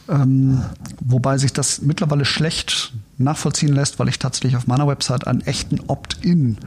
Ähm, 0.10 0.62
wobei 1.00 1.38
sich 1.38 1.54
das 1.54 1.82
mittlerweile 1.82 2.26
schlecht 2.26 2.94
nachvollziehen 3.18 3.74
lässt, 3.74 4.00
weil 4.00 4.10
ich 4.10 4.20
tatsächlich 4.20 4.56
auf 4.56 4.68
meiner 4.68 4.88
Website 4.88 5.28
einen 5.28 5.42
echten 5.42 5.80
Opt-in 5.88 6.58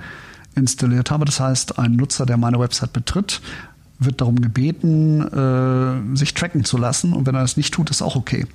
installiert 0.55 1.11
habe. 1.11 1.25
Das 1.25 1.41
heißt, 1.41 1.79
ein 1.79 1.93
Nutzer, 1.93 2.27
der 2.27 2.37
meine 2.37 2.59
Website 2.59 2.93
betritt, 2.93 3.41
wird 4.01 4.21
darum 4.21 4.41
gebeten, 4.41 5.21
äh, 5.23 6.17
sich 6.17 6.35
tracken 6.35 6.65
zu 6.65 6.79
lassen. 6.79 7.13
Und 7.13 7.27
wenn 7.27 7.35
er 7.35 7.43
das 7.43 7.57
nicht 7.57 7.73
tut, 7.73 7.91
ist 7.91 8.03
auch 8.03 8.17
okay. 8.17 8.47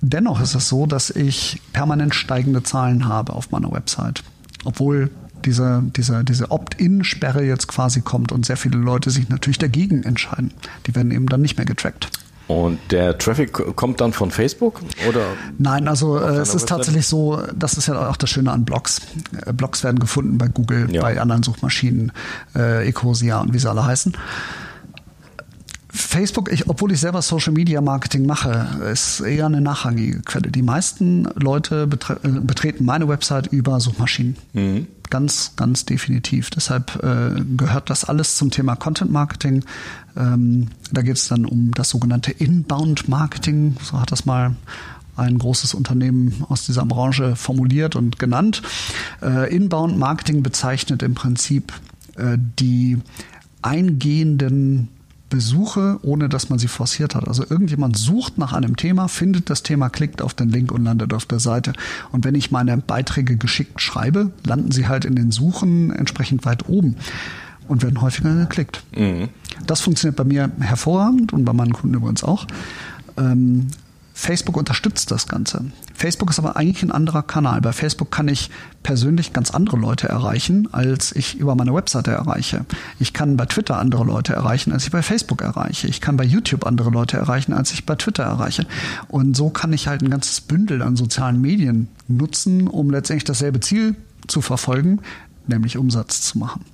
Dennoch 0.00 0.40
ist 0.40 0.54
es 0.54 0.68
so, 0.68 0.86
dass 0.86 1.10
ich 1.10 1.60
permanent 1.72 2.14
steigende 2.14 2.62
Zahlen 2.62 3.06
habe 3.08 3.32
auf 3.32 3.50
meiner 3.50 3.72
Website. 3.72 4.22
Obwohl 4.64 5.10
diese, 5.44 5.82
diese, 5.96 6.24
diese 6.24 6.50
Opt-in-Sperre 6.50 7.42
jetzt 7.42 7.68
quasi 7.68 8.00
kommt 8.00 8.32
und 8.32 8.46
sehr 8.46 8.56
viele 8.56 8.78
Leute 8.78 9.10
sich 9.10 9.28
natürlich 9.28 9.58
dagegen 9.58 10.02
entscheiden. 10.02 10.52
Die 10.86 10.94
werden 10.94 11.10
eben 11.10 11.26
dann 11.26 11.42
nicht 11.42 11.56
mehr 11.56 11.66
getrackt. 11.66 12.08
Und 12.46 12.78
der 12.90 13.16
Traffic 13.16 13.52
kommt 13.74 14.00
dann 14.02 14.12
von 14.12 14.30
Facebook 14.30 14.80
oder? 15.08 15.22
Nein, 15.58 15.88
also 15.88 16.18
äh, 16.18 16.24
es 16.36 16.48
ist 16.48 16.54
Website? 16.54 16.68
tatsächlich 16.68 17.06
so, 17.06 17.40
das 17.56 17.74
ist 17.78 17.86
ja 17.88 18.08
auch 18.10 18.18
das 18.18 18.28
Schöne 18.28 18.52
an 18.52 18.64
Blogs. 18.66 19.00
Äh, 19.46 19.52
Blogs 19.54 19.82
werden 19.82 19.98
gefunden 19.98 20.36
bei 20.36 20.48
Google, 20.48 20.88
Ja. 20.94 21.00
bei 21.00 21.18
anderen 21.18 21.42
Suchmaschinen, 21.42 22.12
äh, 22.54 22.86
Ecosia 22.86 23.40
und 23.40 23.54
wie 23.54 23.58
sie 23.58 23.68
alle 23.70 23.84
heißen. 23.86 24.14
Facebook, 25.90 26.50
ich, 26.52 26.68
obwohl 26.68 26.90
ich 26.92 27.00
selber 27.00 27.22
Social 27.22 27.52
Media 27.52 27.80
Marketing 27.80 28.26
mache, 28.26 28.66
ist 28.92 29.20
eher 29.20 29.46
eine 29.46 29.60
nachrangige 29.60 30.22
Quelle. 30.22 30.50
Die 30.50 30.62
meisten 30.62 31.28
Leute 31.36 31.86
betre 31.86 32.18
äh, 32.24 32.28
betreten 32.28 32.84
meine 32.84 33.08
Website 33.08 33.46
über 33.46 33.78
Suchmaschinen. 33.80 34.36
Ganz, 35.10 35.52
ganz 35.56 35.84
definitiv. 35.84 36.50
Deshalb 36.50 37.02
äh, 37.02 37.40
gehört 37.56 37.90
das 37.90 38.04
alles 38.04 38.36
zum 38.36 38.50
Thema 38.50 38.74
Content 38.74 39.12
Marketing. 39.12 39.64
Ähm, 40.16 40.68
da 40.90 41.02
geht 41.02 41.16
es 41.16 41.28
dann 41.28 41.44
um 41.44 41.72
das 41.72 41.90
sogenannte 41.90 42.32
Inbound 42.32 43.08
Marketing. 43.08 43.76
So 43.82 44.00
hat 44.00 44.12
das 44.12 44.24
mal 44.24 44.56
ein 45.16 45.38
großes 45.38 45.74
Unternehmen 45.74 46.44
aus 46.48 46.66
dieser 46.66 46.84
Branche 46.84 47.36
formuliert 47.36 47.96
und 47.96 48.18
genannt. 48.18 48.62
Äh, 49.22 49.54
Inbound 49.54 49.98
Marketing 49.98 50.42
bezeichnet 50.42 51.02
im 51.02 51.14
Prinzip 51.14 51.72
äh, 52.16 52.36
die 52.58 52.98
eingehenden 53.62 54.88
Besuche, 55.30 55.98
ohne 56.02 56.28
dass 56.28 56.50
man 56.50 56.58
sie 56.58 56.68
forciert 56.68 57.14
hat. 57.14 57.26
Also 57.26 57.44
irgendjemand 57.48 57.96
sucht 57.96 58.38
nach 58.38 58.52
einem 58.52 58.76
Thema, 58.76 59.08
findet 59.08 59.50
das 59.50 59.62
Thema, 59.62 59.88
klickt 59.88 60.22
auf 60.22 60.34
den 60.34 60.48
Link 60.50 60.70
und 60.70 60.84
landet 60.84 61.12
auf 61.12 61.24
der 61.24 61.40
Seite. 61.40 61.72
Und 62.12 62.24
wenn 62.24 62.34
ich 62.34 62.50
meine 62.50 62.76
Beiträge 62.76 63.36
geschickt 63.36 63.80
schreibe, 63.80 64.30
landen 64.44 64.70
sie 64.70 64.86
halt 64.86 65.04
in 65.04 65.16
den 65.16 65.32
Suchen 65.32 65.90
entsprechend 65.90 66.44
weit 66.44 66.68
oben 66.68 66.96
und 67.66 67.82
werden 67.82 68.00
häufiger 68.00 68.34
geklickt. 68.34 68.82
Das 69.66 69.80
funktioniert 69.80 70.16
bei 70.16 70.24
mir 70.24 70.50
hervorragend 70.60 71.32
und 71.32 71.44
bei 71.44 71.52
meinen 71.52 71.72
Kunden 71.72 71.96
übrigens 71.96 72.22
auch. 72.22 72.46
Ähm, 73.16 73.68
Facebook 74.16 74.56
unterstützt 74.56 75.10
das 75.10 75.26
Ganze. 75.26 75.64
Facebook 75.92 76.30
ist 76.30 76.38
aber 76.38 76.56
eigentlich 76.56 76.84
ein 76.84 76.92
anderer 76.92 77.24
Kanal. 77.24 77.60
Bei 77.60 77.72
Facebook 77.72 78.12
kann 78.12 78.28
ich 78.28 78.48
persönlich 78.84 79.32
ganz 79.32 79.50
andere 79.50 79.76
Leute 79.76 80.08
erreichen, 80.08 80.68
als 80.70 81.10
ich 81.14 81.36
über 81.36 81.56
meine 81.56 81.74
Webseite 81.74 82.12
erreiche. 82.12 82.64
Ich 83.00 83.12
kann 83.12 83.36
bei 83.36 83.46
Twitter 83.46 83.76
andere 83.78 84.04
Leute 84.04 84.32
erreichen, 84.32 84.72
als 84.72 84.84
ich 84.84 84.92
bei 84.92 85.02
Facebook 85.02 85.42
erreiche. 85.42 85.88
Ich 85.88 86.00
kann 86.00 86.16
bei 86.16 86.24
YouTube 86.24 86.64
andere 86.64 86.90
Leute 86.90 87.16
erreichen, 87.16 87.52
als 87.52 87.72
ich 87.72 87.86
bei 87.86 87.96
Twitter 87.96 88.22
erreiche. 88.22 88.66
Und 89.08 89.36
so 89.36 89.50
kann 89.50 89.72
ich 89.72 89.88
halt 89.88 90.00
ein 90.00 90.10
ganzes 90.10 90.40
Bündel 90.40 90.80
an 90.82 90.94
sozialen 90.94 91.40
Medien 91.40 91.88
nutzen, 92.06 92.68
um 92.68 92.90
letztendlich 92.90 93.24
dasselbe 93.24 93.58
Ziel 93.58 93.96
zu 94.28 94.42
verfolgen, 94.42 95.00
nämlich 95.48 95.76
Umsatz 95.76 96.22
zu 96.22 96.38
machen. 96.38 96.64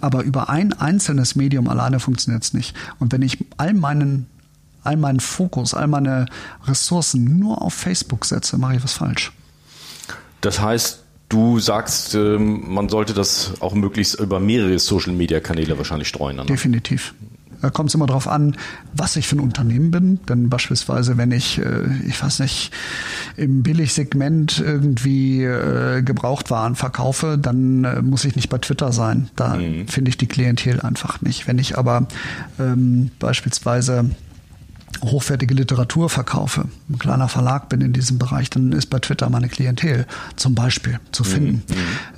Aber 0.00 0.22
über 0.22 0.48
ein 0.48 0.72
einzelnes 0.72 1.36
Medium 1.36 1.68
alleine 1.68 2.00
funktioniert 2.00 2.42
es 2.42 2.54
nicht. 2.54 2.74
Und 2.98 3.12
wenn 3.12 3.20
ich 3.20 3.44
all 3.58 3.74
meinen 3.74 4.26
all 4.84 4.96
meinen 4.96 5.20
Fokus, 5.20 5.74
all 5.74 5.88
meine 5.88 6.26
Ressourcen 6.66 7.38
nur 7.38 7.62
auf 7.62 7.74
Facebook 7.74 8.24
setze, 8.24 8.58
mache 8.58 8.76
ich 8.76 8.84
was 8.84 8.92
falsch. 8.92 9.32
Das 10.40 10.60
heißt, 10.60 11.02
du 11.28 11.58
sagst, 11.58 12.14
ähm, 12.14 12.72
man 12.72 12.88
sollte 12.88 13.14
das 13.14 13.54
auch 13.60 13.74
möglichst 13.74 14.20
über 14.20 14.40
mehrere 14.40 14.78
Social-Media-Kanäle 14.78 15.78
wahrscheinlich 15.78 16.08
streuen. 16.08 16.36
Dann. 16.36 16.46
Definitiv. 16.46 17.14
Da 17.64 17.70
kommt 17.70 17.88
es 17.88 17.94
immer 17.94 18.06
darauf 18.06 18.28
an, 18.28 18.56
was 18.92 19.16
ich 19.16 19.26
für 19.26 19.36
ein 19.36 19.40
Unternehmen 19.40 19.90
bin. 19.90 20.20
Denn 20.28 20.50
beispielsweise, 20.50 21.16
wenn 21.16 21.32
ich, 21.32 21.58
äh, 21.58 21.86
ich 22.06 22.22
weiß 22.22 22.40
nicht, 22.40 22.70
im 23.38 23.62
Billigsegment 23.62 24.60
irgendwie 24.60 25.42
äh, 25.42 26.02
Gebrauchtwaren 26.02 26.74
verkaufe, 26.74 27.38
dann 27.38 27.84
äh, 27.84 28.02
muss 28.02 28.26
ich 28.26 28.36
nicht 28.36 28.50
bei 28.50 28.58
Twitter 28.58 28.92
sein. 28.92 29.30
Da 29.34 29.58
finde 29.86 30.10
ich 30.10 30.18
die 30.18 30.26
Klientel 30.26 30.82
einfach 30.82 31.22
nicht. 31.22 31.48
Wenn 31.48 31.58
ich 31.58 31.78
aber 31.78 32.06
ähm, 32.60 33.10
beispielsweise 33.18 34.10
hochwertige 35.10 35.54
Literatur 35.54 36.08
verkaufe, 36.10 36.66
ein 36.88 36.98
kleiner 36.98 37.28
Verlag 37.28 37.68
bin 37.68 37.80
in 37.80 37.92
diesem 37.92 38.18
Bereich, 38.18 38.50
dann 38.50 38.72
ist 38.72 38.86
bei 38.90 38.98
Twitter 38.98 39.28
meine 39.30 39.48
Klientel 39.48 40.06
zum 40.36 40.54
Beispiel 40.54 41.00
zu 41.12 41.24
finden. 41.24 41.62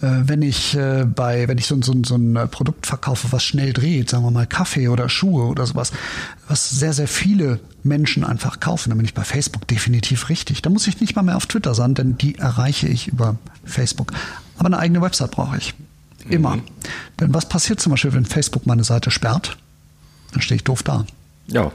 Äh, 0.00 0.22
wenn 0.28 0.42
ich 0.42 0.76
äh, 0.76 1.04
bei, 1.04 1.48
wenn 1.48 1.58
ich 1.58 1.66
so, 1.66 1.80
so, 1.82 1.94
so 2.04 2.16
ein 2.16 2.36
äh, 2.36 2.46
Produkt 2.46 2.86
verkaufe, 2.86 3.28
was 3.32 3.44
schnell 3.44 3.72
dreht, 3.72 4.10
sagen 4.10 4.24
wir 4.24 4.30
mal 4.30 4.46
Kaffee 4.46 4.88
oder 4.88 5.08
Schuhe 5.08 5.44
oder 5.44 5.66
sowas, 5.66 5.92
was 6.48 6.70
sehr, 6.70 6.92
sehr 6.92 7.08
viele 7.08 7.60
Menschen 7.82 8.24
einfach 8.24 8.60
kaufen, 8.60 8.90
dann 8.90 8.98
bin 8.98 9.04
ich 9.04 9.14
bei 9.14 9.24
Facebook 9.24 9.66
definitiv 9.68 10.28
richtig. 10.28 10.62
Da 10.62 10.70
muss 10.70 10.86
ich 10.86 11.00
nicht 11.00 11.16
mal 11.16 11.22
mehr 11.22 11.36
auf 11.36 11.46
Twitter 11.46 11.74
sein, 11.74 11.94
denn 11.94 12.18
die 12.18 12.38
erreiche 12.38 12.88
ich 12.88 13.08
über 13.08 13.36
Facebook. 13.64 14.12
Aber 14.58 14.66
eine 14.66 14.78
eigene 14.78 15.00
Website 15.00 15.30
brauche 15.30 15.56
ich. 15.56 15.74
Immer. 16.28 16.58
Denn 17.20 17.32
was 17.32 17.48
passiert 17.48 17.80
zum 17.80 17.90
Beispiel, 17.90 18.12
wenn 18.12 18.24
Facebook 18.24 18.66
meine 18.66 18.84
Seite 18.84 19.10
sperrt? 19.10 19.56
Dann 20.32 20.42
stehe 20.42 20.56
ich 20.56 20.64
doof 20.64 20.82
da. 20.82 21.06
Ja, 21.46 21.70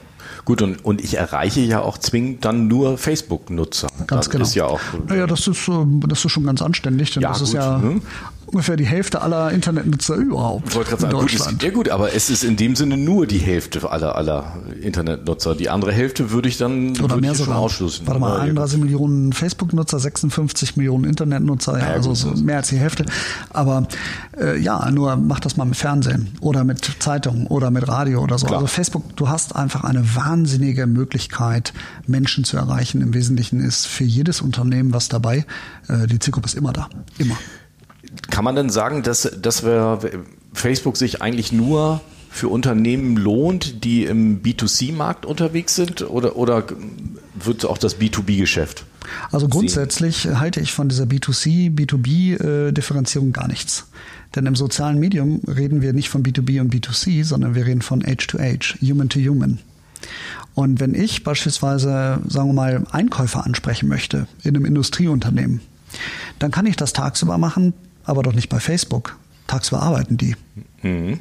gut, 0.46 0.62
und, 0.62 0.84
und 0.84 1.02
ich 1.02 1.16
erreiche 1.18 1.62
ja 1.62 1.82
auch 1.82 1.98
zwingend 1.98 2.46
dann 2.46 2.68
nur 2.68 2.98
Facebook-Nutzer. 2.98 3.88
Ganz 4.08 4.26
das 4.26 4.30
genau. 4.30 4.44
Ist 4.44 4.56
ja 4.56 4.66
auch, 4.66 4.80
Naja, 5.08 5.28
das 5.28 5.48
ist, 5.48 5.70
das 6.08 6.26
ist 6.26 6.32
schon 6.32 6.46
ganz 6.46 6.62
anständig, 6.62 7.12
denn 7.12 7.24
Ja, 7.24 7.30
das 7.30 7.42
ist 7.42 7.52
gut, 7.52 7.60
ja 7.60 7.78
ne? 7.78 8.02
Ungefähr 8.52 8.78
die 8.78 8.86
Hälfte 8.86 9.22
aller 9.22 9.52
Internetnutzer 9.52 10.16
überhaupt 10.16 10.70
ich 10.70 10.76
wollte 10.76 10.90
gerade 10.90 11.02
sagen, 11.02 11.18
gut, 11.18 11.34
ist, 11.34 11.62
ja 11.62 11.70
gut, 11.70 11.90
aber 11.90 12.14
es 12.14 12.30
ist 12.30 12.44
in 12.44 12.56
dem 12.58 12.76
Sinne 12.76 12.98
nur 12.98 13.28
die 13.28 13.38
Hälfte 13.38 13.90
aller, 13.90 14.16
aller 14.16 14.58
Internetnutzer. 14.82 15.56
Die 15.56 15.70
andere 15.70 15.92
Hälfte 15.92 16.32
würde 16.32 16.50
ich 16.50 16.58
dann 16.58 16.92
Oder 16.92 17.02
würde 17.02 17.22
mehr 17.22 17.32
ich 17.32 17.38
schon 17.38 17.48
sogar. 17.48 17.60
ausschließen. 17.62 18.08
Warte 18.08 18.20
mal, 18.20 18.38
Ja, 18.38 18.44
31 18.44 18.80
Millionen 18.80 19.34
Facebook-Nutzer, 19.34 20.00
56 20.00 20.78
Millionen 20.78 21.06
Internetnutzer, 21.06 21.78
ja, 21.80 21.90
Ja, 21.90 21.94
also 21.94 22.30
gut, 22.30 22.44
mehr 22.44 22.58
als 22.58 22.70
die 22.70 22.78
Hälfte. 22.78 23.06
Aber 23.50 23.88
äh, 24.40 24.60
ja, 24.60 24.90
nur 24.92 25.16
mach 25.16 25.40
das 25.40 25.58
mal 25.58 25.66
mit 25.66 25.78
Fernsehen 25.78 26.30
oder 26.42 26.64
mit 26.64 26.90
Zeitung 27.00 27.48
oder 27.48 27.72
mit 27.72 27.88
Radio 27.88 28.22
oder 28.22 28.38
so. 28.38 28.48
Klar. 28.48 28.60
Also 28.60 28.68
Facebook, 28.68 29.16
du 29.16 29.30
hast 29.30 29.56
einfach 29.56 29.84
eine 29.84 30.16
wahnsinnige 30.16 30.88
Möglichkeit, 30.88 31.74
Menschen 32.08 32.44
zu 32.44 32.58
erreichen. 32.58 33.02
Im 33.02 33.14
Wesentlichen 33.14 33.62
ist 33.62 33.88
für 33.88 34.04
jedes 34.04 34.42
Unternehmen 34.42 34.94
was 34.94 35.10
dabei. 35.10 35.46
Äh, 35.88 36.08
die 36.08 36.20
Zielgruppe 36.20 36.48
ist 36.48 36.56
immer 36.56 36.74
da. 36.74 36.90
Immer. 37.18 37.38
Kann 38.30 38.44
man 38.44 38.56
denn 38.56 38.70
sagen, 38.70 39.04
dass, 39.04 39.30
dass 39.42 39.64
wir 39.64 40.00
Facebook 40.54 40.98
sich 40.98 41.22
eigentlich 41.22 41.52
nur 41.52 42.02
für 42.30 42.48
Unternehmen 42.48 43.18
lohnt, 43.18 43.84
die 43.84 44.06
im 44.06 44.42
B2C-Markt 44.42 45.26
unterwegs 45.26 45.76
sind 45.76 46.02
oder, 46.10 46.38
oder 46.38 46.64
wird 47.36 47.66
auch 47.66 47.78
das 47.78 48.00
B2B-Geschäft? 48.00 48.86
Also 49.32 49.50
grundsätzlich 49.50 50.24
sehen? 50.24 50.40
halte 50.40 50.62
ich 50.62 50.72
von 50.72 50.88
dieser 50.88 51.04
B2C, 51.04 51.76
B2B-Differenzierung 51.76 53.30
äh, 53.30 53.32
gar 53.32 53.48
nichts. 53.48 53.88
Denn 54.36 54.46
im 54.46 54.56
sozialen 54.56 54.98
Medium 55.00 55.42
reden 55.46 55.82
wir 55.82 55.92
nicht 55.92 56.10
von 56.10 56.24
B2B 56.24 56.62
und 56.62 56.74
B2C, 56.74 57.26
sondern 57.26 57.54
wir 57.54 57.66
reden 57.66 57.82
von 57.82 58.04
Age-to-Age, 58.06 58.78
Human-to-Human. 58.82 59.60
Und 60.54 60.80
wenn 60.80 60.96
ich 60.96 61.24
beispielsweise, 61.24 62.20
sagen 62.28 62.50
wir 62.50 62.54
mal, 62.54 62.84
Einkäufer 62.92 63.46
ansprechen 63.46 63.90
möchte 63.90 64.28
in 64.44 64.56
einem 64.56 64.66
Industrieunternehmen, 64.66 65.60
dann 66.40 66.52
kann 66.52 66.66
ich 66.66 66.78
das 66.78 66.94
tagsüber 66.94 67.38
machen, 67.38 67.74
aber 68.04 68.24
doch 68.24 68.34
nicht 68.34 68.50
bei 68.50 68.60
Facebook. 68.60 69.18
Tagsüber 69.48 69.82
arbeiten 69.82 70.18
die. 70.18 70.36
Mhm. 70.82 71.20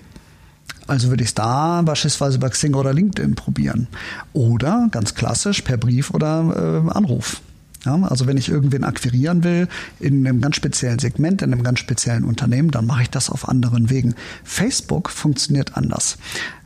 Also 0.87 1.09
würde 1.09 1.23
ich 1.23 1.31
es 1.31 1.35
da 1.35 1.83
beispielsweise 1.83 2.39
bei 2.39 2.49
Xing 2.49 2.75
oder 2.75 2.93
LinkedIn 2.93 3.35
probieren. 3.35 3.87
Oder 4.33 4.89
ganz 4.91 5.15
klassisch 5.15 5.63
per 5.63 5.77
Brief 5.77 6.11
oder 6.11 6.85
äh, 6.87 6.91
Anruf. 6.91 7.41
Ja, 7.85 7.95
also 8.03 8.27
wenn 8.27 8.37
ich 8.37 8.51
irgendwen 8.51 8.85
akquirieren 8.85 9.43
will 9.43 9.67
in 10.01 10.27
einem 10.27 10.41
ganz 10.43 10.57
speziellen 10.57 10.99
Segment, 10.99 11.41
in 11.41 11.53
einem 11.53 11.63
ganz 11.63 11.79
speziellen 11.79 12.25
Unternehmen, 12.25 12.71
dann 12.71 12.85
mache 12.87 13.03
ich 13.03 13.11
das 13.11 13.31
auf 13.31 13.49
anderen 13.49 13.89
Wegen. 13.89 14.15
Facebook 14.45 15.09
funktioniert 15.09 15.77
anders. 15.77 16.19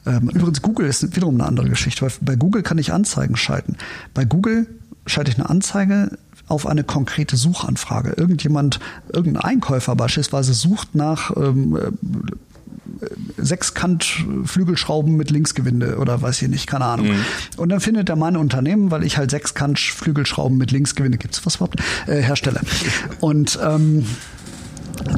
Ähm, 0.07 0.29
übrigens, 0.31 0.61
Google 0.61 0.89
ist 0.89 1.15
wiederum 1.15 1.37
eine 1.37 1.47
andere 1.47 1.69
Geschichte, 1.69 2.03
weil 2.03 2.13
bei 2.21 2.37
Google 2.37 2.63
kann 2.63 2.79
ich 2.79 2.93
Anzeigen 2.93 3.37
schalten. 3.37 3.77
Bei 4.13 4.25
Google 4.25 4.67
schalte 5.07 5.31
ich 5.31 5.39
eine 5.39 5.49
Anzeige 5.49 6.19
auf 6.49 6.67
eine 6.67 6.85
konkrete 6.85 7.37
Suchanfrage. 7.37 8.13
Irgendjemand, 8.17 8.81
irgendein 9.13 9.43
Einkäufer 9.43 9.97
beispielsweise 9.97 10.55
sucht 10.55 10.95
nach 10.95 11.35
ähm, 11.37 11.79
Sechskant-Flügelschrauben 13.37 15.17
mit 15.17 15.31
Linksgewinde 15.31 15.99
oder 15.99 16.21
weiß 16.21 16.43
ich 16.43 16.49
nicht, 16.49 16.67
keine 16.67 16.85
Ahnung. 16.85 17.09
Mhm. 17.09 17.25
Und 17.57 17.69
dann 17.71 17.81
findet 17.81 18.09
er 18.09 18.17
mein 18.17 18.37
Unternehmen, 18.37 18.91
weil 18.91 19.05
ich 19.05 19.17
halt 19.17 19.31
Sechskant-Flügelschrauben 19.31 20.57
mit 20.57 20.71
Linksgewinde, 20.71 21.19
gibt's 21.19 21.45
was 21.47 21.57
überhaupt, 21.57 21.81
äh, 22.07 22.21
herstelle. 22.21 22.61
Und 23.21 23.59
ähm, 23.63 24.07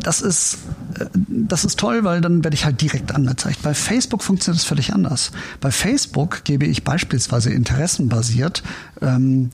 das 0.02 0.20
ist 0.20 0.58
äh, 0.98 1.06
das 1.28 1.64
ist 1.64 1.78
toll, 1.78 2.04
weil 2.04 2.20
dann 2.20 2.44
werde 2.44 2.54
ich 2.54 2.64
halt 2.64 2.80
direkt 2.80 3.14
angezeigt. 3.14 3.62
Bei 3.62 3.74
Facebook 3.74 4.22
funktioniert 4.22 4.60
es 4.60 4.66
völlig 4.66 4.92
anders. 4.92 5.32
Bei 5.60 5.70
Facebook 5.70 6.44
gebe 6.44 6.66
ich 6.66 6.84
beispielsweise 6.84 7.52
interessenbasiert 7.52 8.62
ähm, 9.02 9.50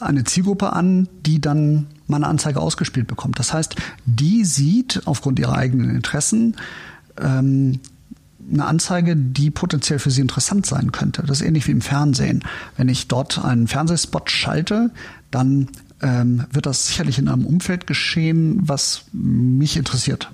eine 0.00 0.24
Zielgruppe 0.24 0.72
an, 0.72 1.08
die 1.24 1.40
dann 1.40 1.86
meine 2.06 2.26
Anzeige 2.26 2.60
ausgespielt 2.60 3.06
bekommt. 3.06 3.38
Das 3.38 3.52
heißt, 3.52 3.76
die 4.04 4.44
sieht 4.44 5.02
aufgrund 5.06 5.38
ihrer 5.38 5.54
eigenen 5.54 5.90
Interessen 5.90 6.56
ähm, 7.20 7.80
eine 8.52 8.64
Anzeige, 8.66 9.16
die 9.16 9.50
potenziell 9.50 9.98
für 9.98 10.10
Sie 10.10 10.20
interessant 10.20 10.66
sein 10.66 10.92
könnte. 10.92 11.22
Das 11.22 11.40
ist 11.40 11.46
ähnlich 11.46 11.66
wie 11.68 11.72
im 11.72 11.80
Fernsehen. 11.80 12.42
Wenn 12.76 12.88
ich 12.88 13.08
dort 13.08 13.42
einen 13.44 13.68
Fernsehspot 13.68 14.30
schalte, 14.30 14.90
dann 15.30 15.68
ähm, 16.02 16.44
wird 16.50 16.66
das 16.66 16.88
sicherlich 16.88 17.18
in 17.18 17.28
einem 17.28 17.46
Umfeld 17.46 17.86
geschehen, 17.86 18.58
was 18.62 19.04
mich 19.12 19.76
interessiert. 19.76 20.30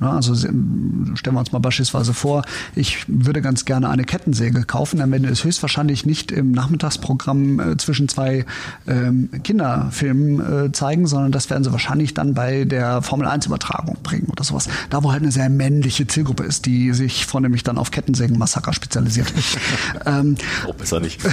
Ne, 0.00 0.10
also 0.10 0.34
stellen 0.34 1.34
wir 1.34 1.40
uns 1.40 1.52
mal 1.52 1.58
beispielsweise 1.58 2.14
vor, 2.14 2.42
ich 2.74 3.04
würde 3.06 3.42
ganz 3.42 3.66
gerne 3.66 3.90
eine 3.90 4.04
Kettensäge 4.04 4.62
kaufen, 4.62 4.98
dann 4.98 5.10
werde 5.12 5.28
es 5.28 5.44
höchstwahrscheinlich 5.44 6.06
nicht 6.06 6.32
im 6.32 6.52
Nachmittagsprogramm 6.52 7.60
äh, 7.60 7.76
zwischen 7.76 8.08
zwei 8.08 8.46
ähm, 8.88 9.28
Kinderfilmen 9.44 10.68
äh, 10.68 10.72
zeigen, 10.72 11.06
sondern 11.06 11.32
das 11.32 11.50
werden 11.50 11.64
sie 11.64 11.72
wahrscheinlich 11.72 12.14
dann 12.14 12.32
bei 12.32 12.64
der 12.64 13.02
Formel 13.02 13.26
1 13.26 13.44
Übertragung 13.44 13.98
bringen 14.02 14.28
oder 14.30 14.42
sowas. 14.42 14.70
Da 14.88 15.04
wo 15.04 15.12
halt 15.12 15.20
eine 15.22 15.32
sehr 15.32 15.50
männliche 15.50 16.06
Zielgruppe 16.06 16.44
ist, 16.44 16.64
die 16.64 16.94
sich 16.94 17.26
vornehmlich 17.26 17.62
dann 17.62 17.76
auf 17.76 17.90
Kettensägenmassaker 17.90 18.72
spezialisiert. 18.72 19.30
ähm, 20.06 20.36
oh, 20.66 20.72
besser 20.72 21.00
nicht. 21.00 21.20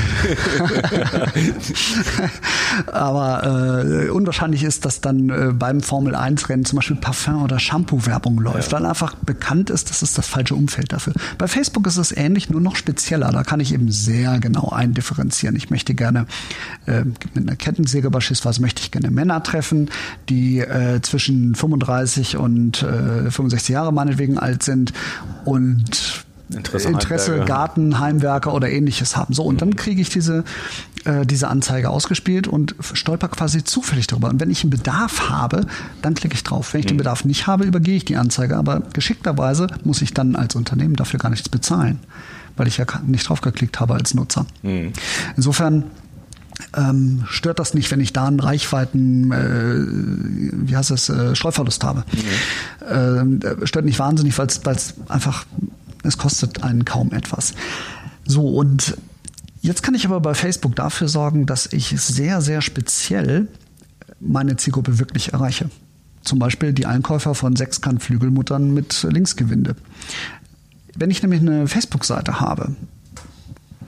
Aber 2.87 3.85
äh, 3.85 4.09
unwahrscheinlich 4.09 4.63
ist, 4.63 4.83
dass 4.83 4.99
dann 4.99 5.29
äh, 5.29 5.53
beim 5.53 5.79
Formel 5.79 6.15
1 6.15 6.49
Rennen 6.49 6.65
zum 6.65 6.75
Beispiel 6.75 6.97
Parfum 6.97 7.43
oder 7.43 7.59
Shampoo 7.59 8.05
Werbung 8.05 8.39
läuft 8.39 8.56
läuft, 8.57 8.71
weil 8.71 8.85
einfach 8.85 9.15
bekannt 9.15 9.69
ist, 9.69 9.89
das 9.89 10.03
ist 10.03 10.17
das 10.17 10.27
falsche 10.27 10.55
Umfeld 10.55 10.91
dafür. 10.91 11.13
Bei 11.37 11.47
Facebook 11.47 11.87
ist 11.87 11.97
es 11.97 12.11
ähnlich, 12.11 12.49
nur 12.49 12.61
noch 12.61 12.75
spezieller. 12.75 13.31
Da 13.31 13.43
kann 13.43 13.59
ich 13.59 13.73
eben 13.73 13.91
sehr 13.91 14.39
genau 14.39 14.69
eindifferenzieren. 14.69 15.55
Ich 15.55 15.69
möchte 15.69 15.93
gerne 15.93 16.25
äh, 16.85 17.03
mit 17.33 17.47
einer 17.47 17.55
Kettensäge 17.55 18.09
beispielsweise 18.09 18.61
möchte 18.61 18.81
ich 18.81 18.91
gerne 18.91 19.11
Männer 19.11 19.43
treffen, 19.43 19.89
die 20.29 20.59
äh, 20.59 21.01
zwischen 21.01 21.55
35 21.55 22.37
und 22.37 22.83
äh, 22.83 23.29
65 23.31 23.69
Jahre 23.69 23.93
meinetwegen 23.93 24.37
alt 24.37 24.63
sind 24.63 24.93
und 25.45 26.25
Interesse, 26.49 26.87
Interesse 26.87 27.39
Garten, 27.45 27.99
Heimwerker 27.99 28.53
oder 28.53 28.69
ähnliches 28.69 29.15
haben. 29.17 29.33
So, 29.33 29.43
und 29.43 29.61
dann 29.61 29.75
kriege 29.75 30.01
ich 30.01 30.09
diese, 30.09 30.43
äh, 31.03 31.25
diese 31.25 31.49
Anzeige 31.49 31.89
ausgespielt 31.89 32.47
und 32.47 32.75
stolper 32.93 33.27
quasi 33.27 33.63
zufällig 33.63 34.07
darüber. 34.07 34.29
Und 34.29 34.39
wenn 34.39 34.49
ich 34.49 34.63
einen 34.63 34.69
Bedarf 34.69 35.29
habe, 35.29 35.65
dann 36.01 36.13
klicke 36.13 36.35
ich 36.35 36.43
drauf. 36.43 36.73
Wenn 36.73 36.79
ich 36.79 36.85
mhm. 36.85 36.89
den 36.89 36.97
Bedarf 36.97 37.25
nicht 37.25 37.47
habe, 37.47 37.65
übergehe 37.65 37.97
ich 37.97 38.05
die 38.05 38.15
Anzeige. 38.15 38.57
Aber 38.57 38.81
geschickterweise 38.93 39.67
muss 39.83 40.01
ich 40.01 40.13
dann 40.13 40.35
als 40.35 40.55
Unternehmen 40.55 40.95
dafür 40.95 41.19
gar 41.19 41.29
nichts 41.29 41.49
bezahlen, 41.49 41.99
weil 42.55 42.67
ich 42.67 42.77
ja 42.77 42.85
nicht 43.05 43.27
drauf 43.27 43.41
geklickt 43.41 43.79
habe 43.79 43.95
als 43.95 44.13
Nutzer. 44.13 44.45
Mhm. 44.63 44.93
Insofern 45.35 45.83
ähm, 46.75 47.23
stört 47.29 47.59
das 47.59 47.73
nicht, 47.73 47.91
wenn 47.91 47.99
ich 47.99 48.13
da 48.13 48.27
einen 48.27 48.39
Reichweiten, 48.39 49.31
äh, 49.31 50.67
wie 50.67 50.75
heißt 50.75 50.91
es, 50.91 51.09
äh, 51.09 51.35
Streuverlust 51.35 51.83
habe. 51.83 52.03
Mhm. 52.89 53.41
Äh, 53.41 53.67
stört 53.67 53.85
nicht 53.85 53.99
wahnsinnig, 53.99 54.37
weil 54.37 54.47
es 54.47 54.93
einfach 55.07 55.45
es 56.07 56.17
kostet 56.17 56.63
einen 56.63 56.85
kaum 56.85 57.11
etwas. 57.11 57.53
So, 58.25 58.47
und 58.47 58.97
jetzt 59.61 59.83
kann 59.83 59.93
ich 59.93 60.05
aber 60.05 60.19
bei 60.19 60.33
Facebook 60.33 60.75
dafür 60.75 61.07
sorgen, 61.07 61.45
dass 61.45 61.71
ich 61.71 61.89
sehr, 61.99 62.41
sehr 62.41 62.61
speziell 62.61 63.47
meine 64.19 64.55
Zielgruppe 64.57 64.99
wirklich 64.99 65.33
erreiche. 65.33 65.69
Zum 66.23 66.39
Beispiel 66.39 66.73
die 66.73 66.85
Einkäufer 66.85 67.35
von 67.35 67.55
Sechskantflügelmuttern 67.55 68.73
mit 68.73 69.03
Linksgewinde. 69.03 69.75
Wenn 70.95 71.11
ich 71.11 71.21
nämlich 71.21 71.41
eine 71.41 71.67
Facebook-Seite 71.67 72.39
habe, 72.39 72.75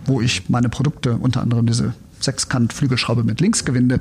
wo 0.06 0.22
ich 0.22 0.50
meine 0.50 0.70
Produkte, 0.70 1.18
unter 1.18 1.42
anderem 1.42 1.66
diese 1.66 1.94
Sechskant-Flügelschraube 2.20 3.24
mit 3.24 3.42
Linksgewinde, 3.42 4.00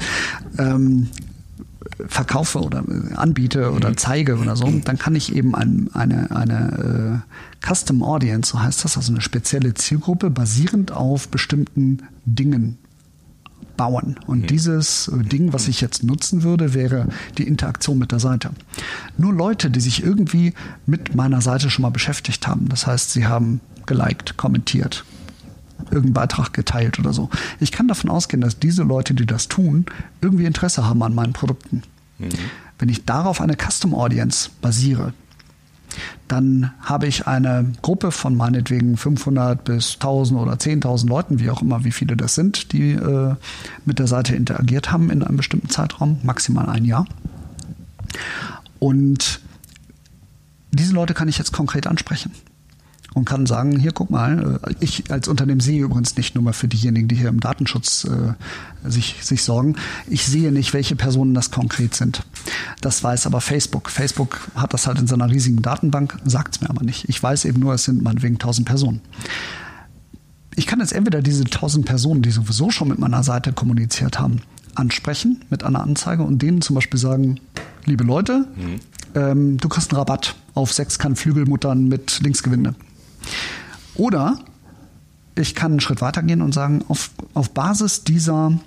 ähm, 0.59 1.09
verkaufe 2.09 2.61
oder 2.61 2.83
anbiete 3.15 3.71
oder 3.73 3.91
mhm. 3.91 3.97
zeige 3.97 4.39
oder 4.39 4.57
so, 4.57 4.71
dann 4.85 4.99
kann 4.99 5.15
ich 5.15 5.35
eben 5.35 5.55
ein, 5.55 5.91
eine, 5.93 6.35
eine 6.35 7.23
äh, 7.63 7.67
Custom 7.67 8.03
Audience, 8.03 8.51
so 8.53 8.61
heißt 8.61 8.85
das, 8.85 8.97
also 8.97 9.13
eine 9.13 9.21
spezielle 9.21 9.75
Zielgruppe 9.75 10.31
basierend 10.31 10.91
auf 10.91 11.29
bestimmten 11.29 12.03
Dingen 12.25 12.79
bauen. 13.77 14.17
Und 14.27 14.43
mhm. 14.43 14.47
dieses 14.47 15.09
äh, 15.09 15.23
Ding, 15.23 15.53
was 15.53 15.69
ich 15.69 15.81
jetzt 15.81 16.03
nutzen 16.03 16.43
würde, 16.43 16.75
wäre 16.75 17.09
die 17.37 17.47
Interaktion 17.47 17.99
mit 17.99 18.13
der 18.13 18.21
Seite. 18.21 18.51
Nur 19.17 19.33
Leute, 19.33 19.71
die 19.71 19.81
sich 19.81 20.03
irgendwie 20.03 20.55
mit 20.87 21.15
meiner 21.15 21.41
Seite 21.41 21.71
schon 21.71 21.83
mal 21.83 21.91
beschäftigt 21.91 22.47
haben. 22.47 22.69
Das 22.69 22.87
heißt, 22.87 23.13
sie 23.13 23.27
haben 23.27 23.61
geliked, 23.87 24.37
kommentiert, 24.37 25.05
irgendeinen 25.85 26.13
Beitrag 26.13 26.53
geteilt 26.53 26.99
oder 26.99 27.13
so. 27.13 27.31
Ich 27.61 27.73
kann 27.73 27.89
davon 27.89 28.11
ausgehen, 28.11 28.41
dass 28.41 28.59
diese 28.59 28.83
Leute, 28.83 29.15
die 29.15 29.27
das 29.27 29.49
tun, 29.49 29.87
irgendwie 30.21 30.45
Interesse 30.45 30.85
haben 30.85 31.03
an 31.03 31.15
meinen 31.15 31.33
Produkten. 31.33 31.83
Mhm. 32.19 32.29
Wenn 32.79 32.89
ich 32.89 33.05
darauf 33.05 33.41
eine 33.41 33.57
Custom 33.57 33.95
Audience 33.95 34.51
basiere, 34.61 35.13
dann 36.29 36.73
habe 36.81 37.07
ich 37.07 37.27
eine 37.27 37.73
Gruppe 37.83 38.13
von 38.13 38.37
meinetwegen 38.37 38.97
500 38.97 39.65
bis 39.65 39.95
1000 39.95 40.39
oder 40.41 40.53
10.000 40.53 41.09
Leuten, 41.09 41.41
wie 41.41 41.51
auch 41.51 41.63
immer, 41.63 41.85
wie 41.85 41.93
viele 41.93 42.17
das 42.17 42.35
sind, 42.35 42.73
die 42.73 42.93
äh, 42.93 43.35
mit 43.85 43.99
der 43.99 44.07
Seite 44.07 44.37
interagiert 44.37 44.93
haben 44.93 45.11
in 45.11 45.23
einem 45.23 45.39
bestimmten 45.39 45.71
Zeitraum, 45.71 46.19
maximal 46.23 46.69
ein 46.69 46.85
Jahr. 46.85 47.07
Und 48.79 49.41
diese 50.71 50.93
Leute 50.93 51.15
kann 51.15 51.29
ich 51.29 51.39
jetzt 51.39 51.53
konkret 51.53 51.87
ansprechen 51.87 52.33
und 53.15 53.25
kann 53.25 53.47
sagen, 53.47 53.79
hier 53.79 53.93
guck 53.93 54.11
mal, 54.11 54.61
äh, 54.63 54.75
ich 54.81 55.11
als 55.11 55.29
Unternehmen 55.29 55.61
sehe 55.61 55.83
übrigens 55.83 56.17
nicht 56.17 56.35
nur 56.35 56.45
mal 56.45 56.53
für 56.53 56.69
diejenigen, 56.69 57.09
die 57.09 57.17
hier 57.17 57.29
im 57.29 57.41
Datenschutz 57.41 58.05
äh, 58.05 58.89
sich, 58.89 59.17
sich 59.23 59.43
sorgen, 59.43 59.77
ich 60.07 60.25
sehe 60.27 60.53
nicht, 60.53 60.75
welche 60.75 60.97
Personen 60.97 61.35
das 61.35 61.51
konkret 61.51 61.95
sind. 61.95 62.23
Das 62.81 63.03
weiß 63.03 63.27
aber 63.27 63.41
Facebook. 63.41 63.91
Facebook 63.91 64.39
hat 64.55 64.75
das 64.75 64.87
halt 64.87 64.99
in 64.99 65.07
seiner 65.07 65.31
riesigen 65.31 65.63
Datenbank, 65.63 66.19
sagt 66.25 66.57
es 66.57 66.61
mir 66.61 66.71
aber 66.71 66.85
nicht. 66.85 67.09
Ich 67.09 67.23
weiß 67.23 67.45
eben 67.47 67.61
nur, 67.61 67.75
es 67.75 67.85
sind 67.85 68.03
meinetwegen 68.03 68.35
1000 68.35 68.67
Personen. 68.67 69.01
Ich 70.55 70.67
kann 70.67 70.81
jetzt 70.81 70.93
entweder 70.93 71.23
diese 71.23 71.45
1000 71.45 71.87
Personen, 71.87 72.23
die 72.23 72.31
sowieso 72.31 72.71
schon 72.71 72.89
mit 72.89 72.99
meiner 72.99 73.23
Seite 73.23 73.53
kommuniziert 73.53 74.19
haben, 74.19 74.43
ansprechen 74.75 75.45
mit 75.51 75.63
einer 75.63 75.81
Anzeige 75.81 76.25
und 76.25 76.43
denen 76.43 76.63
zum 76.63 76.75
Beispiel 76.75 76.99
sagen, 76.99 77.41
liebe 77.85 78.05
Leute, 78.05 78.47
mhm. 78.57 78.81
ähm, 79.15 79.57
du 79.59 79.69
kriegst 79.69 79.93
einen 79.93 79.99
Rabatt 79.99 80.35
auf 80.55 80.73
Sechskant-Flügelmuttern 80.73 81.87
mit 81.87 82.21
Linksgewinde. 82.23 82.75
Oder 83.95 84.39
ich 85.35 85.55
kann 85.55 85.73
einen 85.73 85.81
Schritt 85.81 86.01
weiter 86.01 86.23
gehen 86.23 86.43
und 86.43 86.53
sagen, 86.53 86.85
auf, 86.89 87.11
auf 87.35 87.51
Basis 87.51 88.05
dieser 88.05 88.59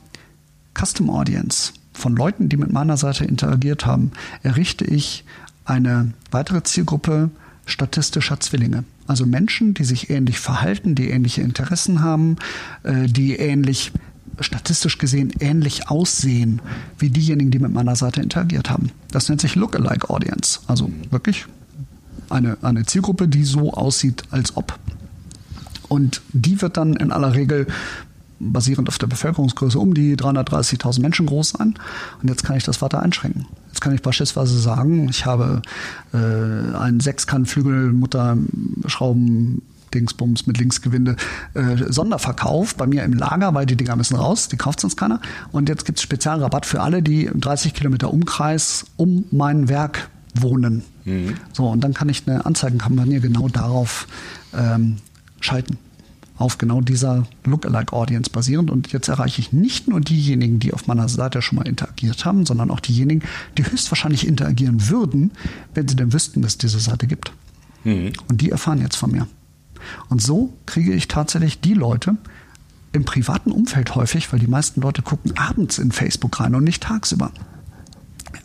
Custom 0.73 1.09
Audience 1.09 1.73
von 1.93 2.15
Leuten, 2.15 2.49
die 2.49 2.57
mit 2.57 2.71
meiner 2.71 2.97
Seite 2.97 3.25
interagiert 3.25 3.85
haben, 3.85 4.11
errichte 4.43 4.85
ich 4.85 5.25
eine 5.65 6.13
weitere 6.31 6.63
Zielgruppe 6.63 7.29
statistischer 7.65 8.39
Zwillinge. 8.39 8.83
Also 9.07 9.25
Menschen, 9.25 9.73
die 9.73 9.83
sich 9.83 10.09
ähnlich 10.09 10.39
verhalten, 10.39 10.95
die 10.95 11.09
ähnliche 11.09 11.41
Interessen 11.41 12.01
haben, 12.01 12.37
äh, 12.83 13.07
die 13.07 13.35
ähnlich 13.35 13.91
statistisch 14.39 14.97
gesehen 14.97 15.31
ähnlich 15.39 15.89
aussehen 15.89 16.61
wie 16.97 17.09
diejenigen, 17.09 17.51
die 17.51 17.59
mit 17.59 17.73
meiner 17.73 17.95
Seite 17.95 18.21
interagiert 18.21 18.69
haben. 18.69 18.89
Das 19.11 19.29
nennt 19.29 19.41
sich 19.41 19.55
Lookalike 19.55 20.09
Audience. 20.09 20.61
Also 20.67 20.89
wirklich 21.09 21.45
eine, 22.31 22.57
eine 22.61 22.85
Zielgruppe, 22.85 23.27
die 23.27 23.43
so 23.43 23.73
aussieht, 23.73 24.23
als 24.31 24.55
ob. 24.57 24.79
Und 25.87 26.21
die 26.33 26.61
wird 26.61 26.77
dann 26.77 26.95
in 26.95 27.11
aller 27.11 27.33
Regel 27.33 27.65
basierend 28.39 28.87
auf 28.89 28.97
der 28.97 29.05
Bevölkerungsgröße 29.07 29.77
um 29.77 29.93
die 29.93 30.15
330.000 30.15 31.01
Menschen 31.01 31.25
groß 31.27 31.49
sein. 31.49 31.75
Und 32.21 32.29
jetzt 32.29 32.43
kann 32.43 32.55
ich 32.57 32.63
das 32.63 32.81
weiter 32.81 33.01
einschränken. 33.01 33.45
Jetzt 33.67 33.81
kann 33.81 33.93
ich 33.93 34.01
beispielsweise 34.01 34.57
sagen, 34.57 35.09
ich 35.09 35.25
habe 35.25 35.61
äh, 36.13 36.17
einen 36.17 36.99
Sechskant-Flügelmutter-Schrauben 36.99 39.61
Dingsbums 39.93 40.47
mit 40.47 40.57
Linksgewinde 40.57 41.17
äh, 41.53 41.75
Sonderverkauf 41.89 42.75
bei 42.75 42.87
mir 42.87 43.03
im 43.03 43.11
Lager, 43.13 43.53
weil 43.53 43.65
die 43.65 43.75
Dinger 43.75 43.97
müssen 43.97 44.15
raus, 44.15 44.47
die 44.47 44.57
kauft 44.57 44.79
sonst 44.79 44.95
keiner. 44.95 45.19
Und 45.51 45.69
jetzt 45.69 45.85
gibt 45.85 45.99
es 45.99 46.03
Spezialrabatt 46.03 46.65
für 46.65 46.81
alle, 46.81 47.03
die 47.03 47.29
30 47.33 47.73
Kilometer 47.73 48.13
Umkreis 48.13 48.85
um 48.95 49.25
mein 49.31 49.69
Werk 49.69 50.09
wohnen. 50.35 50.83
Mhm. 51.05 51.35
So, 51.53 51.67
und 51.67 51.81
dann 51.83 51.93
kann 51.93 52.09
ich 52.09 52.27
eine 52.27 52.45
Anzeigenkampagne 52.45 53.19
genau 53.19 53.47
darauf 53.47 54.07
ähm, 54.53 54.97
schalten 55.39 55.77
auf 56.41 56.57
genau 56.57 56.81
dieser 56.81 57.27
Lookalike-Audience 57.45 58.31
basierend. 58.31 58.71
Und 58.71 58.91
jetzt 58.91 59.07
erreiche 59.07 59.39
ich 59.39 59.53
nicht 59.53 59.87
nur 59.87 60.01
diejenigen, 60.01 60.59
die 60.59 60.73
auf 60.73 60.87
meiner 60.87 61.07
Seite 61.07 61.41
schon 61.41 61.57
mal 61.57 61.67
interagiert 61.67 62.25
haben, 62.25 62.45
sondern 62.45 62.71
auch 62.71 62.79
diejenigen, 62.79 63.21
die 63.57 63.65
höchstwahrscheinlich 63.65 64.27
interagieren 64.27 64.89
würden, 64.89 65.31
wenn 65.75 65.87
sie 65.87 65.95
denn 65.95 66.13
wüssten, 66.13 66.41
dass 66.41 66.53
es 66.53 66.57
diese 66.57 66.79
Seite 66.79 67.05
gibt. 67.05 67.31
Mhm. 67.83 68.13
Und 68.27 68.41
die 68.41 68.49
erfahren 68.49 68.81
jetzt 68.81 68.95
von 68.95 69.11
mir. 69.11 69.27
Und 70.09 70.21
so 70.21 70.53
kriege 70.65 70.93
ich 70.93 71.07
tatsächlich 71.07 71.61
die 71.61 71.73
Leute 71.73 72.17
im 72.91 73.05
privaten 73.05 73.51
Umfeld 73.51 73.95
häufig, 73.95 74.31
weil 74.33 74.39
die 74.39 74.47
meisten 74.47 74.81
Leute 74.81 75.01
gucken 75.01 75.37
abends 75.37 75.77
in 75.77 75.91
Facebook 75.91 76.39
rein 76.39 76.55
und 76.55 76.63
nicht 76.63 76.83
tagsüber. 76.83 77.31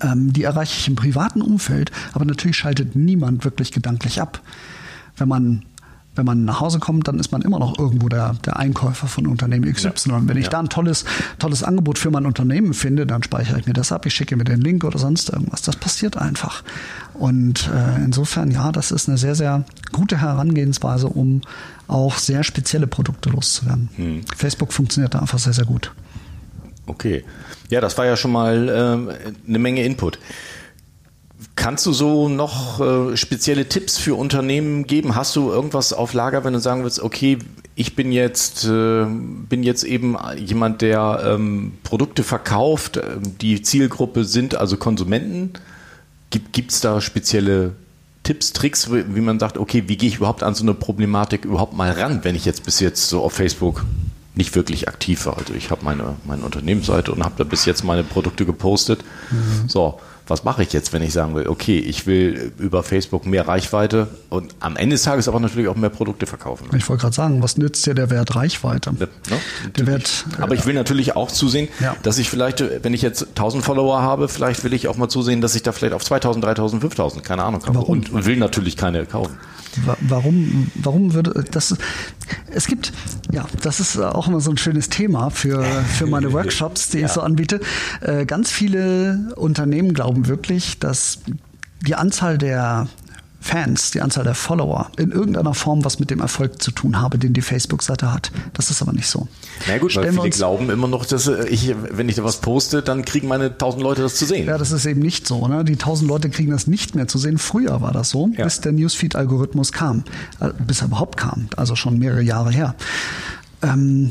Ähm, 0.01 0.33
die 0.33 0.45
erreiche 0.45 0.79
ich 0.79 0.89
im 0.89 0.97
privaten 0.97 1.43
Umfeld, 1.43 1.91
aber 2.13 2.25
natürlich 2.25 2.57
schaltet 2.57 2.97
niemand 2.97 3.45
wirklich 3.45 3.73
gedanklich 3.73 4.21
ab. 4.21 4.41
Wenn 5.17 5.29
man 5.29 5.63
wenn 6.17 6.25
man 6.25 6.45
nach 6.45 6.61
Hause 6.61 6.79
kommt, 6.79 7.09
dann 7.09 7.19
ist 7.19 7.31
man 7.31 7.43
immer 7.43 7.59
noch 7.59 7.79
irgendwo 7.79 8.09
der, 8.09 8.35
der 8.45 8.57
Einkäufer 8.57 9.07
von 9.07 9.27
Unternehmen 9.27 9.71
XY. 9.71 9.91
Ja. 10.09 10.17
Und 10.17 10.29
wenn 10.29 10.39
ich 10.39 10.45
ja. 10.45 10.51
da 10.51 10.61
ein 10.61 10.69
tolles, 10.69 11.05
tolles 11.39 11.63
Angebot 11.63 11.99
für 11.99 12.11
mein 12.11 12.27
Unternehmen 12.27 12.75
finde, 12.75 13.07
dann 13.07 13.23
speichere 13.23 13.59
ich 13.59 13.67
mir 13.67 13.75
das 13.75 13.93
ab, 13.93 14.07
ich 14.07 14.15
schicke 14.15 14.37
mir 14.37 14.45
den 14.45 14.61
Link 14.61 14.83
oder 14.85 14.99
sonst 14.99 15.29
irgendwas. 15.31 15.63
Das 15.63 15.77
passiert 15.77 16.17
einfach. 16.17 16.65
Und 17.15 17.71
äh, 17.73 18.03
insofern, 18.03 18.51
ja, 18.51 18.73
das 18.73 18.91
ist 18.91 19.09
eine 19.09 19.19
sehr, 19.19 19.35
sehr 19.35 19.65
gute 19.93 20.21
Herangehensweise, 20.21 21.09
um 21.09 21.43
auch 21.87 22.17
sehr 22.17 22.43
spezielle 22.43 22.87
Produkte 22.87 23.29
loszuwerden. 23.29 23.91
Hm. 23.97 24.23
Facebook 24.35 24.73
funktioniert 24.73 25.15
da 25.15 25.21
einfach 25.21 25.39
sehr, 25.39 25.53
sehr 25.53 25.67
gut. 25.67 25.93
Okay. 26.87 27.25
Ja, 27.71 27.81
das 27.81 27.99
war 27.99 28.07
ja 28.07 28.17
schon 28.17 28.33
mal 28.33 28.69
äh, 28.69 29.49
eine 29.49 29.59
Menge 29.59 29.83
Input. 29.83 30.19
Kannst 31.57 31.85
du 31.87 31.93
so 31.93 32.29
noch 32.29 32.81
äh, 32.81 33.17
spezielle 33.17 33.69
Tipps 33.69 33.99
für 33.99 34.15
Unternehmen 34.15 34.87
geben? 34.87 35.15
Hast 35.15 35.35
du 35.37 35.51
irgendwas 35.51 35.93
auf 35.93 36.13
Lager, 36.13 36.45
wenn 36.45 36.53
du 36.53 36.61
sagen 36.61 36.85
willst, 36.85 37.01
okay, 37.01 37.39
ich 37.75 37.97
bin 37.97 38.13
jetzt, 38.13 38.65
äh, 38.65 39.05
bin 39.05 39.63
jetzt 39.63 39.83
eben 39.85 40.17
jemand, 40.39 40.81
der 40.81 41.23
ähm, 41.27 41.73
Produkte 41.83 42.23
verkauft, 42.23 42.99
ähm, 42.99 43.39
die 43.39 43.63
Zielgruppe 43.63 44.25
sind 44.25 44.55
also 44.55 44.77
Konsumenten. 44.77 45.53
Gibt 46.31 46.73
es 46.73 46.81
da 46.81 47.01
spezielle 47.01 47.73
Tipps, 48.23 48.53
Tricks, 48.53 48.91
wie 48.91 49.21
man 49.21 49.39
sagt, 49.39 49.57
okay, 49.57 49.85
wie 49.87 49.97
gehe 49.97 50.09
ich 50.09 50.17
überhaupt 50.17 50.43
an 50.43 50.55
so 50.55 50.65
eine 50.65 50.75
Problematik 50.75 51.45
überhaupt 51.45 51.75
mal 51.75 51.91
ran, 51.93 52.21
wenn 52.25 52.35
ich 52.35 52.45
jetzt 52.45 52.65
bis 52.65 52.81
jetzt 52.81 53.09
so 53.09 53.23
auf 53.23 53.33
Facebook 53.33 53.85
nicht 54.37 54.55
wirklich 54.55 54.89
aktiv 54.89 55.27
war. 55.27 55.39
Also 55.39 55.55
ich 55.55 55.71
habe 55.71 55.85
meine, 55.85 56.17
meine 56.25 56.45
Unternehmensseite 56.45 57.11
und 57.11 57.25
habe 57.25 57.35
da 57.39 57.45
bis 57.45 57.65
jetzt 57.65 57.85
meine 57.85 58.05
Produkte 58.05 58.45
gepostet. 58.45 59.03
Mhm. 59.31 59.69
So, 59.69 59.99
was 60.29 60.45
mache 60.45 60.63
ich 60.63 60.73
jetzt, 60.73 60.93
wenn 60.93 61.03
ich 61.03 61.13
sagen 61.13 61.35
will, 61.35 61.47
okay, 61.47 61.79
ich 61.79 62.07
will 62.07 62.53
über 62.59 62.83
Facebook 62.83 63.27
mehr 63.27 63.47
Reichweite 63.47 64.09
und 64.29 64.55
am 64.61 64.77
Ende 64.77 64.95
des 64.95 65.05
Tages 65.05 65.29
aber 65.29 65.41
natürlich 65.41 65.69
auch 65.69 65.77
mehr 65.77 65.89
Produkte 65.89 66.27
verkaufen. 66.27 66.69
Ich 66.77 66.89
wollte 66.89 67.03
gerade 67.03 67.15
sagen, 67.15 67.43
was 67.43 67.57
nützt 67.57 67.87
dir 67.87 67.95
der 67.95 68.11
Wert 68.11 68.35
Reichweite? 68.35 68.91
Ja, 68.99 69.07
ne? 69.07 69.41
der 69.77 69.87
Wert, 69.87 70.25
aber 70.41 70.55
ich 70.55 70.67
will 70.67 70.75
natürlich 70.75 71.15
auch 71.15 71.31
zusehen, 71.31 71.69
ja. 71.81 71.97
dass 72.03 72.19
ich 72.19 72.29
vielleicht, 72.29 72.63
wenn 72.83 72.93
ich 72.93 73.03
jetzt 73.03 73.29
1000 73.29 73.65
Follower 73.65 74.03
habe, 74.03 74.29
vielleicht 74.29 74.65
will 74.65 74.75
ich 74.75 74.89
auch 74.89 74.97
mal 74.97 75.09
zusehen, 75.09 75.41
dass 75.41 75.55
ich 75.55 75.63
da 75.63 75.73
vielleicht 75.73 75.95
auf 75.95 76.05
2000, 76.05 76.45
3000, 76.45 76.83
5000, 76.83 77.25
keine 77.25 77.45
Ahnung, 77.45 77.61
kaufe. 77.61 77.75
Warum? 77.77 77.99
Und, 77.99 78.13
und 78.13 78.27
will 78.27 78.37
natürlich 78.37 78.77
keine 78.77 79.07
kaufen. 79.07 79.39
Warum, 80.01 80.71
warum 80.75 81.15
würde 81.15 81.45
das? 81.51 81.77
Es 82.51 82.67
gibt, 82.67 82.93
ja, 83.33 83.47
das 83.63 83.81
ist 83.81 83.99
auch 83.99 84.29
immer 84.29 84.41
so 84.41 84.51
ein 84.51 84.59
schönes 84.59 84.89
Thema 84.89 85.31
für, 85.31 85.65
für 85.65 86.07
meine 86.07 86.33
Workshops, 86.33 86.91
die 86.91 86.99
ja. 86.99 87.07
ich 87.07 87.13
so 87.13 87.21
anbiete. 87.21 87.61
Äh, 88.01 88.27
ganz 88.27 88.51
viele 88.51 89.35
Unternehmen 89.37 89.95
glauben 89.95 90.27
wirklich, 90.27 90.79
dass 90.79 91.21
die 91.87 91.95
Anzahl 91.95 92.39
der 92.39 92.89
Fans, 93.47 93.93
die 93.93 94.01
Anzahl 94.01 94.25
der 94.25 94.35
Follower 94.35 94.91
in 94.99 95.13
irgendeiner 95.13 95.55
Form 95.55 95.85
was 95.85 96.01
mit 96.01 96.11
dem 96.11 96.21
Erfolg 96.21 96.61
zu 96.61 96.73
tun 96.73 97.01
habe, 97.01 97.17
den 97.17 97.33
die 97.33 97.43
Facebook-Seite 97.43 98.13
hat. 98.13 98.33
Das 98.55 98.71
ist 98.71 98.83
aber 98.83 98.93
nicht 98.93 99.07
so. 99.07 99.29
Na 99.69 99.79
gut, 99.79 99.93
Stellen 99.93 100.17
weil 100.17 100.25
viele 100.25 100.31
glauben 100.31 100.69
immer 100.69 100.89
noch, 100.89 101.07
dass 101.07 101.29
äh, 101.29 101.47
ich, 101.49 101.73
wenn 101.93 102.09
ich 102.09 102.17
da 102.17 102.25
was 102.25 102.41
poste, 102.41 102.83
dann 102.83 103.05
kriegen 103.05 103.29
meine 103.29 103.57
tausend 103.57 103.85
Leute 103.85 104.03
das 104.03 104.17
zu 104.17 104.27
sehen. 104.27 104.49
Ja, 104.49 104.59
das 104.59 104.73
ist 104.73 104.85
eben 104.85 105.01
nicht 105.01 105.29
so. 105.29 105.47
Ne? 105.47 105.65
Die 105.65 105.77
tausend 105.77 106.09
Leute 106.09 106.29
kriegen 106.29 106.51
das 106.51 106.67
nicht 106.67 106.97
mehr 106.97 107.07
zu 107.07 107.19
sehen. 107.19 107.39
Früher 107.39 107.81
war 107.81 107.93
das 107.93 108.11
so, 108.11 108.29
ja. 108.37 108.45
bis 108.45 108.61
der 108.61 108.73
Newsfeed-Algorithmus 108.73 109.71
kam, 109.71 110.03
äh, 110.41 110.49
bis 110.67 110.81
er 110.81 110.89
überhaupt 110.89 111.17
kam, 111.17 111.49
also 111.57 111.77
schon 111.77 111.99
mehrere 111.99 112.23
Jahre 112.23 112.51
her. 112.51 112.75
Ähm, 113.63 114.11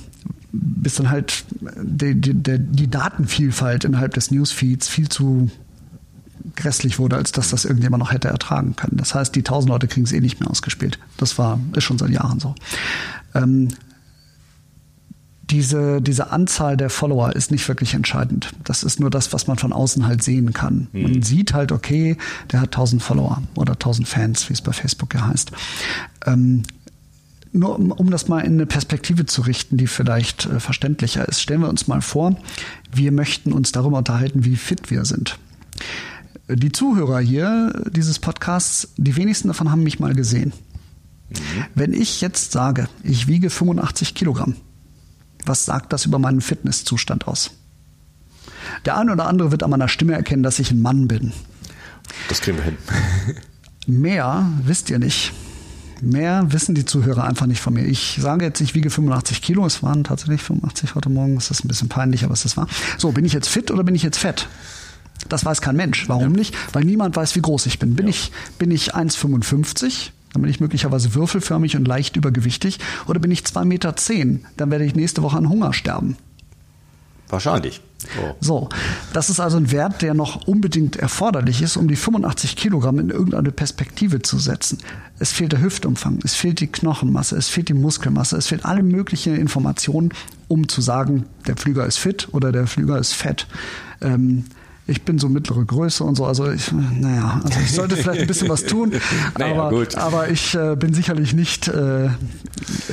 bis 0.53 0.95
dann 0.95 1.09
halt 1.09 1.43
die, 1.51 2.19
die, 2.19 2.33
die 2.33 2.89
Datenvielfalt 2.89 3.83
innerhalb 3.83 4.13
des 4.13 4.31
Newsfeeds 4.31 4.87
viel 4.87 5.09
zu 5.09 5.49
grässlich 6.55 6.99
wurde, 6.99 7.15
als 7.15 7.31
dass 7.31 7.49
das 7.49 7.65
irgendjemand 7.65 8.01
noch 8.01 8.11
hätte 8.11 8.27
ertragen 8.27 8.75
können. 8.75 8.97
Das 8.97 9.15
heißt, 9.15 9.35
die 9.35 9.43
tausend 9.43 9.69
Leute 9.69 9.87
kriegen 9.87 10.05
es 10.05 10.11
eh 10.11 10.19
nicht 10.19 10.39
mehr 10.39 10.49
ausgespielt. 10.49 10.99
Das 11.17 11.37
war, 11.37 11.59
ist 11.75 11.83
schon 11.83 11.97
seit 11.97 12.11
Jahren 12.11 12.39
so. 12.39 12.55
Ähm, 13.33 13.69
diese, 15.49 16.01
diese 16.01 16.31
Anzahl 16.31 16.75
der 16.75 16.89
Follower 16.89 17.35
ist 17.35 17.51
nicht 17.51 17.67
wirklich 17.67 17.93
entscheidend. 17.93 18.51
Das 18.63 18.83
ist 18.83 18.99
nur 18.99 19.11
das, 19.11 19.31
was 19.31 19.45
man 19.47 19.57
von 19.57 19.73
außen 19.73 20.07
halt 20.07 20.23
sehen 20.23 20.53
kann. 20.53 20.87
Mhm. 20.91 21.01
Man 21.03 21.23
sieht 21.23 21.53
halt, 21.53 21.71
okay, 21.71 22.17
der 22.51 22.61
hat 22.61 22.69
1000 22.69 23.01
Follower 23.01 23.41
oder 23.55 23.73
1000 23.73 24.07
Fans, 24.07 24.49
wie 24.49 24.53
es 24.53 24.61
bei 24.61 24.73
Facebook 24.73 25.13
ja 25.13 25.27
heißt. 25.27 25.51
Ähm, 26.25 26.63
nur 27.51 27.77
um, 27.79 27.91
um, 27.91 28.09
das 28.09 28.27
mal 28.27 28.41
in 28.41 28.53
eine 28.53 28.65
Perspektive 28.65 29.25
zu 29.27 29.41
richten, 29.41 29.77
die 29.77 29.87
vielleicht 29.87 30.45
äh, 30.45 30.59
verständlicher 30.59 31.27
ist. 31.27 31.41
Stellen 31.41 31.61
wir 31.61 31.69
uns 31.69 31.87
mal 31.87 32.01
vor, 32.01 32.35
wir 32.91 33.11
möchten 33.11 33.53
uns 33.53 33.71
darüber 33.71 33.99
unterhalten, 33.99 34.43
wie 34.43 34.55
fit 34.55 34.89
wir 34.89 35.05
sind 35.05 35.37
die 36.47 36.71
Zuhörer 36.71 37.19
hier 37.19 37.83
dieses 37.89 38.19
Podcasts, 38.19 38.89
die 38.97 39.15
wenigsten 39.15 39.47
davon 39.47 39.71
haben 39.71 39.83
mich 39.83 39.99
mal 39.99 40.13
gesehen. 40.13 40.53
Mhm. 41.29 41.65
Wenn 41.73 41.93
ich 41.93 42.21
jetzt 42.21 42.51
sage, 42.51 42.87
ich 43.03 43.27
wiege 43.27 43.49
85 43.49 44.13
Kilogramm, 44.13 44.55
was 45.45 45.65
sagt 45.65 45.93
das 45.93 46.05
über 46.05 46.19
meinen 46.19 46.41
Fitnesszustand 46.41 47.27
aus? 47.27 47.51
Der 48.85 48.97
eine 48.97 49.11
oder 49.11 49.27
andere 49.27 49.51
wird 49.51 49.63
an 49.63 49.69
meiner 49.69 49.87
Stimme 49.87 50.13
erkennen, 50.13 50.43
dass 50.43 50.59
ich 50.59 50.71
ein 50.71 50.81
Mann 50.81 51.07
bin. 51.07 51.33
Das 52.29 52.41
kriegen 52.41 52.57
wir 52.57 52.63
hin. 52.63 52.77
Mehr 53.87 54.47
wisst 54.63 54.89
ihr 54.89 54.99
nicht. 54.99 55.33
Mehr 56.01 56.51
wissen 56.51 56.75
die 56.75 56.85
Zuhörer 56.85 57.23
einfach 57.23 57.45
nicht 57.45 57.61
von 57.61 57.73
mir. 57.73 57.85
Ich 57.85 58.17
sage 58.19 58.45
jetzt, 58.45 58.59
ich 58.59 58.75
wiege 58.75 58.89
85 58.89 59.41
Kilo. 59.41 59.65
Es 59.65 59.81
waren 59.81 60.03
tatsächlich 60.03 60.41
85 60.41 60.95
heute 60.95 61.09
Morgen. 61.09 61.35
Das 61.35 61.51
ist 61.51 61.63
ein 61.63 61.67
bisschen 61.67 61.89
peinlich, 61.89 62.25
aber 62.25 62.33
es 62.33 62.43
ist 62.45 62.57
wahr. 62.57 62.67
So, 62.97 63.11
bin 63.11 63.25
ich 63.25 63.33
jetzt 63.33 63.47
fit 63.47 63.71
oder 63.71 63.83
bin 63.83 63.95
ich 63.95 64.03
jetzt 64.03 64.17
fett? 64.17 64.47
Das 65.29 65.45
weiß 65.45 65.61
kein 65.61 65.75
Mensch. 65.75 66.07
Warum 66.07 66.31
ja. 66.33 66.37
nicht? 66.37 66.55
Weil 66.73 66.83
niemand 66.83 67.15
weiß, 67.15 67.35
wie 67.35 67.41
groß 67.41 67.65
ich 67.65 67.79
bin. 67.79 67.95
Bin 67.95 68.05
ja. 68.05 68.11
ich, 68.11 68.31
bin 68.59 68.71
ich 68.71 68.95
1,55? 68.95 70.11
Dann 70.33 70.41
bin 70.41 70.51
ich 70.51 70.59
möglicherweise 70.59 71.15
würfelförmig 71.15 71.77
und 71.77 71.87
leicht 71.87 72.17
übergewichtig. 72.17 72.79
Oder 73.07 73.19
bin 73.19 73.31
ich 73.31 73.41
2,10 73.41 73.65
Meter? 73.65 73.95
Dann 74.57 74.71
werde 74.71 74.85
ich 74.85 74.95
nächste 74.95 75.23
Woche 75.23 75.37
an 75.37 75.49
Hunger 75.49 75.73
sterben. 75.73 76.17
Wahrscheinlich. 77.29 77.81
Oh. 78.21 78.35
So, 78.39 78.69
das 79.13 79.29
ist 79.29 79.39
also 79.39 79.57
ein 79.57 79.71
Wert, 79.71 80.01
der 80.01 80.13
noch 80.13 80.45
unbedingt 80.47 80.95
erforderlich 80.95 81.61
ist, 81.61 81.75
um 81.75 81.87
die 81.87 81.95
85 81.95 82.55
Kilogramm 82.55 82.99
in 82.99 83.09
irgendeine 83.09 83.51
Perspektive 83.51 84.21
zu 84.21 84.37
setzen. 84.37 84.77
Es 85.17 85.31
fehlt 85.31 85.53
der 85.53 85.61
Hüftumfang, 85.61 86.19
es 86.23 86.35
fehlt 86.35 86.59
die 86.59 86.67
Knochenmasse, 86.67 87.35
es 87.35 87.47
fehlt 87.47 87.69
die 87.69 87.73
Muskelmasse, 87.73 88.37
es 88.37 88.47
fehlt 88.47 88.65
alle 88.65 88.83
möglichen 88.83 89.35
Informationen, 89.35 90.11
um 90.47 90.67
zu 90.67 90.81
sagen, 90.81 91.25
der 91.47 91.57
Flüger 91.57 91.85
ist 91.85 91.97
fit 91.97 92.27
oder 92.31 92.51
der 92.51 92.67
Flüger 92.67 92.99
ist 92.99 93.13
fett. 93.13 93.47
Ähm, 94.01 94.45
ich 94.87 95.01
bin 95.01 95.17
so 95.17 95.29
mittlere 95.29 95.65
Größe 95.65 96.03
und 96.03 96.15
so. 96.15 96.25
Also 96.25 96.49
ich, 96.51 96.71
naja, 96.71 97.41
also 97.43 97.59
ich 97.59 97.71
sollte 97.71 97.95
vielleicht 97.95 98.21
ein 98.21 98.27
bisschen 98.27 98.49
was 98.49 98.65
tun, 98.65 98.93
naja, 99.37 99.53
aber, 99.53 99.69
gut. 99.77 99.95
aber 99.95 100.29
ich 100.29 100.53
äh, 100.53 100.75
bin 100.75 100.93
sicherlich 100.93 101.33
nicht 101.33 101.67
äh, 101.67 102.09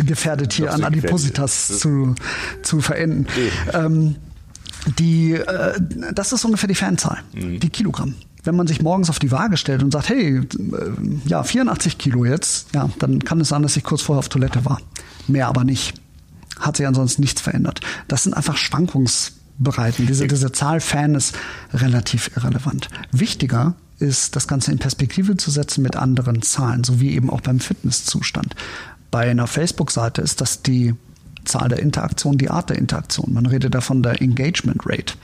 gefährdet, 0.05 0.53
hier 0.53 0.72
an 0.72 0.84
Adipositas 0.84 1.78
zu, 1.78 2.14
zu 2.62 2.80
verenden. 2.80 3.26
Nee. 3.36 3.78
Ähm, 3.78 4.16
die, 4.99 5.32
äh, 5.32 5.78
das 6.12 6.32
ist 6.32 6.45
ungefähr 6.45 6.68
die 6.68 6.74
Fanzahl, 6.74 7.18
mhm. 7.34 7.61
die 7.61 7.68
Kilogramm. 7.68 8.14
wenn 8.45 8.57
man 8.57 8.66
sich 8.66 8.82
morgens 8.82 9.11
auf 9.11 9.18
die 9.18 9.30
Waage 9.30 9.57
stellt 9.57 9.82
und 9.82 9.93
sagt, 9.93 10.09
hey, 10.09 10.38
äh, 10.38 10.45
ja, 11.26 11.45
84 11.45 11.99
Kilo 11.99 12.24
jetzt, 12.24 12.74
ja, 12.74 12.88
dann 12.99 13.22
kann 13.22 13.40
es 13.40 13.51
sein, 13.51 13.62
dass 13.62 13.76
ich 13.76 13.84
kurz 13.84 14.03
vorher 14.03 14.18
auf 14.18 14.28
Toilette 14.28 14.64
war. 14.64 14.80
Mehr 15.28 15.47
aber 15.47 15.64
nicht. 15.64 15.95
Hat 16.59 16.76
sich 16.76 16.86
ansonsten 16.86 17.22
nichts 17.22 17.40
verändert. 17.40 17.80
Das 18.09 18.24
sind 18.24 18.34
einfach 18.34 18.57
Schwankungsbereiten. 19.59 20.07
Diese, 20.07 20.26
diese 20.26 20.53
Zahl 20.53 20.80
Fan 20.80 21.14
ist 21.14 21.36
relativ 21.72 22.30
irrelevant. 22.36 22.88
Wichtiger 23.11 23.74
ist, 23.98 24.36
das 24.36 24.48
Ganze 24.48 24.72
in 24.72 24.78
Perspektive 24.78 25.36
zu 25.36 25.50
setzen 25.50 25.82
mit 25.82 25.96
anderen 25.96 26.42
Zahlen, 26.42 26.84
so 26.84 27.00
wie 27.00 27.12
eben 27.12 27.30
auch 27.30 27.40
beim 27.40 27.61
Fitnesszustand. 27.61 28.55
Bei 29.11 29.30
einer 29.30 29.46
Facebook-Seite 29.46 30.22
ist 30.22 30.40
das 30.40 30.62
die 30.62 30.94
Zahl 31.44 31.68
der 31.68 31.80
Interaktion, 31.80 32.38
die 32.38 32.50
Art 32.50 32.70
der 32.70 32.78
Interaktion. 32.78 33.32
Man 33.32 33.46
redet 33.46 33.74
davon 33.74 34.03
der 34.03 34.22
Engagement 34.22 34.82
Rate, 34.86 35.14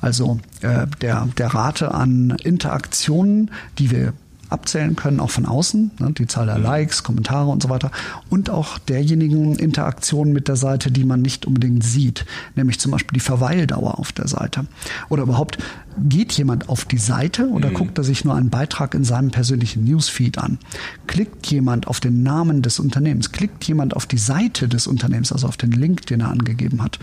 also 0.00 0.40
äh, 0.62 0.86
der, 1.00 1.28
der 1.36 1.48
Rate 1.48 1.94
an 1.94 2.36
Interaktionen, 2.42 3.50
die 3.78 3.90
wir 3.90 4.12
abzählen 4.48 4.96
können, 4.96 5.20
auch 5.20 5.30
von 5.30 5.46
außen, 5.46 5.90
ne, 5.98 6.12
die 6.12 6.26
Zahl 6.26 6.46
der 6.46 6.58
Likes, 6.58 7.02
Kommentare 7.02 7.48
und 7.48 7.62
so 7.62 7.68
weiter, 7.68 7.90
und 8.30 8.50
auch 8.50 8.78
derjenigen 8.78 9.56
Interaktionen 9.56 10.32
mit 10.32 10.48
der 10.48 10.56
Seite, 10.56 10.90
die 10.90 11.04
man 11.04 11.22
nicht 11.22 11.46
unbedingt 11.46 11.84
sieht, 11.84 12.24
nämlich 12.54 12.80
zum 12.80 12.92
Beispiel 12.92 13.16
die 13.16 13.24
Verweildauer 13.24 13.98
auf 13.98 14.12
der 14.12 14.28
Seite. 14.28 14.66
Oder 15.08 15.24
überhaupt, 15.24 15.58
geht 16.02 16.32
jemand 16.32 16.68
auf 16.68 16.84
die 16.84 16.98
Seite 16.98 17.48
oder 17.48 17.70
mhm. 17.70 17.74
guckt 17.74 17.98
er 17.98 18.04
sich 18.04 18.24
nur 18.24 18.34
einen 18.34 18.50
Beitrag 18.50 18.94
in 18.94 19.04
seinem 19.04 19.30
persönlichen 19.30 19.84
Newsfeed 19.84 20.38
an? 20.38 20.58
Klickt 21.06 21.46
jemand 21.48 21.86
auf 21.88 22.00
den 22.00 22.22
Namen 22.22 22.62
des 22.62 22.78
Unternehmens? 22.78 23.32
Klickt 23.32 23.64
jemand 23.64 23.94
auf 23.94 24.06
die 24.06 24.18
Seite 24.18 24.68
des 24.68 24.86
Unternehmens, 24.86 25.32
also 25.32 25.46
auf 25.46 25.56
den 25.56 25.72
Link, 25.72 26.06
den 26.06 26.20
er 26.20 26.30
angegeben 26.30 26.82
hat? 26.82 26.98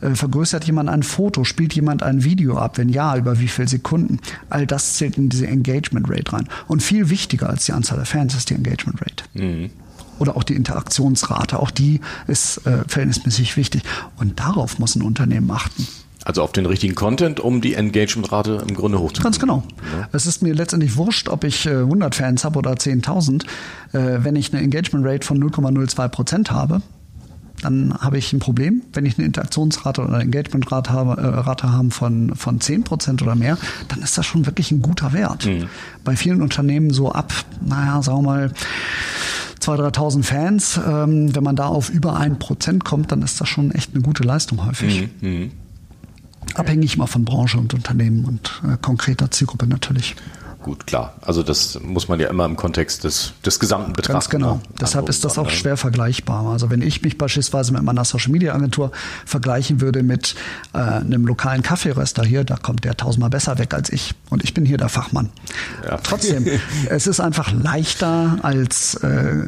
Äh, 0.00 0.14
vergrößert 0.14 0.64
jemand 0.64 0.88
ein 0.88 1.02
Foto? 1.02 1.44
Spielt 1.44 1.74
jemand 1.74 2.02
ein 2.02 2.24
Video 2.24 2.58
ab? 2.58 2.78
Wenn 2.78 2.88
ja, 2.88 3.16
über 3.16 3.40
wie 3.40 3.48
viele 3.48 3.68
Sekunden? 3.68 4.20
All 4.50 4.66
das 4.66 4.94
zählt 4.94 5.18
in 5.18 5.28
diese 5.28 5.46
Engagement 5.46 6.08
Rate 6.08 6.32
rein. 6.32 6.48
Und 6.68 6.82
viel 6.82 7.10
wichtiger 7.10 7.48
als 7.48 7.66
die 7.66 7.72
Anzahl 7.72 7.98
der 7.98 8.06
Fans 8.06 8.34
ist 8.34 8.50
die 8.50 8.54
Engagement 8.54 9.00
Rate. 9.00 9.24
Mhm. 9.34 9.70
Oder 10.18 10.36
auch 10.36 10.44
die 10.44 10.54
Interaktionsrate, 10.54 11.58
auch 11.58 11.70
die 11.70 12.00
ist 12.26 12.66
äh, 12.66 12.84
verhältnismäßig 12.86 13.56
wichtig. 13.56 13.82
Und 14.16 14.40
darauf 14.40 14.78
muss 14.78 14.96
ein 14.96 15.02
Unternehmen 15.02 15.50
achten. 15.50 15.86
Also 16.26 16.42
auf 16.42 16.50
den 16.50 16.66
richtigen 16.66 16.96
Content, 16.96 17.38
um 17.38 17.60
die 17.60 17.74
Engagement-Rate 17.74 18.64
im 18.66 18.74
Grunde 18.74 18.98
hochzukriegen. 18.98 19.22
Ganz 19.22 19.38
genau. 19.38 19.62
Ja. 19.96 20.08
Es 20.10 20.26
ist 20.26 20.42
mir 20.42 20.54
letztendlich 20.54 20.96
wurscht, 20.96 21.28
ob 21.28 21.44
ich 21.44 21.68
100 21.68 22.12
äh, 22.12 22.18
Fans 22.18 22.44
habe 22.44 22.58
oder 22.58 22.72
10.000. 22.72 23.44
Äh, 23.92 24.24
wenn 24.24 24.34
ich 24.34 24.52
eine 24.52 24.60
Engagement-Rate 24.60 25.24
von 25.24 25.40
0,02 25.40 26.08
Prozent 26.08 26.50
habe, 26.50 26.82
dann 27.62 27.96
habe 28.00 28.18
ich 28.18 28.32
ein 28.32 28.40
Problem. 28.40 28.82
Wenn 28.92 29.06
ich 29.06 29.18
eine 29.18 29.26
Interaktionsrate 29.28 30.00
oder 30.00 30.14
eine 30.14 30.24
Engagement-Rate 30.24 30.90
habe, 30.90 31.22
äh, 31.22 31.26
Rate 31.26 31.70
haben 31.70 31.92
von, 31.92 32.34
von 32.34 32.60
10 32.60 32.82
Prozent 32.82 33.22
oder 33.22 33.36
mehr, 33.36 33.56
dann 33.86 34.02
ist 34.02 34.18
das 34.18 34.26
schon 34.26 34.46
wirklich 34.46 34.72
ein 34.72 34.82
guter 34.82 35.12
Wert. 35.12 35.46
Mhm. 35.46 35.68
Bei 36.02 36.16
vielen 36.16 36.42
Unternehmen 36.42 36.90
so 36.90 37.12
ab, 37.12 37.32
naja, 37.64 38.02
sagen 38.02 38.18
wir 38.18 38.22
mal, 38.22 38.52
2.000, 39.60 39.94
3.000 39.94 40.22
Fans, 40.24 40.80
ähm, 40.84 41.36
wenn 41.36 41.44
man 41.44 41.54
da 41.54 41.66
auf 41.66 41.88
über 41.88 42.16
ein 42.16 42.40
Prozent 42.40 42.84
kommt, 42.84 43.12
dann 43.12 43.22
ist 43.22 43.40
das 43.40 43.48
schon 43.48 43.70
echt 43.70 43.94
eine 43.94 44.02
gute 44.02 44.24
Leistung 44.24 44.66
häufig. 44.66 45.08
Mhm. 45.20 45.52
Abhängig 46.54 46.96
immer 46.96 47.06
von 47.06 47.24
Branche 47.24 47.58
und 47.58 47.74
Unternehmen 47.74 48.24
und 48.24 48.62
äh, 48.66 48.76
konkreter 48.80 49.30
Zielgruppe 49.30 49.66
natürlich. 49.66 50.16
Gut, 50.66 50.84
klar. 50.84 51.14
Also 51.20 51.44
das 51.44 51.78
muss 51.80 52.08
man 52.08 52.18
ja 52.18 52.26
immer 52.26 52.44
im 52.44 52.56
Kontext 52.56 53.04
des, 53.04 53.34
des 53.44 53.60
Gesamten 53.60 53.92
betrachten. 53.92 54.14
Ganz 54.14 54.28
genau. 54.28 54.54
Ne? 54.56 54.60
Deshalb 54.80 55.08
ist 55.08 55.24
das 55.24 55.38
auch 55.38 55.48
schwer 55.48 55.76
vergleichbar. 55.76 56.44
Also 56.46 56.70
wenn 56.70 56.82
ich 56.82 57.02
mich 57.02 57.16
beispielsweise 57.16 57.72
mit 57.72 57.84
meiner 57.84 58.04
Social 58.04 58.32
Media 58.32 58.52
Agentur 58.52 58.90
vergleichen 59.24 59.80
würde 59.80 60.02
mit 60.02 60.34
äh, 60.72 60.78
einem 60.78 61.24
lokalen 61.24 61.62
Kaffeeröster 61.62 62.24
hier, 62.24 62.42
da 62.42 62.56
kommt 62.56 62.82
der 62.82 62.96
tausendmal 62.96 63.30
besser 63.30 63.58
weg 63.58 63.74
als 63.74 63.90
ich. 63.90 64.16
Und 64.28 64.42
ich 64.42 64.54
bin 64.54 64.64
hier 64.64 64.76
der 64.76 64.88
Fachmann. 64.88 65.30
Ja. 65.84 65.98
Trotzdem, 65.98 66.44
es 66.90 67.06
ist 67.06 67.20
einfach 67.20 67.52
leichter 67.52 68.40
als, 68.42 68.96
äh, 68.96 69.44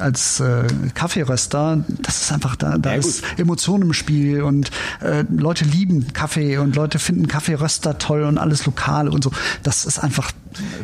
als 0.00 0.40
äh, 0.40 0.64
Kaffeeröster. 0.94 1.84
Das 2.02 2.22
ist 2.22 2.32
einfach, 2.32 2.56
da, 2.56 2.78
da 2.78 2.92
ja, 2.92 2.96
ist 2.98 3.22
Emotion 3.38 3.82
im 3.82 3.92
Spiel 3.92 4.42
und 4.42 4.70
äh, 5.00 5.24
Leute 5.30 5.64
lieben 5.64 6.12
Kaffee 6.12 6.58
und 6.58 6.76
Leute 6.76 6.98
finden 6.98 7.28
Kaffeeröster 7.28 7.98
toll 7.98 8.22
und 8.22 8.38
alles 8.38 8.66
lokal 8.66 9.08
und 9.08 9.24
so. 9.24 9.30
Das 9.62 9.84
ist 9.84 9.98
einfach 9.98 10.32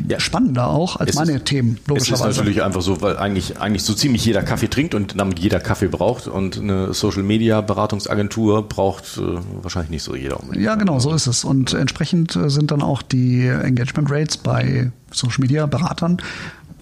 ja. 0.07 0.19
spannender 0.19 0.67
auch 0.67 0.97
als 0.97 1.11
es 1.11 1.15
meine 1.15 1.33
ist, 1.33 1.45
Themen, 1.45 1.79
logischerweise. 1.87 2.23
Es 2.23 2.31
ist 2.31 2.37
natürlich 2.37 2.63
einfach 2.63 2.81
so, 2.81 3.01
weil 3.01 3.17
eigentlich, 3.17 3.59
eigentlich 3.59 3.83
so 3.83 3.93
ziemlich 3.93 4.25
jeder 4.25 4.43
Kaffee 4.43 4.67
trinkt 4.67 4.95
und 4.95 5.19
damit 5.19 5.39
jeder 5.39 5.59
Kaffee 5.59 5.87
braucht 5.87 6.27
und 6.27 6.57
eine 6.57 6.93
Social 6.93 7.23
Media 7.23 7.61
Beratungsagentur 7.61 8.67
braucht 8.67 9.17
äh, 9.17 9.21
wahrscheinlich 9.61 9.91
nicht 9.91 10.03
so 10.03 10.15
jeder. 10.15 10.39
Unbedingt. 10.39 10.65
Ja, 10.65 10.75
genau, 10.75 10.99
so 10.99 11.13
ist 11.13 11.27
es. 11.27 11.43
Und 11.43 11.73
entsprechend 11.73 12.35
äh, 12.35 12.49
sind 12.49 12.71
dann 12.71 12.81
auch 12.81 13.01
die 13.01 13.47
Engagement 13.47 14.11
Rates 14.11 14.37
bei 14.37 14.91
Social 15.11 15.41
Media 15.41 15.65
Beratern 15.65 16.21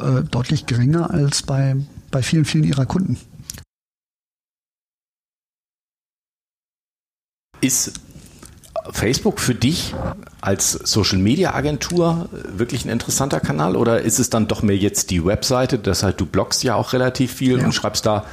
äh, 0.01 0.23
deutlich 0.29 0.65
geringer 0.65 1.09
als 1.11 1.43
bei, 1.43 1.75
bei 2.15 2.23
vielen, 2.23 2.45
vielen 2.45 2.63
ihrer 2.63 2.85
Kunden. 2.85 3.17
Ist 7.59 7.91
Facebook 8.91 9.41
für 9.41 9.53
dich 9.53 9.93
als 10.39 10.71
Social 10.71 11.17
Media 11.17 11.53
Agentur 11.53 12.29
wirklich 12.31 12.85
ein 12.85 12.89
interessanter 12.89 13.41
Kanal 13.41 13.75
oder 13.75 13.99
ist 13.99 14.19
es 14.19 14.29
dann 14.29 14.47
doch 14.47 14.63
mehr 14.63 14.77
jetzt 14.77 15.09
die 15.09 15.25
Webseite? 15.25 15.77
Das 15.77 16.03
heißt, 16.03 16.17
du 16.17 16.25
bloggst 16.25 16.63
ja 16.63 16.75
auch 16.75 16.93
relativ 16.93 17.33
viel 17.33 17.59
ja. 17.59 17.65
und 17.65 17.73
schreibst 17.73 18.05
da 18.05 18.25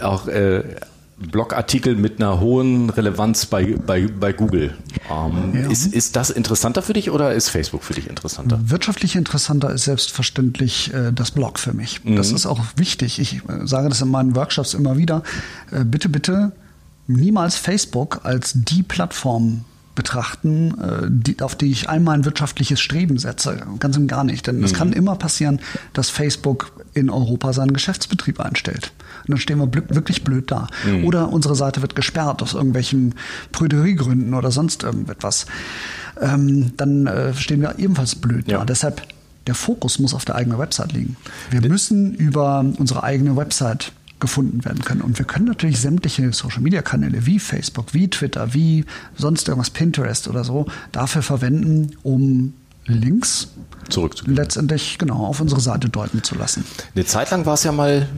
auch 0.00 0.28
äh, 0.28 0.76
Blogartikel 1.18 1.96
mit 1.96 2.20
einer 2.20 2.38
hohen 2.40 2.90
Relevanz 2.90 3.46
bei, 3.46 3.74
bei, 3.74 4.06
bei 4.06 4.32
Google. 4.32 4.76
Ähm, 5.10 5.52
ja. 5.54 5.68
ist, 5.68 5.92
ist 5.92 6.14
das 6.14 6.30
interessanter 6.30 6.80
für 6.80 6.92
dich 6.92 7.10
oder 7.10 7.34
ist 7.34 7.48
Facebook 7.48 7.82
für 7.82 7.94
dich 7.94 8.08
interessanter? 8.08 8.60
Wirtschaftlich 8.62 9.16
interessanter 9.16 9.70
ist 9.72 9.84
selbstverständlich 9.84 10.94
äh, 10.94 11.12
das 11.12 11.32
Blog 11.32 11.58
für 11.58 11.72
mich. 11.72 12.04
Mhm. 12.04 12.16
Das 12.16 12.30
ist 12.30 12.46
auch 12.46 12.60
wichtig. 12.76 13.18
Ich 13.18 13.36
äh, 13.48 13.66
sage 13.66 13.88
das 13.88 14.00
in 14.00 14.08
meinen 14.08 14.36
Workshops 14.36 14.74
immer 14.74 14.96
wieder. 14.96 15.22
Äh, 15.72 15.84
bitte, 15.84 16.08
bitte 16.08 16.52
niemals 17.08 17.56
Facebook 17.56 18.20
als 18.24 18.52
die 18.54 18.82
Plattform 18.82 19.64
betrachten, 19.98 20.78
äh, 20.80 21.06
die, 21.08 21.42
auf 21.42 21.56
die 21.56 21.72
ich 21.72 21.88
einmal 21.88 22.14
ein 22.14 22.24
wirtschaftliches 22.24 22.78
Streben 22.80 23.18
setze. 23.18 23.60
Ganz 23.80 23.96
und 23.96 24.06
gar 24.06 24.22
nicht. 24.22 24.46
Denn 24.46 24.62
es 24.62 24.72
mhm. 24.72 24.76
kann 24.76 24.92
immer 24.92 25.16
passieren, 25.16 25.60
dass 25.92 26.08
Facebook 26.08 26.70
in 26.94 27.10
Europa 27.10 27.52
seinen 27.52 27.72
Geschäftsbetrieb 27.72 28.38
einstellt. 28.38 28.92
Und 29.22 29.30
dann 29.30 29.38
stehen 29.38 29.58
wir 29.58 29.66
blöd, 29.66 29.92
wirklich 29.92 30.22
blöd 30.22 30.52
da. 30.52 30.68
Mhm. 30.86 31.04
Oder 31.04 31.32
unsere 31.32 31.56
Seite 31.56 31.82
wird 31.82 31.96
gesperrt 31.96 32.42
aus 32.42 32.54
irgendwelchen 32.54 33.16
Prüderiegründen 33.50 34.34
oder 34.34 34.52
sonst 34.52 34.84
irgendetwas. 34.84 35.46
Ähm, 36.20 36.76
dann 36.76 37.08
äh, 37.08 37.34
stehen 37.34 37.60
wir 37.60 37.76
ebenfalls 37.80 38.14
blöd 38.14 38.48
ja. 38.48 38.58
da. 38.58 38.64
Deshalb 38.66 39.02
der 39.48 39.56
Fokus 39.56 39.98
muss 39.98 40.14
auf 40.14 40.24
der 40.24 40.36
eigenen 40.36 40.60
Website 40.60 40.92
liegen. 40.92 41.16
Wir 41.50 41.68
müssen 41.68 42.14
über 42.14 42.64
unsere 42.78 43.02
eigene 43.02 43.36
Website 43.36 43.90
gefunden 44.20 44.64
werden 44.64 44.84
können. 44.84 45.00
Und 45.00 45.18
wir 45.18 45.26
können 45.26 45.46
natürlich 45.46 45.80
sämtliche 45.80 46.32
Social-Media-Kanäle 46.32 47.26
wie 47.26 47.38
Facebook, 47.38 47.94
wie 47.94 48.08
Twitter, 48.08 48.54
wie 48.54 48.84
sonst 49.16 49.48
irgendwas, 49.48 49.70
Pinterest 49.70 50.28
oder 50.28 50.44
so, 50.44 50.66
dafür 50.92 51.22
verwenden, 51.22 51.96
um 52.02 52.54
Links 52.86 53.48
letztendlich 54.26 54.98
genau 54.98 55.26
auf 55.26 55.40
unsere 55.40 55.60
Seite 55.60 55.88
deuten 55.88 56.22
zu 56.22 56.34
lassen. 56.34 56.64
Eine 56.94 57.04
Zeit 57.04 57.30
lang 57.30 57.46
war 57.46 57.54
es 57.54 57.64
ja 57.64 57.72
mal 57.72 58.08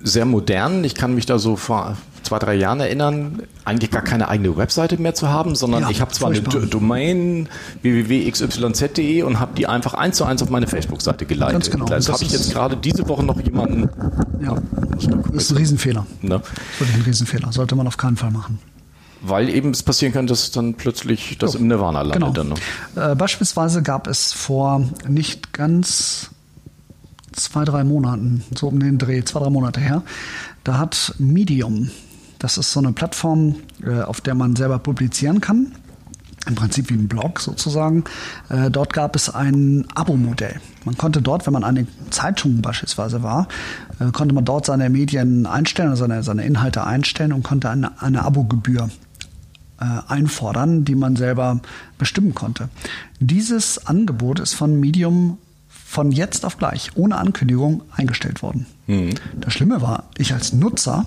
sehr 0.00 0.24
modern. 0.24 0.84
Ich 0.84 0.94
kann 0.94 1.14
mich 1.14 1.26
da 1.26 1.38
so 1.38 1.56
vor 1.56 1.96
zwei, 2.24 2.38
drei 2.38 2.54
Jahren 2.54 2.80
erinnern, 2.80 3.42
eigentlich 3.64 3.90
gar 3.90 4.02
keine 4.02 4.28
eigene 4.28 4.56
Webseite 4.56 5.00
mehr 5.00 5.14
zu 5.14 5.28
haben, 5.28 5.54
sondern 5.54 5.82
ja, 5.82 5.90
ich 5.90 6.00
habe 6.00 6.12
zwar 6.12 6.30
eine 6.30 6.40
Domain 6.40 7.48
www.xyz.de 7.82 9.22
und 9.22 9.40
habe 9.40 9.54
die 9.56 9.66
einfach 9.66 9.94
eins 9.94 10.16
zu 10.16 10.24
eins 10.24 10.42
auf 10.42 10.50
meine 10.50 10.66
Facebook-Seite 10.66 11.26
geleitet. 11.26 11.54
Ganz 11.54 11.70
genau. 11.70 11.84
Das, 11.86 12.06
das 12.06 12.14
habe 12.14 12.24
ich 12.24 12.32
jetzt 12.32 12.52
gerade 12.52 12.76
diese 12.76 13.08
Woche 13.08 13.22
noch 13.22 13.40
jemanden. 13.40 13.88
Ja, 14.42 14.56
das 15.32 15.44
ist 15.44 15.50
ein 15.50 15.56
Riesenfehler. 15.56 16.06
Ne? 16.22 16.40
Wirklich 16.78 16.96
ein 16.96 17.02
Riesenfehler. 17.02 17.52
Sollte 17.52 17.76
man 17.76 17.86
auf 17.86 17.96
keinen 17.96 18.16
Fall 18.16 18.30
machen 18.30 18.58
weil 19.26 19.48
eben 19.48 19.70
es 19.70 19.82
passieren 19.82 20.12
kann, 20.12 20.26
dass 20.26 20.50
dann 20.50 20.74
plötzlich 20.74 21.38
das 21.38 21.52
so, 21.52 21.58
im 21.58 21.68
Nirvana 21.68 22.02
landet. 22.02 22.20
Genau. 22.20 22.32
Dann, 22.32 22.48
ne? 22.48 23.12
äh, 23.12 23.14
beispielsweise 23.16 23.82
gab 23.82 24.06
es 24.06 24.34
vor 24.34 24.86
nicht 25.08 25.54
ganz 25.54 26.28
zwei, 27.32 27.64
drei 27.64 27.84
Monaten, 27.84 28.44
so 28.54 28.68
um 28.68 28.80
den 28.80 28.98
Dreh, 28.98 29.24
zwei, 29.24 29.40
drei 29.40 29.50
Monate 29.50 29.80
her, 29.80 30.02
da 30.62 30.78
hat 30.78 31.14
Medium, 31.18 31.90
das 32.44 32.58
ist 32.58 32.72
so 32.72 32.80
eine 32.80 32.92
Plattform, 32.92 33.54
äh, 33.82 34.02
auf 34.02 34.20
der 34.20 34.34
man 34.34 34.54
selber 34.54 34.78
publizieren 34.78 35.40
kann, 35.40 35.72
im 36.46 36.54
Prinzip 36.54 36.90
wie 36.90 36.94
ein 36.94 37.08
Blog 37.08 37.40
sozusagen. 37.40 38.04
Äh, 38.50 38.70
dort 38.70 38.92
gab 38.92 39.16
es 39.16 39.34
ein 39.34 39.86
Abo-Modell. 39.94 40.60
Man 40.84 40.98
konnte 40.98 41.22
dort, 41.22 41.46
wenn 41.46 41.54
man 41.54 41.64
eine 41.64 41.86
Zeitung 42.10 42.60
beispielsweise 42.60 43.22
war, 43.22 43.48
äh, 43.98 44.10
konnte 44.12 44.34
man 44.34 44.44
dort 44.44 44.66
seine 44.66 44.90
Medien 44.90 45.46
einstellen, 45.46 45.88
also 45.88 46.04
seine, 46.04 46.22
seine 46.22 46.44
Inhalte 46.44 46.84
einstellen 46.84 47.32
und 47.32 47.44
konnte 47.44 47.70
eine, 47.70 48.02
eine 48.02 48.22
Abogebühr 48.24 48.90
einfordern, 49.76 50.84
die 50.84 50.94
man 50.94 51.16
selber 51.16 51.60
bestimmen 51.98 52.32
konnte. 52.32 52.68
Dieses 53.18 53.86
Angebot 53.86 54.38
ist 54.38 54.54
von 54.54 54.78
Medium 54.78 55.36
von 55.68 56.12
jetzt 56.12 56.46
auf 56.46 56.58
gleich, 56.58 56.92
ohne 56.94 57.16
Ankündigung, 57.16 57.82
eingestellt 57.94 58.40
worden. 58.40 58.66
Mhm. 58.86 59.14
Das 59.40 59.52
Schlimme 59.52 59.82
war, 59.82 60.04
ich 60.16 60.32
als 60.32 60.52
Nutzer 60.52 61.06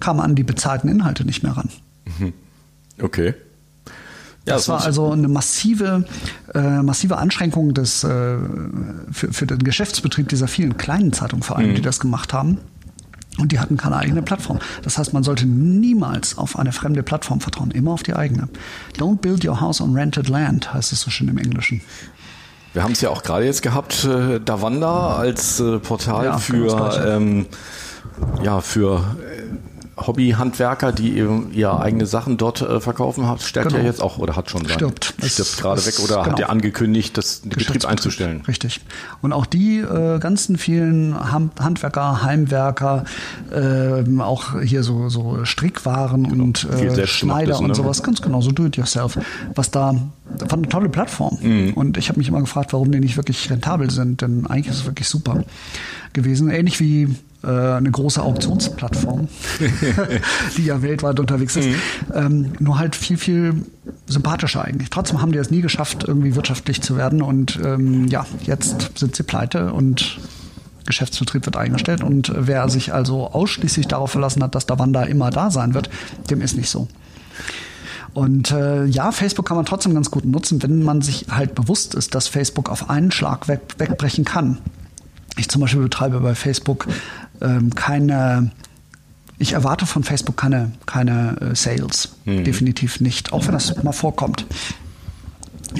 kam 0.00 0.20
an 0.20 0.34
die 0.34 0.44
bezahlten 0.44 0.88
Inhalte 0.88 1.24
nicht 1.24 1.42
mehr 1.42 1.56
ran. 1.56 1.68
Mhm. 2.18 2.32
Okay. 3.00 3.34
Ja, 4.46 4.54
das, 4.54 4.66
das 4.66 4.68
war 4.68 4.84
also 4.84 5.10
eine 5.10 5.26
massive, 5.26 6.04
äh, 6.54 6.82
massive 6.82 7.18
Anschränkung 7.18 7.74
des, 7.74 8.04
äh, 8.04 8.38
für, 9.10 9.32
für 9.32 9.46
den 9.46 9.58
Geschäftsbetrieb 9.58 10.28
dieser 10.28 10.46
vielen 10.46 10.76
kleinen 10.76 11.12
Zeitungen 11.12 11.42
vor 11.42 11.56
allem, 11.56 11.70
mhm. 11.70 11.74
die 11.74 11.82
das 11.82 11.98
gemacht 11.98 12.32
haben. 12.32 12.58
Und 13.38 13.52
die 13.52 13.58
hatten 13.58 13.76
keine 13.76 13.96
eigene 13.96 14.22
Plattform. 14.22 14.60
Das 14.82 14.96
heißt, 14.96 15.12
man 15.12 15.22
sollte 15.22 15.46
niemals 15.46 16.38
auf 16.38 16.58
eine 16.58 16.72
fremde 16.72 17.02
Plattform 17.02 17.40
vertrauen, 17.40 17.70
immer 17.70 17.90
auf 17.90 18.02
die 18.02 18.14
eigene. 18.14 18.48
Don't 18.96 19.18
build 19.18 19.44
your 19.44 19.60
house 19.60 19.80
on 19.80 19.94
rented 19.94 20.28
land, 20.28 20.72
heißt 20.72 20.92
es 20.92 21.02
so 21.02 21.10
schön 21.10 21.28
im 21.28 21.36
Englischen. 21.36 21.82
Wir 22.72 22.82
haben 22.82 22.92
es 22.92 23.00
ja 23.00 23.10
auch 23.10 23.22
gerade 23.22 23.44
jetzt 23.44 23.62
gehabt, 23.62 24.04
äh, 24.04 24.38
Davanda 24.38 25.16
als 25.16 25.60
äh, 25.60 25.78
Portal 25.80 26.24
ja, 26.24 26.38
für, 26.38 27.04
ähm, 27.06 27.46
ja, 28.42 28.60
für 28.60 29.02
Hobbyhandwerker, 29.96 30.92
die 30.92 31.10
ihre 31.10 31.80
eigene 31.80 32.04
Sachen 32.04 32.36
dort 32.36 32.60
äh, 32.60 32.80
verkaufen, 32.80 33.26
hat, 33.26 33.40
stärkt 33.40 33.70
genau. 33.70 33.80
ja 33.80 33.86
jetzt 33.86 34.02
auch 34.02 34.18
oder 34.18 34.36
hat 34.36 34.50
schon 34.50 34.68
stirbt. 34.68 35.14
Stirbt 35.22 35.56
gerade 35.56 35.86
weg 35.86 35.98
oder 36.00 36.16
genau. 36.16 36.26
hat 36.26 36.38
ja 36.38 36.46
angekündigt, 36.48 37.16
das 37.16 37.40
den 37.40 37.50
Betrieb 37.50 37.86
einzustellen. 37.86 38.42
Richtig. 38.46 38.80
Und 39.22 39.32
auch 39.32 39.46
die 39.46 39.78
äh, 39.78 40.18
ganzen 40.18 40.58
vielen 40.58 41.16
Handwerker, 41.32 42.22
Heimwerker, 42.22 43.04
äh, 43.50 44.20
auch 44.20 44.60
hier 44.60 44.82
so, 44.82 45.08
so 45.08 45.44
Strickwaren 45.44 46.28
genau. 46.28 46.44
und 46.44 46.64
äh, 46.64 47.06
Schneider 47.06 47.58
und 47.58 47.68
ne? 47.68 47.74
sowas, 47.74 48.02
ganz 48.02 48.20
genau, 48.20 48.42
so 48.42 48.52
do 48.52 48.66
it 48.66 48.76
yourself. 48.76 49.18
Was 49.54 49.70
da, 49.70 49.94
war 50.24 50.52
eine 50.52 50.68
tolle 50.68 50.90
Plattform. 50.90 51.38
Mhm. 51.40 51.72
Und 51.72 51.96
ich 51.96 52.10
habe 52.10 52.18
mich 52.18 52.28
immer 52.28 52.40
gefragt, 52.40 52.74
warum 52.74 52.92
die 52.92 53.00
nicht 53.00 53.16
wirklich 53.16 53.50
rentabel 53.50 53.90
sind, 53.90 54.20
denn 54.20 54.46
eigentlich 54.46 54.68
ist 54.68 54.80
es 54.80 54.86
wirklich 54.86 55.08
super 55.08 55.44
gewesen. 56.12 56.50
Ähnlich 56.50 56.80
wie 56.80 57.16
eine 57.50 57.90
große 57.90 58.22
Auktionsplattform, 58.22 59.28
die 60.56 60.64
ja 60.64 60.82
weltweit 60.82 61.20
unterwegs 61.20 61.56
ist. 61.56 61.68
Mhm. 61.68 61.74
Ähm, 62.14 62.52
nur 62.58 62.78
halt 62.78 62.96
viel, 62.96 63.16
viel 63.16 63.54
sympathischer 64.06 64.64
eigentlich. 64.64 64.90
Trotzdem 64.90 65.20
haben 65.20 65.32
die 65.32 65.38
es 65.38 65.50
nie 65.50 65.60
geschafft, 65.60 66.04
irgendwie 66.06 66.34
wirtschaftlich 66.34 66.82
zu 66.82 66.96
werden. 66.96 67.22
Und 67.22 67.58
ähm, 67.64 68.06
ja, 68.08 68.26
jetzt 68.42 68.98
sind 68.98 69.16
sie 69.16 69.22
pleite 69.22 69.72
und 69.72 70.18
Geschäftsbetrieb 70.86 71.44
wird 71.46 71.56
eingestellt. 71.56 72.02
Und 72.02 72.32
wer 72.34 72.68
sich 72.68 72.94
also 72.94 73.26
ausschließlich 73.28 73.88
darauf 73.88 74.12
verlassen 74.12 74.42
hat, 74.42 74.54
dass 74.54 74.66
der 74.66 74.78
Wanda 74.78 75.02
immer 75.02 75.30
da 75.30 75.50
sein 75.50 75.74
wird, 75.74 75.90
dem 76.30 76.40
ist 76.40 76.56
nicht 76.56 76.70
so. 76.70 76.88
Und 78.14 78.50
äh, 78.50 78.86
ja, 78.86 79.12
Facebook 79.12 79.46
kann 79.46 79.58
man 79.58 79.66
trotzdem 79.66 79.92
ganz 79.92 80.10
gut 80.10 80.24
nutzen, 80.24 80.62
wenn 80.62 80.82
man 80.82 81.02
sich 81.02 81.26
halt 81.30 81.54
bewusst 81.54 81.94
ist, 81.94 82.14
dass 82.14 82.28
Facebook 82.28 82.70
auf 82.70 82.88
einen 82.88 83.10
Schlag 83.10 83.46
weg, 83.46 83.74
wegbrechen 83.76 84.24
kann. 84.24 84.58
Ich 85.36 85.50
zum 85.50 85.60
Beispiel 85.60 85.82
betreibe 85.82 86.20
bei 86.20 86.34
Facebook 86.34 86.86
ähm, 87.40 87.74
keine, 87.74 88.50
ich 89.38 89.52
erwarte 89.52 89.86
von 89.86 90.04
Facebook 90.04 90.36
keine, 90.36 90.72
keine 90.86 91.36
äh, 91.40 91.54
Sales. 91.54 92.16
Mhm. 92.24 92.44
Definitiv 92.44 93.00
nicht, 93.00 93.32
auch 93.32 93.46
wenn 93.46 93.52
das 93.52 93.82
mal 93.82 93.92
vorkommt. 93.92 94.46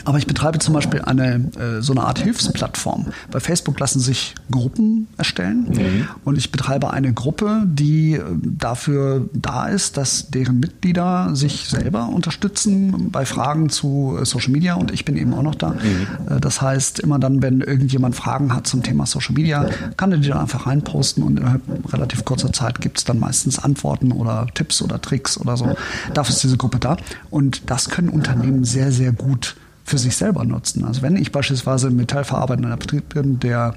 Aber 0.04 0.18
ich 0.18 0.26
betreibe 0.26 0.58
zum 0.58 0.74
Beispiel 0.74 1.02
eine 1.02 1.50
äh, 1.58 1.80
so 1.80 1.92
eine 1.92 2.02
Art 2.02 2.18
Hilfsplattform. 2.18 3.06
Bei 3.30 3.40
Facebook 3.40 3.78
lassen 3.80 4.00
sich 4.00 4.34
Gruppen 4.50 5.08
erstellen 5.16 5.66
mhm. 5.70 6.08
und 6.24 6.38
ich 6.38 6.52
betreibe 6.52 6.90
eine 6.90 7.12
Gruppe, 7.12 7.62
die 7.66 8.14
äh, 8.14 8.22
dafür 8.42 9.28
da 9.32 9.66
ist, 9.66 9.96
dass 9.96 10.30
deren 10.30 10.60
Mitglieder 10.60 11.34
sich 11.34 11.68
selber 11.68 12.08
unterstützen 12.08 13.10
bei 13.10 13.24
Fragen 13.24 13.68
zu 13.68 14.18
äh, 14.20 14.24
Social 14.24 14.52
Media 14.52 14.74
und 14.74 14.90
ich 14.90 15.04
bin 15.04 15.16
eben 15.16 15.34
auch 15.34 15.42
noch 15.42 15.54
da. 15.54 15.70
Mhm. 15.70 16.40
Das 16.40 16.60
heißt, 16.60 17.00
immer 17.00 17.18
dann, 17.18 17.42
wenn 17.42 17.60
irgendjemand 17.60 18.14
Fragen 18.14 18.54
hat 18.54 18.66
zum 18.66 18.82
Thema 18.82 19.06
Social 19.06 19.34
Media, 19.34 19.68
kann 19.96 20.12
er 20.12 20.18
die 20.18 20.28
dann 20.28 20.38
einfach 20.38 20.66
reinposten 20.66 21.22
und 21.22 21.38
innerhalb 21.38 21.62
relativ 21.92 22.24
kurzer 22.24 22.52
Zeit 22.52 22.80
gibt 22.80 22.98
es 22.98 23.04
dann 23.04 23.18
meistens 23.18 23.58
Antworten 23.58 24.12
oder 24.12 24.46
Tipps 24.54 24.82
oder 24.82 25.00
Tricks 25.00 25.38
oder 25.38 25.56
so. 25.56 25.76
Dafür 26.14 26.34
ist 26.34 26.42
diese 26.42 26.56
Gruppe 26.56 26.78
da 26.78 26.96
und 27.30 27.70
das 27.70 27.90
können 27.90 28.08
Unternehmen 28.08 28.64
sehr, 28.64 28.92
sehr 28.92 29.12
gut 29.12 29.56
für 29.86 29.98
sich 29.98 30.16
selber 30.16 30.44
nutzen. 30.44 30.84
Also 30.84 31.02
wenn 31.02 31.16
ich 31.16 31.30
beispielsweise 31.30 31.90
metallverarbeitender 31.90 32.76
Betrieb 32.76 33.14
bin, 33.14 33.38
der 33.38 33.74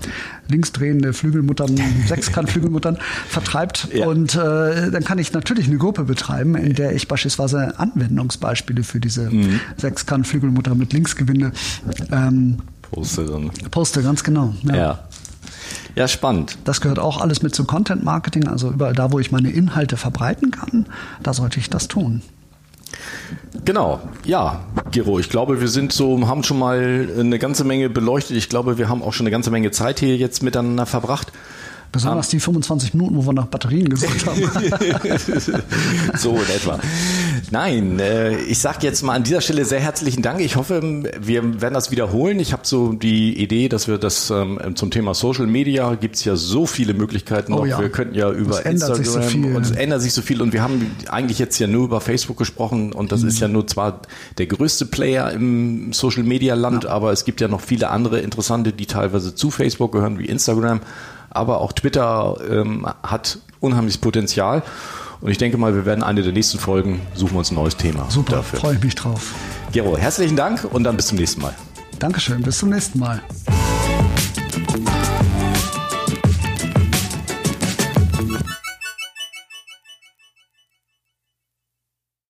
linksdrehende 0.48 1.14
Flügelmuttern, 1.14 1.80
Sechskant-Flügelmuttern 2.08 2.98
vertreibt 3.28 3.90
ja. 3.94 4.08
und 4.08 4.34
äh, 4.34 4.90
dann 4.90 5.04
kann 5.04 5.20
ich 5.20 5.32
natürlich 5.32 5.68
eine 5.68 5.78
Gruppe 5.78 6.04
betreiben, 6.04 6.56
in 6.56 6.74
der 6.74 6.96
ich 6.96 7.08
beispielsweise 7.08 7.80
Anwendungsbeispiele 7.80 8.84
für 8.84 9.00
diese 9.00 9.30
mhm. 9.30 9.60
Sechskant-Flügelmutter 9.78 10.74
mit 10.74 10.94
Linksgewinde 10.94 11.52
ähm, 12.12 12.58
poste 12.82 13.26
dann. 13.26 13.52
Poste, 13.70 14.02
ganz 14.02 14.24
genau. 14.24 14.56
ja. 14.64 14.76
ja. 14.76 15.00
Ja, 15.96 16.08
spannend. 16.08 16.58
Das 16.66 16.82
gehört 16.82 17.00
auch 17.00 17.20
alles 17.20 17.42
mit 17.42 17.54
zu 17.54 17.66
Content 17.66 18.04
Marketing, 18.04 18.48
also 18.48 18.72
überall 18.72 18.94
da, 18.94 19.12
wo 19.12 19.20
ich 19.20 19.32
meine 19.32 19.50
Inhalte 19.52 19.98
verbreiten 19.98 20.52
kann, 20.52 20.86
da 21.24 21.34
sollte 21.34 21.60
ich 21.60 21.70
das 21.70 21.88
tun. 21.88 22.22
Genau, 23.66 24.00
ja, 24.26 24.64
Gero, 24.92 25.20
ich 25.20 25.30
glaube, 25.30 25.62
wir 25.62 25.68
sind 25.68 25.92
so, 25.92 26.28
haben 26.28 26.44
schon 26.44 26.60
mal 26.60 27.10
eine 27.20 27.40
ganze 27.40 27.64
Menge 27.64 27.90
beleuchtet. 27.90 28.38
Ich 28.38 28.50
glaube, 28.50 28.78
wir 28.78 28.90
haben 28.90 29.04
auch 29.04 29.14
schon 29.14 29.26
eine 29.26 29.32
ganze 29.32 29.52
Menge 29.52 29.72
Zeit 29.72 30.00
hier 30.00 30.18
jetzt 30.18 30.42
miteinander 30.44 30.86
verbracht. 30.86 31.32
Besonders 31.92 32.28
um, 32.28 32.32
die 32.32 32.40
25 32.40 32.94
Minuten, 32.94 33.16
wo 33.16 33.26
wir 33.26 33.34
nach 33.34 33.48
Batterien 33.48 33.90
gesucht 33.90 34.26
haben. 34.26 34.42
so 36.18 36.36
in 36.36 36.56
etwa. 36.56 36.80
Nein, 37.52 38.00
äh, 38.00 38.38
ich 38.42 38.60
sage 38.60 38.80
jetzt 38.82 39.02
mal 39.02 39.16
an 39.16 39.24
dieser 39.24 39.42
Stelle 39.42 39.66
sehr 39.66 39.80
herzlichen 39.80 40.22
Dank. 40.22 40.40
Ich 40.40 40.56
hoffe, 40.56 40.82
wir 41.20 41.62
werden 41.62 41.74
das 41.74 41.90
wiederholen. 41.90 42.40
Ich 42.40 42.54
habe 42.54 42.62
so 42.66 42.94
die 42.94 43.42
Idee, 43.42 43.70
dass 43.70 43.88
wir 43.88 43.98
das 43.98 44.30
ähm, 44.30 44.60
zum 44.76 44.92
Thema 44.92 45.16
Social 45.16 45.48
Media 45.48 45.96
gibt 45.96 46.16
es 46.16 46.26
ja 46.26 46.36
so 46.36 46.68
viele 46.68 46.94
Möglichkeiten. 46.94 47.54
Oh 47.54 47.66
ja. 47.66 47.80
Wir 47.80 47.90
könnten 47.90 48.16
ja 48.16 48.30
über 48.32 48.64
Instagram 48.66 49.04
so 49.04 49.20
und 49.20 49.62
es 49.62 49.72
ändert 49.72 50.02
sich 50.02 50.14
so 50.14 50.22
viel 50.22 50.42
und 50.42 50.54
wir 50.54 50.62
haben 50.62 50.96
eigentlich 51.10 51.40
jetzt 51.40 51.58
ja 51.60 51.68
nur 51.68 51.86
über 51.86 52.02
Facebook 52.02 52.38
gesprochen 52.38 52.94
und 52.94 53.12
das 53.12 53.24
mhm. 53.24 53.30
ist 53.30 53.40
ja 53.40 53.48
nur 53.48 53.66
zwar 53.68 54.02
der 54.38 54.46
größte 54.46 54.86
Player 54.86 55.32
im 55.32 55.92
Social 55.94 56.24
Media 56.24 56.54
Land, 56.54 56.84
ja. 56.84 56.92
aber 56.92 57.12
es 57.12 57.26
gibt 57.26 57.42
ja 57.42 57.48
noch 57.48 57.62
viele 57.62 57.90
andere 57.90 58.20
interessante, 58.20 58.74
die 58.74 58.86
teilweise 58.86 59.34
zu 59.34 59.50
Facebook 59.50 59.92
gehören, 59.94 60.20
wie 60.20 60.26
Instagram 60.26 60.82
aber 61.30 61.62
auch 61.62 61.74
Twitter 61.74 62.38
ähm, 62.50 62.88
hat 63.04 63.40
unheimliches 63.60 63.98
Potenzial. 64.00 64.64
Und 65.22 65.32
ich 65.32 65.38
denke 65.38 65.58
mal, 65.58 65.76
wir 65.76 65.86
werden 65.86 66.04
eine 66.04 66.22
der 66.24 66.32
nächsten 66.32 66.60
Folgen 66.60 67.02
suchen 67.14 67.34
wir 67.34 67.40
uns 67.40 67.52
ein 67.52 67.56
neues 67.56 67.76
Thema. 67.76 68.10
Super, 68.10 68.38
dafür. 68.38 68.60
freue 68.60 68.76
ich 68.76 68.84
mich 68.84 68.96
drauf. 68.96 69.34
Gero, 69.72 69.98
herzlichen 69.98 70.38
Dank 70.38 70.66
und 70.72 70.84
dann 70.84 70.96
bis 70.96 71.08
zum 71.08 71.18
nächsten 71.18 71.42
Mal. 71.42 71.54
Dankeschön, 72.00 72.42
bis 72.42 72.60
zum 72.60 72.70
nächsten 72.70 73.00
Mal. 73.00 73.22